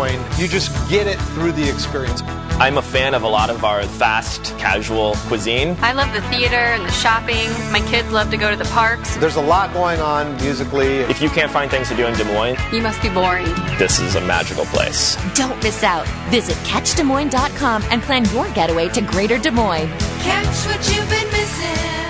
Being 0.00 0.14
in 0.14 0.22
Des 0.22 0.26
Moines, 0.28 0.38
you 0.40 0.48
just 0.48 0.70
get 0.88 1.06
it 1.06 1.18
through 1.34 1.52
the 1.52 1.68
experience. 1.68 2.22
I'm 2.60 2.76
a 2.76 2.82
fan 2.82 3.14
of 3.14 3.22
a 3.22 3.28
lot 3.28 3.48
of 3.48 3.64
our 3.64 3.82
fast, 3.84 4.56
casual 4.58 5.14
cuisine. 5.28 5.76
I 5.80 5.92
love 5.92 6.12
the 6.12 6.20
theater 6.28 6.56
and 6.56 6.84
the 6.84 6.90
shopping. 6.92 7.48
My 7.72 7.80
kids 7.90 8.10
love 8.12 8.30
to 8.30 8.36
go 8.36 8.50
to 8.50 8.56
the 8.56 8.66
parks. 8.70 9.16
There's 9.16 9.36
a 9.36 9.42
lot 9.42 9.72
going 9.72 10.00
on 10.00 10.36
musically. 10.36 10.98
If 11.08 11.22
you 11.22 11.30
can't 11.30 11.50
find 11.50 11.70
things 11.70 11.88
to 11.88 11.96
do 11.96 12.06
in 12.06 12.14
Des 12.14 12.24
Moines, 12.24 12.56
You 12.72 12.82
must 12.82 13.00
be 13.02 13.08
boring. 13.08 13.46
this 13.78 13.98
is 14.00 14.14
a 14.16 14.20
magical 14.20 14.66
place. 14.66 15.16
Don't 15.34 15.56
miss 15.62 15.82
out. 15.82 16.06
Visit 16.30 16.56
CatchDesMoines.com 16.68 17.84
and 17.90 18.02
plan 18.02 18.24
your 18.34 18.48
getaway 18.50 18.88
to 18.90 19.00
Greater 19.00 19.38
Des 19.38 19.50
Moines. 19.50 19.88
Catch 20.22 20.66
what 20.66 20.94
you've 20.94 21.08
been 21.08 21.30
missing. 21.32 22.09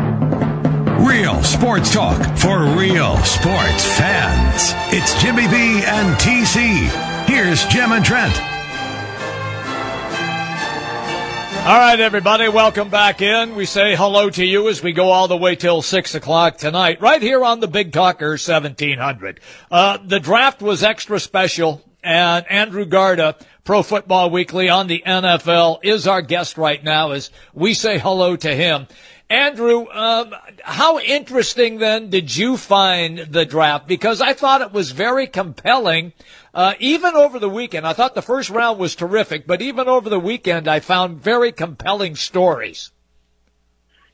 Real 1.11 1.43
sports 1.43 1.93
talk 1.93 2.37
for 2.37 2.63
real 2.63 3.17
sports 3.17 3.97
fans. 3.97 4.71
It's 4.95 5.21
Jimmy 5.21 5.45
B 5.49 5.83
and 5.85 6.15
TC. 6.15 6.87
Here's 7.27 7.65
Jim 7.65 7.91
and 7.91 8.05
Trent. 8.05 8.33
All 11.67 11.77
right, 11.77 11.99
everybody, 11.99 12.47
welcome 12.47 12.87
back 12.89 13.21
in. 13.21 13.55
We 13.55 13.65
say 13.65 13.93
hello 13.93 14.29
to 14.29 14.45
you 14.45 14.69
as 14.69 14.81
we 14.81 14.93
go 14.93 15.09
all 15.09 15.27
the 15.27 15.35
way 15.35 15.57
till 15.57 15.81
6 15.81 16.15
o'clock 16.15 16.55
tonight, 16.55 17.01
right 17.01 17.21
here 17.21 17.43
on 17.43 17.59
the 17.59 17.67
Big 17.67 17.91
Talker 17.91 18.29
1700. 18.29 19.41
Uh, 19.69 19.97
the 20.05 20.21
draft 20.21 20.61
was 20.61 20.81
extra 20.81 21.19
special, 21.19 21.81
and 22.01 22.49
Andrew 22.49 22.85
Garda, 22.85 23.35
Pro 23.65 23.83
Football 23.83 24.29
Weekly 24.29 24.69
on 24.69 24.87
the 24.87 25.03
NFL, 25.05 25.81
is 25.83 26.07
our 26.07 26.21
guest 26.21 26.57
right 26.57 26.81
now 26.81 27.11
as 27.11 27.31
we 27.53 27.73
say 27.73 27.99
hello 27.99 28.37
to 28.37 28.55
him. 28.55 28.87
Andrew, 29.31 29.87
um, 29.89 30.35
how 30.61 30.99
interesting 30.99 31.77
then 31.77 32.09
did 32.09 32.35
you 32.35 32.57
find 32.57 33.19
the 33.19 33.45
draft? 33.45 33.87
Because 33.87 34.19
I 34.19 34.33
thought 34.33 34.59
it 34.59 34.73
was 34.73 34.91
very 34.91 35.25
compelling, 35.25 36.11
uh, 36.53 36.73
even 36.79 37.15
over 37.15 37.39
the 37.39 37.47
weekend. 37.47 37.87
I 37.87 37.93
thought 37.93 38.13
the 38.13 38.21
first 38.21 38.49
round 38.49 38.77
was 38.77 38.93
terrific, 38.93 39.47
but 39.47 39.61
even 39.61 39.87
over 39.87 40.09
the 40.09 40.19
weekend, 40.19 40.67
I 40.67 40.81
found 40.81 41.23
very 41.23 41.53
compelling 41.53 42.17
stories. 42.17 42.91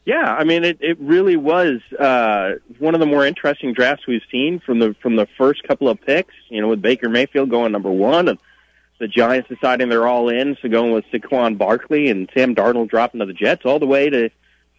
Yeah, 0.05 0.23
I 0.23 0.43
mean, 0.43 0.63
it, 0.63 0.77
it 0.81 0.99
really 0.99 1.35
was 1.35 1.81
uh, 1.99 2.51
one 2.77 2.93
of 2.93 2.99
the 2.99 3.07
more 3.07 3.25
interesting 3.25 3.73
drafts 3.73 4.05
we've 4.05 4.21
seen 4.31 4.59
from 4.59 4.77
the 4.77 4.95
from 5.01 5.15
the 5.15 5.27
first 5.35 5.63
couple 5.67 5.89
of 5.89 5.99
picks. 5.99 6.35
You 6.49 6.61
know, 6.61 6.67
with 6.67 6.83
Baker 6.83 7.09
Mayfield 7.09 7.49
going 7.49 7.71
number 7.71 7.91
one, 7.91 8.27
and 8.27 8.37
the 8.99 9.07
Giants 9.07 9.49
deciding 9.49 9.89
they're 9.89 10.07
all 10.07 10.29
in, 10.29 10.55
so 10.61 10.69
going 10.69 10.91
with 10.91 11.05
Saquon 11.11 11.57
Barkley 11.57 12.11
and 12.11 12.29
Sam 12.35 12.53
Darnold 12.53 12.89
dropping 12.89 13.19
to 13.19 13.25
the 13.25 13.33
Jets, 13.33 13.63
all 13.65 13.79
the 13.79 13.87
way 13.87 14.11
to 14.11 14.29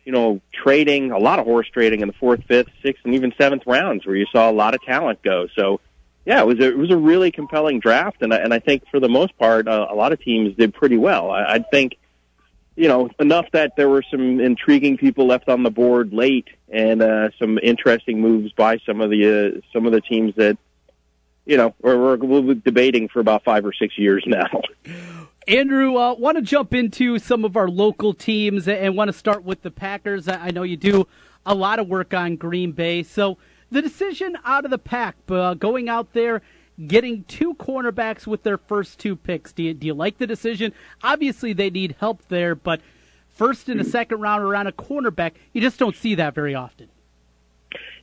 you 0.09 0.13
know, 0.13 0.41
trading 0.55 1.11
a 1.11 1.19
lot 1.19 1.39
of 1.39 1.45
horse 1.45 1.69
trading 1.71 2.01
in 2.01 2.09
the 2.09 2.15
fourth, 2.15 2.43
fifth, 2.45 2.71
sixth, 2.83 3.05
and 3.05 3.15
even 3.15 3.31
seventh 3.37 3.65
rounds, 3.67 4.07
where 4.07 4.17
you 4.17 4.25
saw 4.33 4.51
a 4.51 4.53
lot 4.53 4.75
of 4.75 4.81
talent 4.81 5.21
go. 5.23 5.49
So, 5.55 5.81
yeah, 6.25 6.41
it 6.41 6.47
was 6.47 6.59
a, 6.61 6.69
it 6.69 6.79
was 6.79 6.91
a 6.91 6.97
really 6.97 7.31
compelling 7.31 7.79
draft, 7.79 8.23
and 8.23 8.33
I, 8.33 8.39
and 8.39 8.55
I 8.55 8.59
think 8.59 8.85
for 8.91 9.01
the 9.01 9.11
most 9.11 9.37
part, 9.37 9.69
uh, 9.69 9.87
a 9.91 9.95
lot 9.95 10.13
of 10.13 10.21
teams 10.23 10.57
did 10.57 10.73
pretty 10.73 10.97
well. 10.97 11.31
I, 11.31 11.57
I 11.57 11.59
think, 11.59 11.99
you 12.75 12.89
know, 12.89 13.11
enough 13.21 13.51
that 13.53 13.77
there 13.77 13.91
were 13.91 14.03
some 14.11 14.41
intriguing 14.41 14.97
people 14.97 15.27
left 15.27 15.51
on 15.51 15.63
the 15.63 15.71
board 15.71 16.15
late, 16.15 16.49
and 16.71 17.03
uh, 17.03 17.29
some 17.39 17.59
interesting 17.63 18.23
moves 18.23 18.51
by 18.53 18.79
some 18.87 19.03
of 19.03 19.11
the 19.11 19.59
uh, 19.59 19.61
some 19.75 19.85
of 19.85 19.93
the 19.93 20.01
teams 20.01 20.35
that, 20.37 20.57
you 21.45 21.59
know, 21.59 21.75
we're, 21.83 22.17
we're 22.17 22.55
debating 22.55 23.09
for 23.09 23.21
about 23.21 23.45
five 23.45 23.67
or 23.67 23.75
six 23.75 23.99
years 23.99 24.25
now. 24.27 24.63
Andrew, 25.49 25.97
uh, 25.97 26.13
want 26.13 26.37
to 26.37 26.43
jump 26.43 26.75
into 26.75 27.19
some 27.19 27.43
of 27.43 27.57
our 27.57 27.69
local 27.69 28.13
teams 28.13 28.69
and 28.69 28.95
want 28.95 29.09
to 29.09 29.15
start 29.15 29.45
with 29.45 29.63
the 29.63 29.71
Packers. 29.71 30.29
I 30.29 30.51
know 30.51 30.63
you 30.63 30.77
do 30.77 31.09
a 31.47 31.55
lot 31.55 31.79
of 31.79 31.89
work 31.89 32.13
on 32.13 32.37
Green 32.37 32.73
Bay. 32.73 33.03
So 33.03 33.39
the 33.71 33.81
decision 33.81 34.37
out 34.45 34.67
of 34.67 34.71
the 34.71 34.79
pack, 34.79 35.17
uh, 35.31 35.55
going 35.55 35.89
out 35.89 36.13
there, 36.13 36.43
getting 36.87 37.25
two 37.25 37.55
cornerbacks 37.55 38.27
with 38.27 38.43
their 38.43 38.59
first 38.59 38.99
two 38.99 39.17
picks. 39.17 39.53
Do 39.55 39.63
you, 39.63 39.73
do 39.73 39.87
you 39.87 39.95
like 39.95 40.19
the 40.19 40.27
decision? 40.27 40.75
Obviously, 41.03 41.55
they 41.55 41.71
need 41.71 41.97
help 41.99 42.29
there, 42.29 42.55
but 42.55 42.83
first 43.29 43.71
and 43.71 43.81
a 43.81 43.85
second 43.99 44.21
round 44.21 44.43
around 44.45 44.67
a 44.67 44.73
cornerback, 44.73 45.33
you 45.55 45.63
just 45.63 45.79
don't 45.79 45.97
see 45.97 46.15
that 46.17 46.35
very 46.35 46.55
often. 46.55 46.91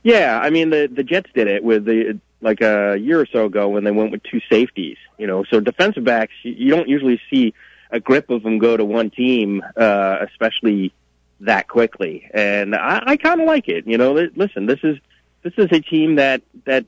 Yeah, 0.02 0.40
I 0.40 0.50
mean 0.50 0.70
the 0.70 0.88
the 0.92 1.02
Jets 1.02 1.30
did 1.34 1.48
it 1.48 1.64
with 1.64 1.84
the 1.84 2.20
like 2.46 2.60
a 2.60 2.96
year 2.96 3.20
or 3.20 3.26
so 3.26 3.46
ago 3.46 3.68
when 3.68 3.82
they 3.82 3.90
went 3.90 4.12
with 4.12 4.22
two 4.22 4.40
safeties. 4.48 4.96
You 5.18 5.26
know, 5.26 5.44
so 5.44 5.58
defensive 5.58 6.04
backs 6.04 6.32
you 6.42 6.70
don't 6.70 6.88
usually 6.88 7.20
see 7.28 7.52
a 7.90 7.98
grip 7.98 8.30
of 8.30 8.44
them 8.44 8.58
go 8.58 8.76
to 8.76 8.84
one 8.84 9.10
team, 9.10 9.62
uh, 9.76 10.18
especially 10.30 10.94
that 11.40 11.68
quickly. 11.68 12.30
And 12.32 12.74
I, 12.74 13.02
I 13.04 13.16
kind 13.16 13.40
of 13.40 13.46
like 13.46 13.68
it. 13.68 13.86
You 13.86 13.98
know, 13.98 14.12
listen, 14.12 14.66
this 14.66 14.78
is 14.84 14.96
this 15.42 15.54
is 15.58 15.66
a 15.72 15.80
team 15.80 16.16
that 16.16 16.42
that 16.64 16.86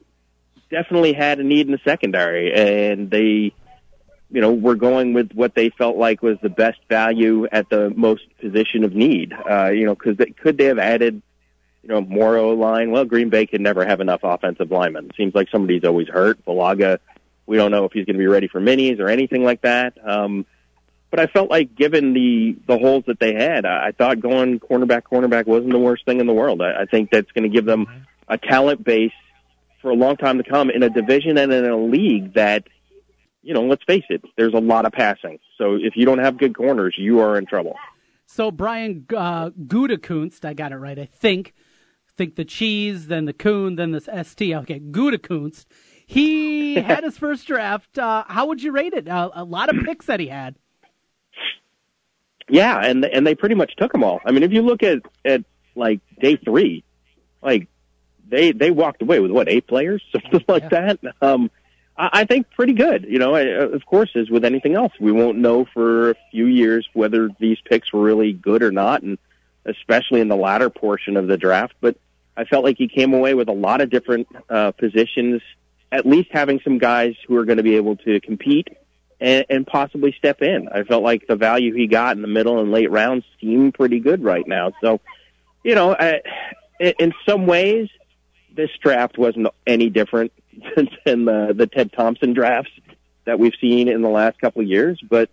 definitely 0.70 1.12
had 1.12 1.40
a 1.40 1.44
need 1.44 1.66
in 1.66 1.72
the 1.72 1.80
secondary, 1.84 2.54
and 2.54 3.10
they, 3.10 3.52
you 4.30 4.40
know, 4.40 4.52
were 4.52 4.76
going 4.76 5.12
with 5.12 5.32
what 5.32 5.56
they 5.56 5.70
felt 5.70 5.96
like 5.96 6.22
was 6.22 6.38
the 6.40 6.50
best 6.50 6.78
value 6.88 7.48
at 7.50 7.68
the 7.68 7.90
most 7.90 8.22
position 8.40 8.84
of 8.84 8.94
need. 8.94 9.32
Uh, 9.32 9.70
you 9.70 9.86
know, 9.86 9.94
because 9.96 10.16
they 10.18 10.30
could 10.30 10.56
they 10.56 10.66
have 10.66 10.78
added 10.78 11.20
you 11.88 11.94
know, 11.94 12.02
more 12.02 12.36
O 12.36 12.50
line. 12.50 12.90
Well, 12.90 13.06
Green 13.06 13.30
Bay 13.30 13.46
can 13.46 13.62
never 13.62 13.84
have 13.84 14.00
enough 14.00 14.20
offensive 14.22 14.70
linemen. 14.70 15.10
Seems 15.16 15.34
like 15.34 15.48
somebody's 15.50 15.84
always 15.84 16.06
hurt. 16.06 16.44
Bulaga, 16.44 16.98
we 17.46 17.56
don't 17.56 17.70
know 17.70 17.86
if 17.86 17.92
he's 17.92 18.04
going 18.04 18.16
to 18.16 18.20
be 18.20 18.26
ready 18.26 18.46
for 18.46 18.60
minis 18.60 19.00
or 19.00 19.08
anything 19.08 19.42
like 19.42 19.62
that. 19.62 19.94
Um, 20.06 20.44
but 21.10 21.18
I 21.18 21.26
felt 21.26 21.48
like 21.48 21.74
given 21.74 22.12
the 22.12 22.58
the 22.66 22.76
holes 22.76 23.04
that 23.06 23.18
they 23.18 23.32
had, 23.32 23.64
I, 23.64 23.86
I 23.86 23.92
thought 23.92 24.20
going 24.20 24.60
cornerback 24.60 25.04
cornerback 25.04 25.46
wasn't 25.46 25.72
the 25.72 25.78
worst 25.78 26.04
thing 26.04 26.20
in 26.20 26.26
the 26.26 26.34
world. 26.34 26.60
I, 26.60 26.82
I 26.82 26.84
think 26.84 27.10
that's 27.10 27.32
going 27.32 27.44
to 27.44 27.48
give 27.48 27.64
them 27.64 27.86
a 28.28 28.36
talent 28.36 28.84
base 28.84 29.12
for 29.80 29.90
a 29.90 29.94
long 29.94 30.18
time 30.18 30.36
to 30.36 30.44
come 30.44 30.68
in 30.68 30.82
a 30.82 30.90
division 30.90 31.38
and 31.38 31.50
in 31.50 31.64
a 31.64 31.76
league 31.76 32.34
that, 32.34 32.64
you 33.42 33.54
know, 33.54 33.62
let's 33.62 33.84
face 33.84 34.04
it, 34.10 34.22
there's 34.36 34.52
a 34.52 34.60
lot 34.60 34.84
of 34.84 34.92
passing. 34.92 35.38
So 35.56 35.76
if 35.76 35.96
you 35.96 36.04
don't 36.04 36.18
have 36.18 36.36
good 36.36 36.54
corners, 36.54 36.96
you 36.98 37.20
are 37.20 37.38
in 37.38 37.46
trouble. 37.46 37.76
So 38.26 38.50
Brian 38.50 39.06
uh, 39.16 39.50
Gutekunst, 39.50 40.44
I 40.44 40.52
got 40.52 40.72
it 40.72 40.76
right, 40.76 40.98
I 40.98 41.06
think, 41.06 41.54
think 42.18 42.34
the 42.34 42.44
cheese, 42.44 43.06
then 43.06 43.24
the 43.24 43.32
coon, 43.32 43.76
then 43.76 43.92
this 43.92 44.04
st. 44.04 44.54
Okay, 44.62 44.80
Gutekunst. 44.80 45.64
He 46.04 46.74
had 46.80 47.04
his 47.04 47.16
first 47.16 47.46
draft. 47.46 47.98
Uh, 47.98 48.24
how 48.26 48.46
would 48.46 48.62
you 48.62 48.72
rate 48.72 48.92
it? 48.92 49.08
Uh, 49.08 49.30
a 49.32 49.44
lot 49.44 49.74
of 49.74 49.82
picks 49.84 50.06
that 50.06 50.20
he 50.20 50.26
had. 50.26 50.56
Yeah, 52.50 52.78
and 52.78 53.04
and 53.04 53.26
they 53.26 53.34
pretty 53.34 53.54
much 53.54 53.76
took 53.76 53.92
them 53.92 54.02
all. 54.02 54.20
I 54.24 54.32
mean, 54.32 54.42
if 54.42 54.52
you 54.52 54.62
look 54.62 54.82
at 54.82 55.02
at 55.24 55.44
like 55.74 56.00
day 56.20 56.36
three, 56.36 56.82
like 57.42 57.68
they 58.26 58.52
they 58.52 58.70
walked 58.70 59.02
away 59.02 59.20
with 59.20 59.30
what 59.30 59.48
eight 59.48 59.66
players, 59.66 60.02
something 60.12 60.44
like 60.48 60.64
yeah. 60.64 60.94
that. 60.94 61.14
Um, 61.20 61.50
I, 61.96 62.10
I 62.12 62.24
think 62.24 62.50
pretty 62.50 62.72
good. 62.72 63.06
You 63.08 63.18
know, 63.18 63.34
I, 63.34 63.42
of 63.42 63.84
course, 63.84 64.10
as 64.14 64.30
with 64.30 64.44
anything 64.44 64.74
else, 64.74 64.92
we 64.98 65.12
won't 65.12 65.38
know 65.38 65.66
for 65.74 66.10
a 66.10 66.14
few 66.30 66.46
years 66.46 66.88
whether 66.94 67.28
these 67.38 67.58
picks 67.64 67.92
were 67.92 68.02
really 68.02 68.32
good 68.32 68.62
or 68.62 68.72
not, 68.72 69.02
and 69.02 69.18
especially 69.66 70.20
in 70.20 70.28
the 70.28 70.36
latter 70.36 70.70
portion 70.70 71.18
of 71.18 71.26
the 71.26 71.36
draft. 71.36 71.74
But 71.82 71.96
I 72.38 72.44
felt 72.44 72.62
like 72.62 72.78
he 72.78 72.86
came 72.86 73.12
away 73.12 73.34
with 73.34 73.48
a 73.48 73.52
lot 73.52 73.80
of 73.80 73.90
different 73.90 74.28
uh, 74.48 74.70
positions, 74.70 75.42
at 75.90 76.06
least 76.06 76.28
having 76.30 76.60
some 76.62 76.78
guys 76.78 77.16
who 77.26 77.36
are 77.36 77.44
going 77.44 77.56
to 77.56 77.64
be 77.64 77.74
able 77.74 77.96
to 77.96 78.20
compete 78.20 78.68
and, 79.20 79.44
and 79.50 79.66
possibly 79.66 80.14
step 80.16 80.40
in. 80.40 80.68
I 80.68 80.84
felt 80.84 81.02
like 81.02 81.26
the 81.26 81.34
value 81.34 81.74
he 81.74 81.88
got 81.88 82.14
in 82.14 82.22
the 82.22 82.28
middle 82.28 82.60
and 82.60 82.70
late 82.70 82.92
rounds 82.92 83.24
seemed 83.40 83.74
pretty 83.74 83.98
good 83.98 84.22
right 84.22 84.46
now. 84.46 84.70
So, 84.80 85.00
you 85.64 85.74
know, 85.74 85.96
I, 85.98 86.20
in 86.78 87.12
some 87.28 87.46
ways, 87.46 87.88
this 88.54 88.70
draft 88.80 89.18
wasn't 89.18 89.48
any 89.66 89.90
different 89.90 90.32
than 91.04 91.24
the, 91.24 91.52
the 91.56 91.66
Ted 91.66 91.92
Thompson 91.92 92.34
drafts 92.34 92.70
that 93.24 93.40
we've 93.40 93.54
seen 93.60 93.88
in 93.88 94.00
the 94.00 94.08
last 94.08 94.40
couple 94.40 94.62
of 94.62 94.68
years. 94.68 95.00
But, 95.02 95.28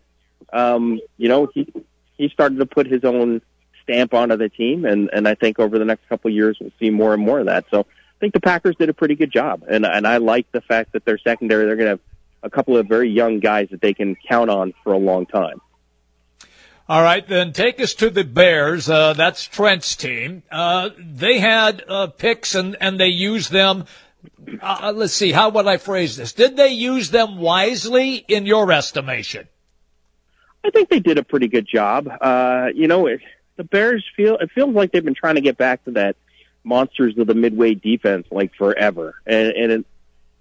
um, 0.51 0.99
you 1.17 1.29
know, 1.29 1.49
he, 1.53 1.71
he 2.17 2.29
started 2.29 2.57
to 2.57 2.65
put 2.65 2.87
his 2.87 3.03
own 3.03 3.43
stamp 3.85 4.13
onto 4.13 4.35
the 4.35 4.49
team. 4.49 4.85
And, 4.85 5.09
and 5.13 5.27
I 5.27 5.35
think 5.35 5.59
over 5.59 5.79
the 5.79 5.85
next 5.85 6.07
couple 6.09 6.29
of 6.29 6.35
years, 6.35 6.57
we'll 6.59 6.71
see 6.79 6.89
more 6.89 7.13
and 7.13 7.23
more 7.23 7.39
of 7.39 7.45
that. 7.45 7.65
So 7.71 7.79
I 7.81 8.19
think 8.19 8.33
the 8.33 8.41
Packers 8.41 8.75
did 8.75 8.89
a 8.89 8.93
pretty 8.93 9.15
good 9.15 9.31
job. 9.31 9.63
And, 9.69 9.85
and 9.85 10.05
I 10.05 10.17
like 10.17 10.51
the 10.51 10.61
fact 10.61 10.91
that 10.91 11.05
their 11.05 11.17
secondary, 11.17 11.65
they're 11.65 11.75
going 11.75 11.85
to 11.85 11.91
have 11.91 11.99
a 12.43 12.49
couple 12.49 12.77
of 12.77 12.87
very 12.87 13.09
young 13.09 13.39
guys 13.39 13.69
that 13.71 13.81
they 13.81 13.93
can 13.93 14.15
count 14.27 14.49
on 14.49 14.73
for 14.83 14.93
a 14.93 14.97
long 14.97 15.25
time. 15.25 15.61
All 16.87 17.01
right, 17.01 17.27
then 17.27 17.51
take 17.51 17.81
us 17.81 17.95
to 17.95 18.11
the 18.11 18.23
Bears. 18.23 18.87
Uh, 18.87 19.13
that's 19.13 19.47
Trent's 19.47 19.95
team. 19.95 20.43
Uh, 20.51 20.89
they 20.99 21.39
had 21.39 21.83
uh, 21.87 22.07
picks 22.07 22.53
and, 22.53 22.77
and 22.79 22.99
they 22.99 23.07
used 23.07 23.51
them. 23.51 23.85
Uh, 24.61 24.93
let's 24.95 25.13
see, 25.13 25.31
how 25.31 25.49
would 25.49 25.65
I 25.65 25.77
phrase 25.77 26.15
this? 26.15 26.33
Did 26.33 26.57
they 26.57 26.69
use 26.69 27.09
them 27.09 27.37
wisely 27.37 28.17
in 28.27 28.45
your 28.45 28.71
estimation? 28.71 29.47
I 30.63 30.69
think 30.69 30.89
they 30.89 30.99
did 30.99 31.17
a 31.17 31.23
pretty 31.23 31.47
good 31.47 31.67
job. 31.67 32.07
Uh, 32.21 32.67
you 32.73 32.87
know, 32.87 33.07
it, 33.07 33.21
the 33.57 33.63
Bears 33.63 34.03
feel 34.15 34.37
it 34.37 34.51
feels 34.51 34.73
like 34.73 34.91
they've 34.91 35.03
been 35.03 35.15
trying 35.15 35.35
to 35.35 35.41
get 35.41 35.57
back 35.57 35.83
to 35.85 35.91
that 35.91 36.15
monsters 36.63 37.17
of 37.17 37.27
the 37.27 37.35
midway 37.35 37.75
defense 37.75 38.27
like 38.31 38.53
forever, 38.55 39.15
and, 39.25 39.49
and 39.49 39.71
it, 39.71 39.85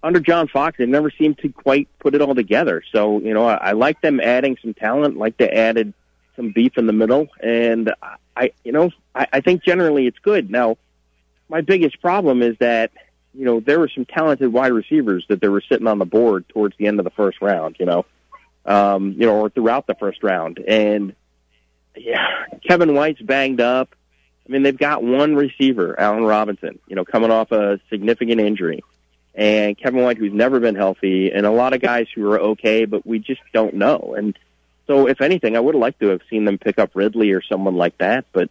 under 0.02 0.20
John 0.20 0.48
Fox, 0.48 0.76
they 0.78 0.86
never 0.86 1.10
seemed 1.10 1.38
to 1.38 1.48
quite 1.48 1.88
put 1.98 2.14
it 2.14 2.20
all 2.20 2.34
together. 2.34 2.82
So, 2.92 3.20
you 3.20 3.32
know, 3.32 3.46
I, 3.46 3.54
I 3.54 3.72
like 3.72 4.02
them 4.02 4.20
adding 4.20 4.58
some 4.60 4.74
talent, 4.74 5.16
like 5.16 5.38
they 5.38 5.48
added 5.48 5.94
some 6.36 6.52
beef 6.52 6.76
in 6.76 6.86
the 6.86 6.92
middle, 6.92 7.28
and 7.40 7.92
I, 8.36 8.52
you 8.64 8.72
know, 8.72 8.90
I, 9.14 9.26
I 9.32 9.40
think 9.40 9.64
generally 9.64 10.06
it's 10.06 10.18
good. 10.18 10.50
Now, 10.50 10.76
my 11.48 11.60
biggest 11.60 12.00
problem 12.00 12.42
is 12.42 12.56
that, 12.58 12.90
you 13.32 13.44
know, 13.44 13.60
there 13.60 13.78
were 13.78 13.88
some 13.88 14.04
talented 14.04 14.52
wide 14.52 14.72
receivers 14.72 15.24
that 15.28 15.40
they 15.40 15.48
were 15.48 15.62
sitting 15.62 15.86
on 15.86 15.98
the 15.98 16.04
board 16.04 16.48
towards 16.48 16.76
the 16.76 16.86
end 16.86 17.00
of 17.00 17.04
the 17.04 17.10
first 17.10 17.40
round, 17.40 17.76
you 17.78 17.86
know, 17.86 18.04
um, 18.66 19.12
you 19.12 19.26
know, 19.26 19.36
or 19.36 19.48
throughout 19.48 19.86
the 19.86 19.94
first 19.94 20.22
round. 20.22 20.58
And 20.58 21.14
yeah, 21.96 22.26
Kevin 22.66 22.94
White's 22.94 23.22
banged 23.22 23.60
up. 23.60 23.94
I 24.46 24.52
mean, 24.52 24.62
they've 24.62 24.76
got 24.76 25.02
one 25.02 25.36
receiver, 25.36 25.98
Allen 25.98 26.24
Robinson, 26.24 26.78
you 26.86 26.96
know, 26.96 27.04
coming 27.04 27.30
off 27.30 27.50
a 27.50 27.80
significant 27.88 28.40
injury 28.40 28.82
and 29.34 29.76
Kevin 29.76 30.02
White, 30.02 30.18
who's 30.18 30.32
never 30.32 30.60
been 30.60 30.76
healthy, 30.76 31.32
and 31.32 31.44
a 31.44 31.50
lot 31.50 31.72
of 31.74 31.80
guys 31.80 32.06
who 32.14 32.30
are 32.30 32.40
okay, 32.40 32.84
but 32.84 33.04
we 33.04 33.18
just 33.18 33.40
don't 33.52 33.74
know. 33.74 34.14
And 34.16 34.38
so, 34.86 35.08
if 35.08 35.20
anything, 35.20 35.56
I 35.56 35.60
would 35.60 35.74
have 35.74 35.80
liked 35.80 36.00
to 36.00 36.08
have 36.08 36.20
seen 36.30 36.44
them 36.44 36.58
pick 36.58 36.78
up 36.78 36.90
Ridley 36.94 37.32
or 37.32 37.42
someone 37.42 37.76
like 37.76 37.98
that. 37.98 38.26
But 38.32 38.50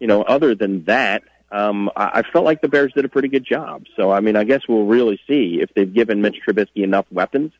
you 0.00 0.06
know, 0.06 0.22
other 0.22 0.54
than 0.54 0.84
that, 0.84 1.22
um, 1.52 1.90
I, 1.94 2.20
I 2.20 2.22
felt 2.22 2.44
like 2.44 2.60
the 2.60 2.68
Bears 2.68 2.92
did 2.92 3.04
a 3.04 3.08
pretty 3.08 3.28
good 3.28 3.44
job. 3.44 3.84
So, 3.94 4.10
I 4.10 4.20
mean, 4.20 4.36
I 4.36 4.44
guess 4.44 4.62
we'll 4.68 4.86
really 4.86 5.20
see 5.28 5.60
if 5.62 5.72
they've 5.74 5.92
given 5.92 6.22
Mitch 6.22 6.38
Trubisky 6.46 6.82
enough 6.82 7.06
weapons, 7.12 7.52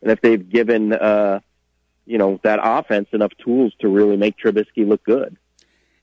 and 0.00 0.10
if 0.10 0.20
they've 0.22 0.48
given, 0.48 0.94
uh, 0.94 1.40
you 2.06 2.18
know, 2.18 2.40
that 2.42 2.60
offense 2.62 3.08
enough 3.12 3.32
tools 3.42 3.72
to 3.80 3.88
really 3.88 4.16
make 4.16 4.36
Trubisky 4.36 4.86
look 4.86 5.04
good. 5.04 5.36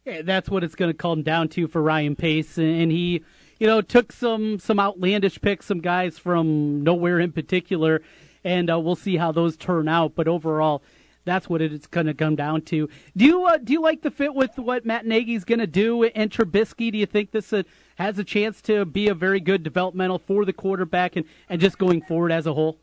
Yeah, 0.05 0.23
that's 0.23 0.49
what 0.49 0.63
it's 0.63 0.75
going 0.75 0.89
to 0.89 0.97
come 0.97 1.21
down 1.21 1.49
to 1.49 1.67
for 1.67 1.81
Ryan 1.81 2.15
Pace, 2.15 2.57
and 2.57 2.91
he 2.91 3.23
you 3.61 3.67
know, 3.67 3.79
took 3.79 4.11
some 4.11 4.57
some 4.57 4.79
outlandish 4.79 5.39
picks, 5.39 5.67
some 5.67 5.81
guys 5.81 6.17
from 6.17 6.83
nowhere 6.83 7.19
in 7.19 7.31
particular, 7.31 8.01
and 8.43 8.71
uh, 8.71 8.79
we'll 8.79 8.95
see 8.95 9.17
how 9.17 9.31
those 9.31 9.55
turn 9.55 9.87
out. 9.87 10.15
But 10.15 10.27
overall, 10.27 10.81
that's 11.25 11.47
what 11.47 11.61
it's 11.61 11.85
going 11.85 12.07
to 12.07 12.15
come 12.15 12.35
down 12.35 12.63
to. 12.63 12.89
Do 13.15 13.23
you 13.23 13.45
uh, 13.45 13.57
do 13.57 13.71
you 13.71 13.79
like 13.79 14.01
the 14.01 14.09
fit 14.09 14.33
with 14.33 14.57
what 14.57 14.83
Matt 14.83 15.05
Nagy's 15.05 15.43
going 15.43 15.59
to 15.59 15.67
do 15.67 16.05
and 16.05 16.31
Trubisky? 16.31 16.91
Do 16.91 16.97
you 16.97 17.05
think 17.05 17.29
this 17.29 17.53
uh, 17.53 17.61
has 17.97 18.17
a 18.17 18.23
chance 18.23 18.63
to 18.63 18.83
be 18.83 19.07
a 19.07 19.13
very 19.13 19.39
good 19.39 19.61
developmental 19.61 20.17
for 20.17 20.43
the 20.43 20.53
quarterback 20.53 21.15
and, 21.15 21.27
and 21.47 21.61
just 21.61 21.77
going 21.77 22.01
forward 22.01 22.31
as 22.31 22.47
a 22.47 22.55
whole? 22.55 22.79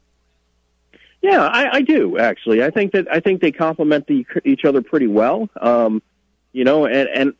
Yeah, 1.28 1.46
I, 1.46 1.76
I 1.76 1.82
do 1.82 2.16
actually. 2.16 2.64
I 2.64 2.70
think 2.70 2.92
that 2.92 3.06
I 3.12 3.20
think 3.20 3.42
they 3.42 3.52
complement 3.52 4.06
the, 4.06 4.24
each 4.46 4.64
other 4.64 4.80
pretty 4.80 5.08
well. 5.08 5.50
Um, 5.60 6.02
you 6.52 6.64
know, 6.64 6.86
and, 6.86 7.06
and 7.08 7.34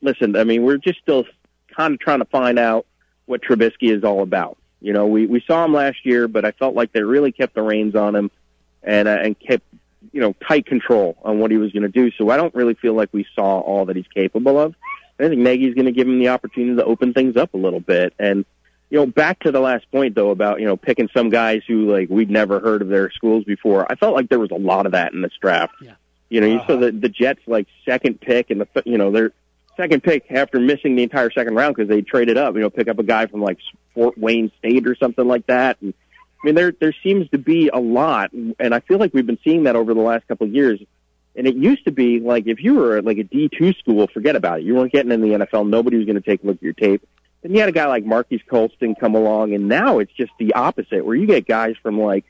listen, 0.00 0.36
I 0.36 0.44
mean, 0.44 0.62
we're 0.62 0.78
just 0.78 1.00
still 1.00 1.24
kind 1.76 1.94
of 1.94 2.00
trying 2.00 2.20
to 2.20 2.26
find 2.26 2.60
out 2.60 2.86
what 3.26 3.42
Trubisky 3.42 3.92
is 3.92 4.04
all 4.04 4.22
about. 4.22 4.56
You 4.80 4.92
know, 4.92 5.06
we 5.06 5.26
we 5.26 5.42
saw 5.48 5.64
him 5.64 5.72
last 5.72 6.06
year, 6.06 6.28
but 6.28 6.44
I 6.44 6.52
felt 6.52 6.76
like 6.76 6.92
they 6.92 7.02
really 7.02 7.32
kept 7.32 7.54
the 7.56 7.62
reins 7.62 7.96
on 7.96 8.14
him 8.14 8.30
and 8.84 9.08
uh, 9.08 9.18
and 9.20 9.36
kept 9.40 9.64
you 10.12 10.20
know 10.20 10.34
tight 10.46 10.66
control 10.66 11.16
on 11.24 11.40
what 11.40 11.50
he 11.50 11.56
was 11.56 11.72
going 11.72 11.82
to 11.82 11.88
do. 11.88 12.12
So 12.12 12.30
I 12.30 12.36
don't 12.36 12.54
really 12.54 12.74
feel 12.74 12.94
like 12.94 13.08
we 13.12 13.26
saw 13.34 13.58
all 13.58 13.86
that 13.86 13.96
he's 13.96 14.06
capable 14.14 14.60
of. 14.60 14.76
I 15.18 15.28
think 15.28 15.40
Nagy's 15.40 15.74
going 15.74 15.86
to 15.86 15.92
give 15.92 16.06
him 16.06 16.20
the 16.20 16.28
opportunity 16.28 16.76
to 16.76 16.84
open 16.84 17.14
things 17.14 17.36
up 17.36 17.54
a 17.54 17.56
little 17.56 17.80
bit. 17.80 18.14
And 18.18 18.44
you 18.90 18.98
know, 18.98 19.06
back 19.06 19.40
to 19.40 19.50
the 19.50 19.60
last 19.60 19.90
point 19.90 20.14
though 20.14 20.30
about 20.30 20.60
you 20.60 20.66
know 20.66 20.76
picking 20.76 21.08
some 21.14 21.30
guys 21.30 21.62
who 21.66 21.90
like 21.92 22.08
we'd 22.08 22.30
never 22.30 22.60
heard 22.60 22.82
of 22.82 22.88
their 22.88 23.10
schools 23.10 23.44
before. 23.44 23.90
I 23.90 23.96
felt 23.96 24.14
like 24.14 24.28
there 24.28 24.38
was 24.38 24.50
a 24.50 24.56
lot 24.58 24.86
of 24.86 24.92
that 24.92 25.12
in 25.12 25.22
this 25.22 25.32
draft. 25.40 25.74
Yeah. 25.82 25.94
You 26.30 26.40
know, 26.40 26.46
you 26.46 26.56
Uh-huh. 26.58 26.74
saw 26.74 26.76
the 26.80 26.92
the 26.92 27.08
Jets 27.08 27.40
like 27.46 27.66
second 27.84 28.20
pick 28.20 28.50
and 28.50 28.60
the 28.60 28.82
you 28.84 28.98
know 28.98 29.10
they're 29.10 29.32
second 29.76 30.02
pick 30.04 30.30
after 30.30 30.60
missing 30.60 30.94
the 30.96 31.02
entire 31.02 31.30
second 31.30 31.54
round 31.56 31.74
because 31.74 31.88
they 31.88 32.02
traded 32.02 32.36
up. 32.38 32.54
You 32.54 32.60
know, 32.60 32.70
pick 32.70 32.88
up 32.88 32.98
a 32.98 33.02
guy 33.02 33.26
from 33.26 33.40
like 33.42 33.58
Fort 33.94 34.16
Wayne 34.16 34.52
State 34.58 34.86
or 34.86 34.94
something 34.96 35.26
like 35.26 35.46
that. 35.46 35.78
And 35.82 35.94
I 36.42 36.46
mean, 36.46 36.54
there 36.54 36.72
there 36.72 36.94
seems 37.02 37.28
to 37.30 37.38
be 37.38 37.70
a 37.72 37.78
lot, 37.80 38.32
and 38.32 38.74
I 38.74 38.80
feel 38.80 38.98
like 38.98 39.12
we've 39.14 39.26
been 39.26 39.38
seeing 39.42 39.64
that 39.64 39.76
over 39.76 39.94
the 39.94 40.00
last 40.00 40.28
couple 40.28 40.46
of 40.46 40.54
years. 40.54 40.80
And 41.36 41.48
it 41.48 41.56
used 41.56 41.84
to 41.86 41.90
be 41.90 42.20
like 42.20 42.46
if 42.46 42.62
you 42.62 42.74
were 42.74 43.02
like 43.02 43.18
a 43.18 43.24
D 43.24 43.48
two 43.48 43.72
school, 43.72 44.06
forget 44.06 44.36
about 44.36 44.60
it. 44.60 44.64
You 44.64 44.74
weren't 44.76 44.92
getting 44.92 45.10
in 45.10 45.20
the 45.20 45.28
NFL. 45.30 45.68
Nobody 45.68 45.96
was 45.96 46.06
going 46.06 46.14
to 46.14 46.20
take 46.22 46.44
a 46.44 46.46
look 46.46 46.56
at 46.56 46.62
your 46.62 46.74
tape. 46.74 47.02
Then 47.44 47.52
you 47.52 47.60
had 47.60 47.68
a 47.68 47.72
guy 47.72 47.86
like 47.86 48.06
Marquise 48.06 48.40
Colston 48.48 48.94
come 48.94 49.14
along, 49.14 49.52
and 49.52 49.68
now 49.68 49.98
it's 49.98 50.12
just 50.14 50.32
the 50.38 50.54
opposite, 50.54 51.04
where 51.04 51.14
you 51.14 51.26
get 51.26 51.46
guys 51.46 51.76
from 51.82 52.00
like 52.00 52.24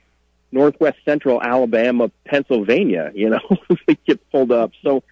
Northwest 0.51 0.99
Central 1.05 1.41
Alabama, 1.41 2.11
Pennsylvania. 2.25 3.13
You 3.15 3.31
know, 3.31 3.59
they 3.87 3.97
get 4.07 4.29
pulled 4.33 4.51
up. 4.51 4.73
So, 4.83 5.05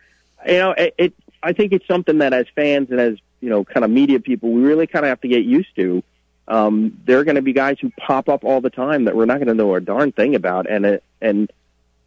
you 0.44 0.58
know, 0.58 0.72
it, 0.72 0.94
it 0.98 1.14
I 1.40 1.52
think 1.52 1.72
it's 1.72 1.86
something 1.86 2.18
that 2.18 2.32
as 2.32 2.46
fans 2.56 2.90
and 2.90 3.00
as 3.00 3.18
you 3.40 3.48
know, 3.48 3.64
kind 3.64 3.84
of 3.84 3.92
media 3.92 4.18
people, 4.18 4.50
we 4.50 4.62
really 4.62 4.88
kind 4.88 5.04
of 5.04 5.10
have 5.10 5.20
to 5.20 5.28
get 5.28 5.44
used 5.44 5.74
to. 5.76 6.02
Um, 6.48 7.00
there 7.04 7.20
are 7.20 7.24
going 7.24 7.36
to 7.36 7.42
be 7.42 7.52
guys 7.52 7.76
who 7.80 7.90
pop 7.90 8.28
up 8.28 8.42
all 8.42 8.60
the 8.60 8.70
time 8.70 9.04
that 9.04 9.14
we're 9.14 9.26
not 9.26 9.36
going 9.36 9.46
to 9.46 9.54
know 9.54 9.72
a 9.76 9.80
darn 9.80 10.10
thing 10.10 10.34
about, 10.34 10.68
and 10.68 10.84
it, 10.84 11.04
and 11.20 11.48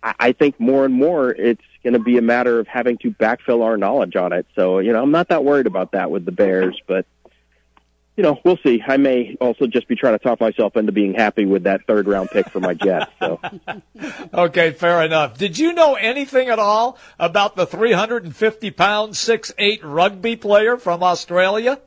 I 0.04 0.16
I 0.20 0.32
think 0.34 0.60
more 0.60 0.84
and 0.84 0.94
more 0.94 1.32
it's 1.32 1.64
going 1.82 1.94
to 1.94 2.00
be 2.00 2.18
a 2.18 2.22
matter 2.22 2.60
of 2.60 2.68
having 2.68 2.98
to 2.98 3.12
backfill 3.12 3.64
our 3.64 3.78
knowledge 3.78 4.18
on 4.18 4.34
it. 4.34 4.46
So 4.54 4.80
you 4.80 4.92
know, 4.92 5.02
I'm 5.02 5.12
not 5.12 5.30
that 5.30 5.46
worried 5.46 5.68
about 5.68 5.94
that 5.94 6.12
with 6.12 6.26
the 6.26 6.34
Bears, 6.34 6.78
but 6.88 7.06
you 8.16 8.24
know, 8.24 8.40
we'll 8.46 8.58
see. 8.64 8.82
I 8.86 8.98
may 8.98 9.36
also 9.42 9.68
just 9.68 9.88
be 9.88 9.96
trying 9.96 10.18
to 10.18 10.24
talk 10.24 10.40
myself 10.40 10.78
into 10.78 10.92
being 10.92 11.14
happy 11.14 11.46
with 11.46 11.64
that 11.64 11.86
third 11.86 12.08
round 12.08 12.30
pick 12.30 12.50
for 12.50 12.60
my 12.60 12.74
Jets. 12.74 13.12
So. 13.20 13.40
Okay, 14.34 14.72
fair 14.72 15.02
enough. 15.04 15.38
Did 15.38 15.58
you 15.58 15.74
know 15.74 15.96
anything 15.96 16.50
at 16.50 16.60
all 16.60 16.98
about 17.18 17.56
the 17.56 17.66
350 17.66 18.72
pound, 18.72 19.16
six 19.16 19.54
eight 19.58 19.84
rugby 19.84 20.36
player 20.36 20.78
from 20.78 21.02
Australia? 21.02 21.80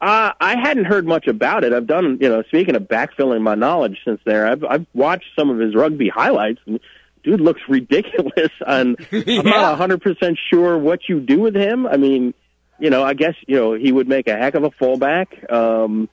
Uh, 0.00 0.32
I 0.38 0.56
hadn't 0.56 0.84
heard 0.84 1.06
much 1.06 1.26
about 1.26 1.64
it. 1.64 1.72
I've 1.72 1.86
done, 1.86 2.18
you 2.20 2.28
know, 2.28 2.42
speaking 2.48 2.76
of 2.76 2.82
backfilling 2.82 3.40
my 3.40 3.54
knowledge 3.54 3.98
since 4.04 4.20
there, 4.26 4.46
I've, 4.46 4.62
I've 4.64 4.86
watched 4.92 5.26
some 5.36 5.48
of 5.48 5.58
his 5.58 5.74
rugby 5.74 6.10
highlights. 6.10 6.60
And 6.66 6.78
dude 7.22 7.40
looks 7.40 7.62
ridiculous. 7.68 8.52
And 8.66 8.96
I'm 9.12 9.46
not 9.46 9.78
100% 9.78 10.36
sure 10.50 10.76
what 10.76 11.00
you 11.08 11.20
do 11.20 11.40
with 11.40 11.56
him. 11.56 11.86
I 11.86 11.96
mean, 11.96 12.34
you 12.78 12.90
know, 12.90 13.02
I 13.02 13.14
guess, 13.14 13.34
you 13.46 13.56
know, 13.56 13.74
he 13.74 13.92
would 13.92 14.08
make 14.08 14.28
a 14.28 14.36
heck 14.36 14.54
of 14.54 14.64
a 14.64 14.70
fullback. 14.70 15.50
Um, 15.50 16.08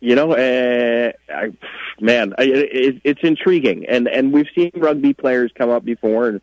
you 0.00 0.16
know, 0.16 0.32
uh, 0.32 1.12
I, 1.32 1.52
man, 2.00 2.34
I, 2.36 2.42
it, 2.42 3.00
it's 3.04 3.20
intriguing. 3.22 3.86
And, 3.86 4.08
and 4.08 4.32
we've 4.32 4.48
seen 4.54 4.72
rugby 4.74 5.14
players 5.14 5.52
come 5.56 5.70
up 5.70 5.84
before 5.84 6.28
and 6.28 6.40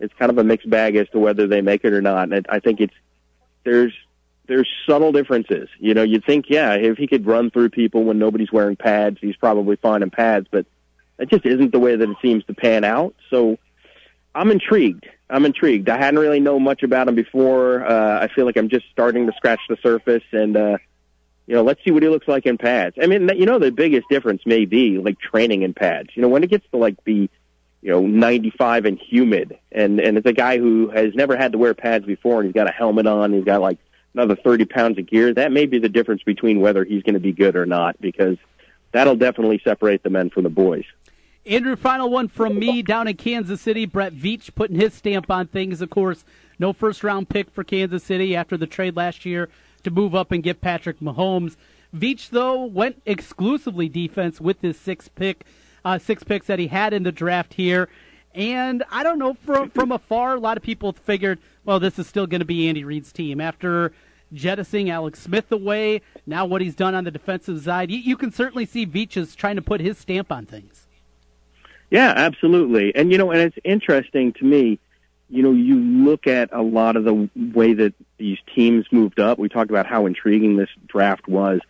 it's 0.00 0.14
kind 0.18 0.30
of 0.30 0.38
a 0.38 0.44
mixed 0.44 0.68
bag 0.68 0.96
as 0.96 1.08
to 1.10 1.18
whether 1.18 1.46
they 1.46 1.60
make 1.60 1.84
it 1.84 1.92
or 1.92 2.00
not. 2.00 2.32
And 2.32 2.46
I 2.48 2.58
think 2.58 2.80
it's, 2.80 2.94
there's, 3.64 3.92
there's 4.46 4.68
subtle 4.88 5.12
differences. 5.12 5.68
You 5.78 5.94
know, 5.94 6.02
you'd 6.02 6.24
think, 6.24 6.46
yeah, 6.48 6.74
if 6.74 6.98
he 6.98 7.06
could 7.06 7.26
run 7.26 7.50
through 7.50 7.70
people 7.70 8.04
when 8.04 8.18
nobody's 8.18 8.50
wearing 8.50 8.76
pads, 8.76 9.18
he's 9.20 9.36
probably 9.36 9.76
fine 9.76 10.02
in 10.02 10.10
pads, 10.10 10.46
but 10.50 10.66
that 11.18 11.30
just 11.30 11.46
isn't 11.46 11.70
the 11.70 11.78
way 11.78 11.94
that 11.94 12.08
it 12.08 12.16
seems 12.20 12.44
to 12.46 12.54
pan 12.54 12.82
out. 12.82 13.14
So 13.30 13.58
I'm 14.34 14.50
intrigued. 14.50 15.06
I'm 15.32 15.46
intrigued. 15.46 15.88
I 15.88 15.96
hadn't 15.96 16.20
really 16.20 16.40
known 16.40 16.62
much 16.62 16.82
about 16.82 17.08
him 17.08 17.14
before. 17.14 17.84
Uh, 17.84 18.20
I 18.22 18.28
feel 18.28 18.44
like 18.44 18.58
I'm 18.58 18.68
just 18.68 18.84
starting 18.92 19.26
to 19.26 19.32
scratch 19.32 19.60
the 19.66 19.78
surface 19.82 20.22
and, 20.30 20.56
uh, 20.56 20.76
you 21.46 21.54
know, 21.54 21.62
let's 21.62 21.82
see 21.82 21.90
what 21.90 22.02
he 22.02 22.08
looks 22.10 22.28
like 22.28 22.44
in 22.44 22.58
pads. 22.58 22.96
I 23.02 23.06
mean, 23.06 23.30
you 23.36 23.46
know, 23.46 23.58
the 23.58 23.72
biggest 23.72 24.08
difference 24.10 24.42
may 24.44 24.66
be 24.66 24.98
like 24.98 25.18
training 25.18 25.62
in 25.62 25.72
pads. 25.72 26.10
You 26.14 26.20
know, 26.20 26.28
when 26.28 26.44
it 26.44 26.50
gets 26.50 26.66
to 26.72 26.76
like 26.76 27.02
be, 27.02 27.30
you 27.80 27.90
know, 27.90 28.02
95 28.02 28.84
and 28.84 28.98
humid 28.98 29.58
and, 29.72 29.98
and 30.00 30.18
it's 30.18 30.26
a 30.26 30.34
guy 30.34 30.58
who 30.58 30.90
has 30.90 31.14
never 31.14 31.34
had 31.34 31.52
to 31.52 31.58
wear 31.58 31.72
pads 31.72 32.04
before 32.04 32.40
and 32.40 32.48
he's 32.48 32.54
got 32.54 32.68
a 32.68 32.72
helmet 32.72 33.06
on, 33.06 33.32
he's 33.32 33.44
got 33.44 33.62
like 33.62 33.78
another 34.12 34.36
30 34.36 34.66
pounds 34.66 34.98
of 34.98 35.06
gear. 35.06 35.32
That 35.32 35.50
may 35.50 35.64
be 35.64 35.78
the 35.78 35.88
difference 35.88 36.22
between 36.22 36.60
whether 36.60 36.84
he's 36.84 37.02
going 37.04 37.14
to 37.14 37.20
be 37.20 37.32
good 37.32 37.56
or 37.56 37.64
not 37.64 37.98
because 38.02 38.36
that'll 38.92 39.16
definitely 39.16 39.62
separate 39.64 40.02
the 40.02 40.10
men 40.10 40.28
from 40.28 40.42
the 40.42 40.50
boys. 40.50 40.84
Andrew, 41.44 41.74
final 41.74 42.08
one 42.08 42.28
from 42.28 42.56
me 42.56 42.82
down 42.82 43.08
in 43.08 43.16
Kansas 43.16 43.60
City. 43.60 43.84
Brett 43.84 44.14
Veach 44.14 44.54
putting 44.54 44.78
his 44.78 44.94
stamp 44.94 45.28
on 45.28 45.48
things. 45.48 45.80
Of 45.80 45.90
course, 45.90 46.24
no 46.58 46.72
first 46.72 47.02
round 47.02 47.28
pick 47.28 47.50
for 47.50 47.64
Kansas 47.64 48.04
City 48.04 48.36
after 48.36 48.56
the 48.56 48.66
trade 48.66 48.96
last 48.96 49.24
year 49.24 49.48
to 49.82 49.90
move 49.90 50.14
up 50.14 50.30
and 50.30 50.42
get 50.42 50.60
Patrick 50.60 51.00
Mahomes. 51.00 51.56
Veach, 51.94 52.30
though, 52.30 52.64
went 52.64 53.02
exclusively 53.04 53.88
defense 53.88 54.40
with 54.40 54.60
his 54.62 54.78
six 54.78 55.08
pick, 55.08 55.44
uh, 55.84 55.98
six 55.98 56.22
picks 56.22 56.46
that 56.46 56.60
he 56.60 56.68
had 56.68 56.92
in 56.92 57.02
the 57.02 57.10
draft 57.10 57.54
here. 57.54 57.88
And 58.34 58.84
I 58.90 59.02
don't 59.02 59.18
know 59.18 59.34
from 59.34 59.68
from 59.70 59.90
afar, 59.90 60.36
a 60.36 60.40
lot 60.40 60.56
of 60.56 60.62
people 60.62 60.92
figured, 60.92 61.40
well, 61.64 61.80
this 61.80 61.98
is 61.98 62.06
still 62.06 62.28
going 62.28 62.40
to 62.40 62.46
be 62.46 62.68
Andy 62.68 62.84
Reid's 62.84 63.12
team 63.12 63.40
after 63.40 63.92
jettisoning 64.32 64.90
Alex 64.90 65.20
Smith 65.20 65.50
away. 65.50 66.02
Now 66.24 66.46
what 66.46 66.62
he's 66.62 66.76
done 66.76 66.94
on 66.94 67.02
the 67.02 67.10
defensive 67.10 67.62
side, 67.62 67.90
you, 67.90 67.98
you 67.98 68.16
can 68.16 68.30
certainly 68.30 68.64
see 68.64 68.86
Veach 68.86 69.16
is 69.16 69.34
trying 69.34 69.56
to 69.56 69.62
put 69.62 69.80
his 69.80 69.98
stamp 69.98 70.30
on 70.30 70.46
things. 70.46 70.86
Yeah, 71.92 72.14
absolutely. 72.16 72.94
And 72.94 73.12
you 73.12 73.18
know, 73.18 73.32
and 73.32 73.42
it's 73.42 73.58
interesting 73.64 74.32
to 74.38 74.44
me. 74.46 74.78
You 75.28 75.42
know, 75.42 75.52
you 75.52 75.76
look 75.78 76.26
at 76.26 76.48
a 76.50 76.62
lot 76.62 76.96
of 76.96 77.04
the 77.04 77.28
way 77.54 77.74
that 77.74 77.92
these 78.16 78.38
teams 78.54 78.86
moved 78.90 79.20
up. 79.20 79.38
We 79.38 79.50
talked 79.50 79.70
about 79.70 79.84
how 79.84 80.06
intriguing 80.06 80.56
this 80.56 80.70
draft 80.86 81.28
was. 81.28 81.60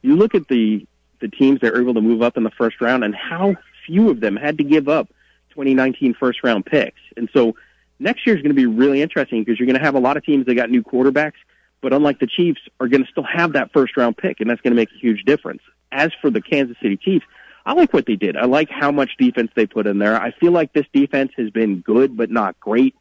You 0.00 0.14
look 0.14 0.36
at 0.36 0.46
the 0.46 0.86
the 1.18 1.26
teams 1.26 1.58
that 1.62 1.72
were 1.72 1.80
able 1.80 1.94
to 1.94 2.00
move 2.00 2.22
up 2.22 2.36
in 2.36 2.44
the 2.44 2.52
first 2.52 2.80
round, 2.80 3.02
and 3.02 3.12
how 3.12 3.56
few 3.84 4.08
of 4.08 4.20
them 4.20 4.36
had 4.36 4.58
to 4.58 4.64
give 4.64 4.88
up 4.88 5.08
2019 5.50 6.14
first 6.14 6.44
round 6.44 6.64
picks. 6.64 7.00
And 7.16 7.28
so 7.32 7.56
next 7.98 8.24
year 8.24 8.36
is 8.36 8.42
going 8.42 8.54
to 8.54 8.60
be 8.60 8.66
really 8.66 9.02
interesting 9.02 9.42
because 9.42 9.58
you're 9.58 9.66
going 9.66 9.78
to 9.78 9.84
have 9.84 9.96
a 9.96 10.00
lot 10.00 10.16
of 10.16 10.24
teams 10.24 10.46
that 10.46 10.54
got 10.54 10.70
new 10.70 10.84
quarterbacks, 10.84 11.40
but 11.80 11.92
unlike 11.92 12.20
the 12.20 12.28
Chiefs, 12.28 12.60
are 12.78 12.86
going 12.86 13.04
to 13.04 13.10
still 13.10 13.24
have 13.24 13.54
that 13.54 13.72
first 13.72 13.96
round 13.96 14.16
pick, 14.16 14.38
and 14.38 14.48
that's 14.48 14.60
going 14.60 14.70
to 14.76 14.80
make 14.80 14.90
a 14.94 14.98
huge 15.00 15.24
difference. 15.24 15.62
As 15.90 16.12
for 16.20 16.30
the 16.30 16.40
Kansas 16.40 16.76
City 16.80 16.96
Chiefs, 16.96 17.26
I 17.64 17.74
like 17.74 17.92
what 17.92 18.06
they 18.06 18.16
did. 18.16 18.36
I 18.36 18.46
like 18.46 18.68
how 18.70 18.90
much 18.90 19.16
defense 19.18 19.50
they 19.54 19.66
put 19.66 19.86
in 19.86 19.98
there. 19.98 20.20
I 20.20 20.32
feel 20.32 20.52
like 20.52 20.72
this 20.72 20.86
defense 20.92 21.32
has 21.36 21.50
been 21.50 21.80
good, 21.80 22.16
but 22.16 22.30
not 22.30 22.58
great. 22.58 22.94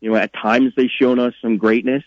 You 0.00 0.10
know, 0.10 0.16
at 0.16 0.32
times 0.32 0.72
they've 0.76 0.90
shown 0.90 1.18
us 1.18 1.34
some 1.40 1.56
greatness. 1.56 2.02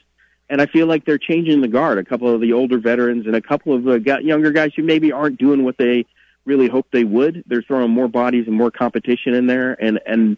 And 0.49 0.62
I 0.62 0.66
feel 0.66 0.86
like 0.86 1.05
they're 1.05 1.18
changing 1.18 1.62
the 1.62 1.70
guard. 1.70 1.97
A 1.97 2.03
couple 2.03 2.34
of 2.34 2.41
the 2.41 2.51
older 2.51 2.78
veterans 2.78 3.26
and 3.26 3.36
a 3.36 3.41
couple 3.41 3.74
of 3.74 3.84
the 3.84 4.20
younger 4.22 4.51
guys 4.51 4.72
who 4.76 4.84
maybe 4.84 5.12
aren't 5.12 5.38
doing 5.38 5.64
what 5.64 5.78
they 5.78 6.05
really 6.43 6.68
hoped 6.68 6.91
they 6.91 7.05
would. 7.05 7.43
They're 7.47 7.62
throwing 7.62 7.91
more 7.91 8.09
bodies 8.09 8.47
and 8.47 8.55
more 8.55 8.72
competition 8.72 9.34
in 9.34 9.47
there. 9.47 9.82
And, 9.82 9.99
and, 10.05 10.38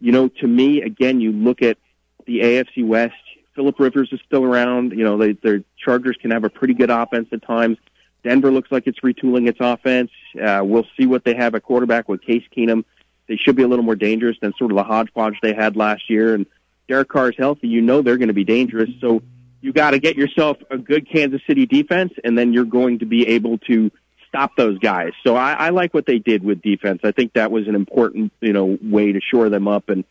you 0.00 0.12
know, 0.12 0.28
to 0.28 0.46
me, 0.46 0.82
again, 0.82 1.20
you 1.20 1.32
look 1.32 1.62
at 1.62 1.78
the 2.26 2.40
AFC 2.40 2.86
West, 2.86 3.14
Philip 3.54 3.78
Rivers 3.78 4.10
is 4.12 4.20
still 4.26 4.44
around. 4.44 4.92
You 4.92 5.04
know, 5.04 5.16
they, 5.16 5.32
their 5.32 5.62
Chargers 5.78 6.16
can 6.20 6.30
have 6.32 6.44
a 6.44 6.50
pretty 6.50 6.74
good 6.74 6.90
offense 6.90 7.28
at 7.32 7.42
times. 7.42 7.78
Denver 8.24 8.50
looks 8.50 8.72
like 8.72 8.86
it's 8.86 9.00
retooling 9.00 9.48
its 9.48 9.58
offense. 9.60 10.10
Uh, 10.42 10.62
we'll 10.64 10.86
see 10.98 11.06
what 11.06 11.24
they 11.24 11.34
have 11.34 11.54
at 11.54 11.62
quarterback 11.62 12.08
with 12.08 12.22
Case 12.22 12.42
Keenum. 12.56 12.84
They 13.28 13.36
should 13.36 13.54
be 13.54 13.62
a 13.62 13.68
little 13.68 13.84
more 13.84 13.94
dangerous 13.94 14.36
than 14.40 14.52
sort 14.58 14.70
of 14.72 14.76
the 14.76 14.82
hodgepodge 14.84 15.36
they 15.42 15.54
had 15.54 15.76
last 15.76 16.10
year. 16.10 16.34
And 16.34 16.46
Derek 16.88 17.08
Carr 17.08 17.30
is 17.30 17.36
healthy. 17.38 17.68
You 17.68 17.80
know 17.82 18.02
they're 18.02 18.16
going 18.18 18.28
to 18.28 18.34
be 18.34 18.44
dangerous. 18.44 18.90
So 19.00 19.22
you 19.60 19.72
got 19.72 19.92
to 19.92 19.98
get 19.98 20.16
yourself 20.16 20.56
a 20.70 20.76
good 20.78 21.08
Kansas 21.08 21.40
City 21.46 21.66
defense, 21.66 22.12
and 22.24 22.36
then 22.36 22.52
you're 22.52 22.64
going 22.64 22.98
to 23.00 23.06
be 23.06 23.28
able 23.28 23.58
to 23.58 23.90
stop 24.28 24.56
those 24.56 24.78
guys. 24.78 25.12
So 25.24 25.36
I, 25.36 25.52
I 25.52 25.70
like 25.70 25.94
what 25.94 26.06
they 26.06 26.18
did 26.18 26.42
with 26.42 26.60
defense. 26.60 27.00
I 27.04 27.12
think 27.12 27.34
that 27.34 27.50
was 27.50 27.68
an 27.68 27.74
important, 27.74 28.32
you 28.40 28.52
know, 28.52 28.78
way 28.82 29.12
to 29.12 29.20
shore 29.20 29.48
them 29.48 29.68
up, 29.68 29.88
and 29.88 30.04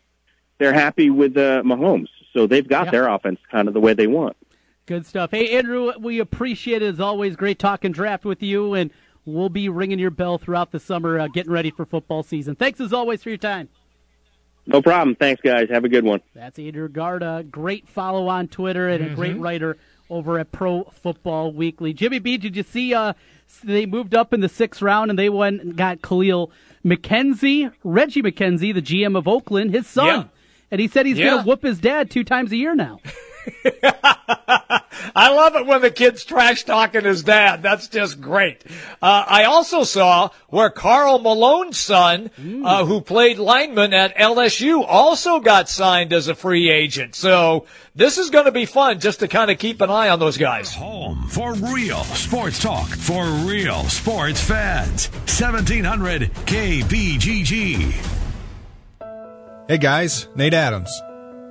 they're 0.58 0.72
happy 0.72 1.10
with 1.10 1.36
uh, 1.36 1.62
Mahomes. 1.62 2.08
So 2.32 2.46
they've 2.46 2.66
got 2.66 2.86
Yeah. 2.86 2.90
their 2.92 3.08
offense 3.08 3.38
kind 3.50 3.68
of 3.68 3.74
the 3.74 3.80
way 3.80 3.92
they 3.94 4.06
want. 4.06 4.36
Good 4.86 5.06
stuff. 5.06 5.30
Hey, 5.30 5.56
Andrew, 5.56 5.92
we 5.98 6.18
appreciate 6.18 6.82
it 6.82 6.86
as 6.94 7.00
always. 7.00 7.36
Great 7.36 7.58
talking 7.58 7.90
draft 7.92 8.24
with 8.24 8.42
you, 8.42 8.74
and 8.74 8.90
we'll 9.24 9.48
be 9.48 9.68
ringing 9.70 9.98
your 9.98 10.10
bell 10.10 10.36
throughout 10.36 10.72
the 10.72 10.80
summer, 10.80 11.18
uh, 11.18 11.28
getting 11.28 11.52
ready 11.52 11.70
for 11.70 11.86
football 11.86 12.22
season. 12.22 12.54
Thanks 12.54 12.80
as 12.80 12.92
always 12.92 13.22
for 13.22 13.30
your 13.30 13.38
time. 13.38 13.68
No 14.66 14.82
problem. 14.82 15.14
Thanks, 15.16 15.40
guys. 15.42 15.68
Have 15.70 15.84
a 15.84 15.88
good 15.88 16.04
one. 16.04 16.20
That's 16.34 16.58
Andrew 16.58 16.88
Garda. 16.88 17.44
Great 17.50 17.88
follow 17.88 18.28
on 18.28 18.48
Twitter 18.48 18.88
and 18.88 19.04
a 19.04 19.14
great 19.14 19.38
writer 19.38 19.76
over 20.10 20.38
at 20.38 20.52
Pro 20.52 20.84
Football 20.84 21.52
Weekly. 21.52 21.92
Jimmy 21.94 22.18
B, 22.18 22.36
did 22.38 22.54
you 22.56 22.62
see 22.62 22.92
uh, 22.94 23.12
they 23.62 23.84
moved 23.86 24.14
up 24.14 24.32
in 24.34 24.40
the 24.40 24.48
sixth 24.48 24.80
round 24.82 25.10
and 25.10 25.18
they 25.18 25.28
went 25.30 25.60
and 25.62 25.76
got 25.76 26.00
Kahlil 26.00 26.50
McKenzie, 26.84 27.72
Reggie 27.84 28.22
McKenzie, 28.22 28.72
the 28.72 28.82
GM 28.82 29.16
of 29.18 29.26
Oakland, 29.28 29.70
his 29.72 29.86
son. 29.86 30.06
Yeah. 30.06 30.24
And 30.70 30.80
he 30.80 30.88
said 30.88 31.04
he's 31.06 31.18
Yeah. 31.18 31.30
going 31.30 31.42
to 31.44 31.48
whoop 31.48 31.62
his 31.62 31.78
dad 31.78 32.10
two 32.10 32.24
times 32.24 32.52
a 32.52 32.56
year 32.56 32.74
now. 32.74 33.00
I 35.16 35.30
love 35.30 35.54
it 35.54 35.66
when 35.66 35.82
the 35.82 35.90
kid's 35.90 36.24
trash 36.24 36.64
talking 36.64 37.04
his 37.04 37.22
dad. 37.22 37.62
That's 37.62 37.88
just 37.88 38.20
great. 38.20 38.64
Uh, 39.02 39.24
I 39.26 39.44
also 39.44 39.84
saw 39.84 40.30
where 40.48 40.70
Karl 40.70 41.18
Malone's 41.18 41.78
son, 41.78 42.30
uh, 42.64 42.84
who 42.84 43.00
played 43.00 43.38
lineman 43.38 43.92
at 43.92 44.16
LSU, 44.16 44.84
also 44.86 45.40
got 45.40 45.68
signed 45.68 46.12
as 46.12 46.28
a 46.28 46.34
free 46.34 46.70
agent. 46.70 47.14
So 47.14 47.66
this 47.94 48.18
is 48.18 48.30
going 48.30 48.46
to 48.46 48.52
be 48.52 48.66
fun 48.66 49.00
just 49.00 49.20
to 49.20 49.28
kind 49.28 49.50
of 49.50 49.58
keep 49.58 49.80
an 49.80 49.90
eye 49.90 50.08
on 50.08 50.18
those 50.18 50.36
guys. 50.36 50.74
Home 50.74 51.26
for 51.28 51.54
real 51.54 52.02
sports 52.04 52.58
talk 52.58 52.88
for 52.88 53.24
real 53.46 53.84
sports 53.84 54.40
fans. 54.40 55.08
1700 55.08 56.32
KBGG. 56.46 57.92
Hey 59.68 59.78
guys, 59.78 60.28
Nate 60.34 60.54
Adams. 60.54 60.90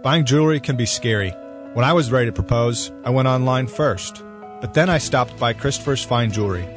Buying 0.04 0.26
jewelry 0.26 0.60
can 0.60 0.76
be 0.76 0.86
scary. 0.86 1.34
When 1.74 1.84
I 1.86 1.94
was 1.94 2.12
ready 2.12 2.28
to 2.28 2.32
propose, 2.32 2.92
I 3.04 3.10
went 3.10 3.28
online 3.28 3.66
first. 3.66 4.24
But 4.62 4.76
then 4.76 4.92
I 4.92 5.00
stopped 5.00 5.40
by 5.40 5.54
Christopher's 5.54 6.04
Fine 6.04 6.32
Jewelry. 6.32 6.68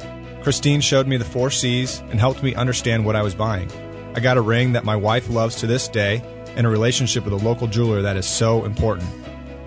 Christine 0.41 0.81
showed 0.81 1.07
me 1.07 1.17
the 1.17 1.23
four 1.23 1.51
C's 1.51 1.99
and 2.09 2.19
helped 2.19 2.41
me 2.41 2.55
understand 2.55 3.05
what 3.05 3.15
I 3.15 3.21
was 3.21 3.35
buying. 3.35 3.71
I 4.15 4.21
got 4.21 4.37
a 4.37 4.41
ring 4.41 4.73
that 4.73 4.85
my 4.85 4.95
wife 4.95 5.29
loves 5.29 5.57
to 5.57 5.67
this 5.67 5.87
day 5.87 6.23
and 6.55 6.65
a 6.65 6.69
relationship 6.69 7.25
with 7.25 7.33
a 7.33 7.45
local 7.45 7.67
jeweler 7.67 8.01
that 8.01 8.17
is 8.17 8.25
so 8.25 8.65
important. 8.65 9.07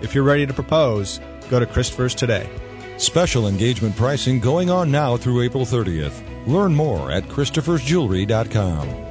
If 0.01 0.13
you're 0.13 0.25
ready 0.25 0.45
to 0.45 0.53
propose, 0.53 1.21
go 1.49 1.61
to 1.61 1.65
Christopher's 1.65 2.13
today. 2.13 2.49
Special 2.97 3.47
engagement 3.47 3.95
pricing 3.95 4.41
going 4.41 4.69
on 4.69 4.91
now 4.91 5.15
through 5.15 5.43
April 5.43 5.63
30th. 5.63 6.21
Learn 6.45 6.75
more 6.75 7.09
at 7.09 7.23
Christopher'sJewelry.com. 7.23 9.10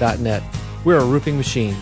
wolfconstruction.net. 0.00 0.42
We're 0.84 0.98
a 0.98 1.04
roofing 1.04 1.36
machine. 1.36 1.74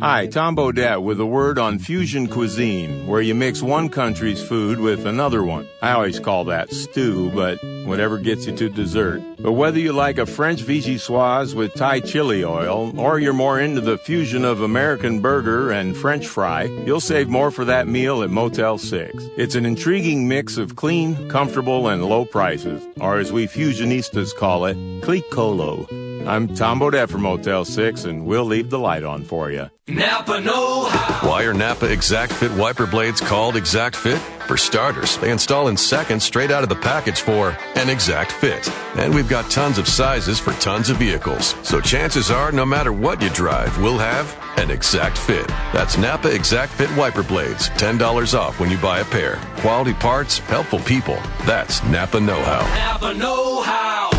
Hi, 0.00 0.28
Tom 0.28 0.54
Bodett 0.54 1.02
with 1.02 1.18
a 1.18 1.26
word 1.26 1.58
on 1.58 1.80
fusion 1.80 2.28
cuisine, 2.28 3.08
where 3.08 3.20
you 3.20 3.34
mix 3.34 3.62
one 3.62 3.88
country's 3.88 4.40
food 4.40 4.78
with 4.78 5.06
another 5.06 5.42
one. 5.42 5.66
I 5.82 5.90
always 5.90 6.20
call 6.20 6.44
that 6.44 6.70
stew, 6.70 7.32
but 7.34 7.58
whatever 7.84 8.16
gets 8.16 8.46
you 8.46 8.54
to 8.58 8.68
dessert. 8.68 9.20
But 9.40 9.52
whether 9.52 9.80
you 9.80 9.92
like 9.92 10.18
a 10.18 10.26
French 10.26 10.62
vichyssoise 10.62 11.54
with 11.54 11.74
Thai 11.74 11.98
chili 12.00 12.44
oil, 12.44 12.92
or 12.96 13.18
you're 13.18 13.32
more 13.32 13.58
into 13.58 13.80
the 13.80 13.98
fusion 13.98 14.44
of 14.44 14.60
American 14.60 15.20
burger 15.20 15.72
and 15.72 15.96
French 15.96 16.28
fry, 16.28 16.64
you'll 16.86 17.00
save 17.00 17.28
more 17.28 17.50
for 17.50 17.64
that 17.64 17.88
meal 17.88 18.22
at 18.22 18.30
Motel 18.30 18.78
6. 18.78 19.24
It's 19.36 19.56
an 19.56 19.66
intriguing 19.66 20.28
mix 20.28 20.58
of 20.58 20.76
clean, 20.76 21.28
comfortable, 21.28 21.88
and 21.88 22.04
low 22.04 22.24
prices, 22.24 22.86
or 23.00 23.18
as 23.18 23.32
we 23.32 23.48
fusionistas 23.48 24.32
call 24.36 24.64
it, 24.66 24.76
clic 25.02 25.28
colo. 25.32 25.88
I'm 26.24 26.54
Tom 26.54 26.78
Bodett 26.78 27.08
from 27.08 27.22
Motel 27.22 27.64
6, 27.64 28.04
and 28.04 28.26
we'll 28.26 28.44
leave 28.44 28.70
the 28.70 28.78
light 28.78 29.02
on 29.02 29.24
for 29.24 29.50
you. 29.50 29.70
Napa 29.90 30.38
Know 30.38 30.84
How. 30.84 31.26
Why 31.26 31.44
are 31.44 31.54
Napa 31.54 31.90
Exact 31.90 32.34
Fit 32.34 32.52
wiper 32.52 32.86
blades 32.86 33.22
called 33.22 33.56
Exact 33.56 33.96
Fit? 33.96 34.18
For 34.46 34.58
starters, 34.58 35.16
they 35.16 35.30
install 35.30 35.68
in 35.68 35.78
seconds 35.78 36.24
straight 36.24 36.50
out 36.50 36.62
of 36.62 36.68
the 36.68 36.76
package 36.76 37.22
for 37.22 37.56
an 37.74 37.88
exact 37.88 38.32
fit. 38.32 38.70
And 38.96 39.14
we've 39.14 39.30
got 39.30 39.50
tons 39.50 39.78
of 39.78 39.88
sizes 39.88 40.38
for 40.38 40.52
tons 40.54 40.90
of 40.90 40.98
vehicles. 40.98 41.54
So 41.62 41.80
chances 41.80 42.30
are, 42.30 42.52
no 42.52 42.66
matter 42.66 42.92
what 42.92 43.22
you 43.22 43.30
drive, 43.30 43.80
we'll 43.80 43.96
have 43.96 44.36
an 44.58 44.70
exact 44.70 45.16
fit. 45.16 45.48
That's 45.72 45.96
Napa 45.96 46.34
Exact 46.34 46.72
Fit 46.72 46.94
wiper 46.94 47.22
blades. 47.22 47.70
$10 47.70 48.38
off 48.38 48.60
when 48.60 48.70
you 48.70 48.76
buy 48.76 49.00
a 49.00 49.06
pair. 49.06 49.36
Quality 49.56 49.94
parts, 49.94 50.36
helpful 50.38 50.80
people. 50.80 51.16
That's 51.46 51.82
Napa 51.84 52.20
Know 52.20 52.42
How. 52.42 52.60
Napa 52.92 53.14
Know 53.14 53.62
How. 53.62 54.10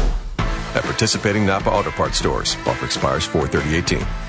At 0.74 0.84
participating 0.84 1.46
Napa 1.46 1.70
Auto 1.70 1.92
Parts 1.92 2.18
stores. 2.18 2.56
Offer 2.66 2.86
expires 2.86 3.28
43018. 3.28 4.00
You 4.00 4.29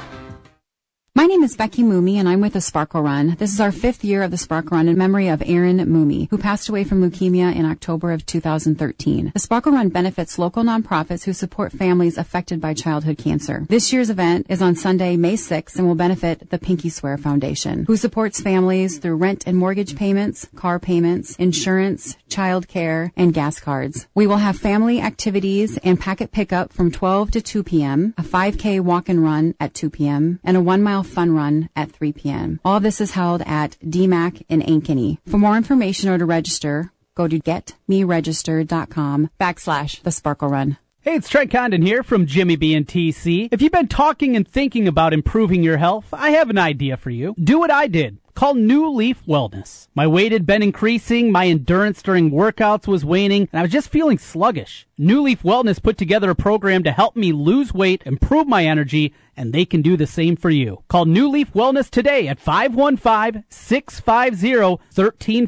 My 1.13 1.25
name 1.25 1.43
is 1.43 1.57
Becky 1.57 1.83
Mooney, 1.83 2.17
and 2.17 2.29
I'm 2.29 2.39
with 2.39 2.53
the 2.53 2.61
Sparkle 2.61 3.01
Run. 3.01 3.35
This 3.37 3.53
is 3.53 3.59
our 3.59 3.73
fifth 3.73 4.01
year 4.01 4.23
of 4.23 4.31
the 4.31 4.37
Sparkle 4.37 4.77
Run 4.77 4.87
in 4.87 4.97
memory 4.97 5.27
of 5.27 5.43
Aaron 5.45 5.75
Mooney, 5.89 6.29
who 6.31 6.37
passed 6.37 6.69
away 6.69 6.85
from 6.85 7.01
leukemia 7.01 7.53
in 7.53 7.65
October 7.65 8.13
of 8.13 8.25
2013. 8.25 9.31
The 9.33 9.39
Sparkle 9.39 9.73
Run 9.73 9.89
benefits 9.89 10.39
local 10.39 10.63
nonprofits 10.63 11.25
who 11.25 11.33
support 11.33 11.73
families 11.73 12.17
affected 12.17 12.61
by 12.61 12.73
childhood 12.73 13.17
cancer. 13.17 13.65
This 13.67 13.91
year's 13.91 14.09
event 14.09 14.45
is 14.47 14.61
on 14.61 14.73
Sunday, 14.73 15.17
May 15.17 15.33
6th, 15.33 15.75
and 15.75 15.85
will 15.85 15.95
benefit 15.95 16.49
the 16.49 16.57
Pinky 16.57 16.87
Swear 16.87 17.17
Foundation, 17.17 17.83
who 17.87 17.97
supports 17.97 18.39
families 18.39 18.97
through 18.97 19.17
rent 19.17 19.43
and 19.45 19.57
mortgage 19.57 19.97
payments, 19.97 20.47
car 20.55 20.79
payments, 20.79 21.35
insurance, 21.35 22.15
child 22.31 22.67
care, 22.67 23.11
and 23.15 23.33
gas 23.33 23.59
cards. 23.59 24.07
We 24.15 24.25
will 24.25 24.37
have 24.37 24.57
family 24.57 25.01
activities 25.01 25.77
and 25.83 25.99
packet 25.99 26.31
pickup 26.31 26.73
from 26.73 26.91
12 26.91 27.31
to 27.31 27.41
2 27.41 27.63
p.m., 27.63 28.13
a 28.17 28.23
5K 28.23 28.79
walk 28.79 29.09
and 29.09 29.23
run 29.23 29.53
at 29.59 29.73
2 29.73 29.89
p.m., 29.89 30.39
and 30.43 30.57
a 30.57 30.61
one 30.61 30.81
mile 30.81 31.03
fun 31.03 31.35
run 31.35 31.69
at 31.75 31.91
3 31.91 32.13
p.m. 32.13 32.59
All 32.65 32.79
this 32.79 33.01
is 33.01 33.11
held 33.11 33.41
at 33.43 33.77
DMAC 33.85 34.43
in 34.49 34.61
Ankeny. 34.61 35.19
For 35.27 35.37
more 35.37 35.57
information 35.57 36.09
or 36.09 36.17
to 36.17 36.25
register, 36.25 36.91
go 37.15 37.27
to 37.27 37.39
getmeregistered.com 37.39 39.29
backslash 39.39 40.01
the 40.01 40.11
sparkle 40.11 40.49
run. 40.49 40.77
Hey, 41.03 41.15
it's 41.15 41.29
Trent 41.29 41.49
Condon 41.49 41.81
here 41.81 42.03
from 42.03 42.27
Jimmy 42.27 42.55
B 42.55 42.75
and 42.75 42.85
TC. 42.85 43.49
If 43.51 43.59
you've 43.59 43.71
been 43.71 43.87
talking 43.87 44.35
and 44.35 44.47
thinking 44.47 44.87
about 44.87 45.13
improving 45.13 45.63
your 45.63 45.77
health, 45.77 46.05
I 46.13 46.29
have 46.29 46.51
an 46.51 46.59
idea 46.59 46.95
for 46.95 47.09
you. 47.09 47.33
Do 47.39 47.57
what 47.57 47.71
I 47.71 47.87
did. 47.87 48.19
Call 48.33 48.55
New 48.55 48.89
Leaf 48.89 49.23
Wellness. 49.27 49.87
My 49.93 50.07
weight 50.07 50.31
had 50.31 50.45
been 50.45 50.63
increasing, 50.63 51.31
my 51.31 51.47
endurance 51.47 52.01
during 52.01 52.31
workouts 52.31 52.87
was 52.87 53.03
waning, 53.03 53.49
and 53.51 53.59
I 53.59 53.61
was 53.63 53.71
just 53.71 53.89
feeling 53.89 54.17
sluggish. 54.17 54.87
New 54.97 55.21
Leaf 55.21 55.43
Wellness 55.43 55.81
put 55.81 55.97
together 55.97 56.29
a 56.29 56.35
program 56.35 56.83
to 56.83 56.91
help 56.91 57.15
me 57.15 57.31
lose 57.31 57.73
weight, 57.73 58.03
improve 58.05 58.47
my 58.47 58.65
energy, 58.65 59.13
and 59.35 59.51
they 59.51 59.65
can 59.65 59.81
do 59.81 59.97
the 59.97 60.07
same 60.07 60.35
for 60.35 60.49
you. 60.49 60.83
Call 60.87 61.05
New 61.05 61.29
Leaf 61.29 61.53
Wellness 61.53 61.89
today 61.89 62.27
at 62.27 62.39
515 62.39 63.43
650 63.49 64.55
1350. 64.59 65.47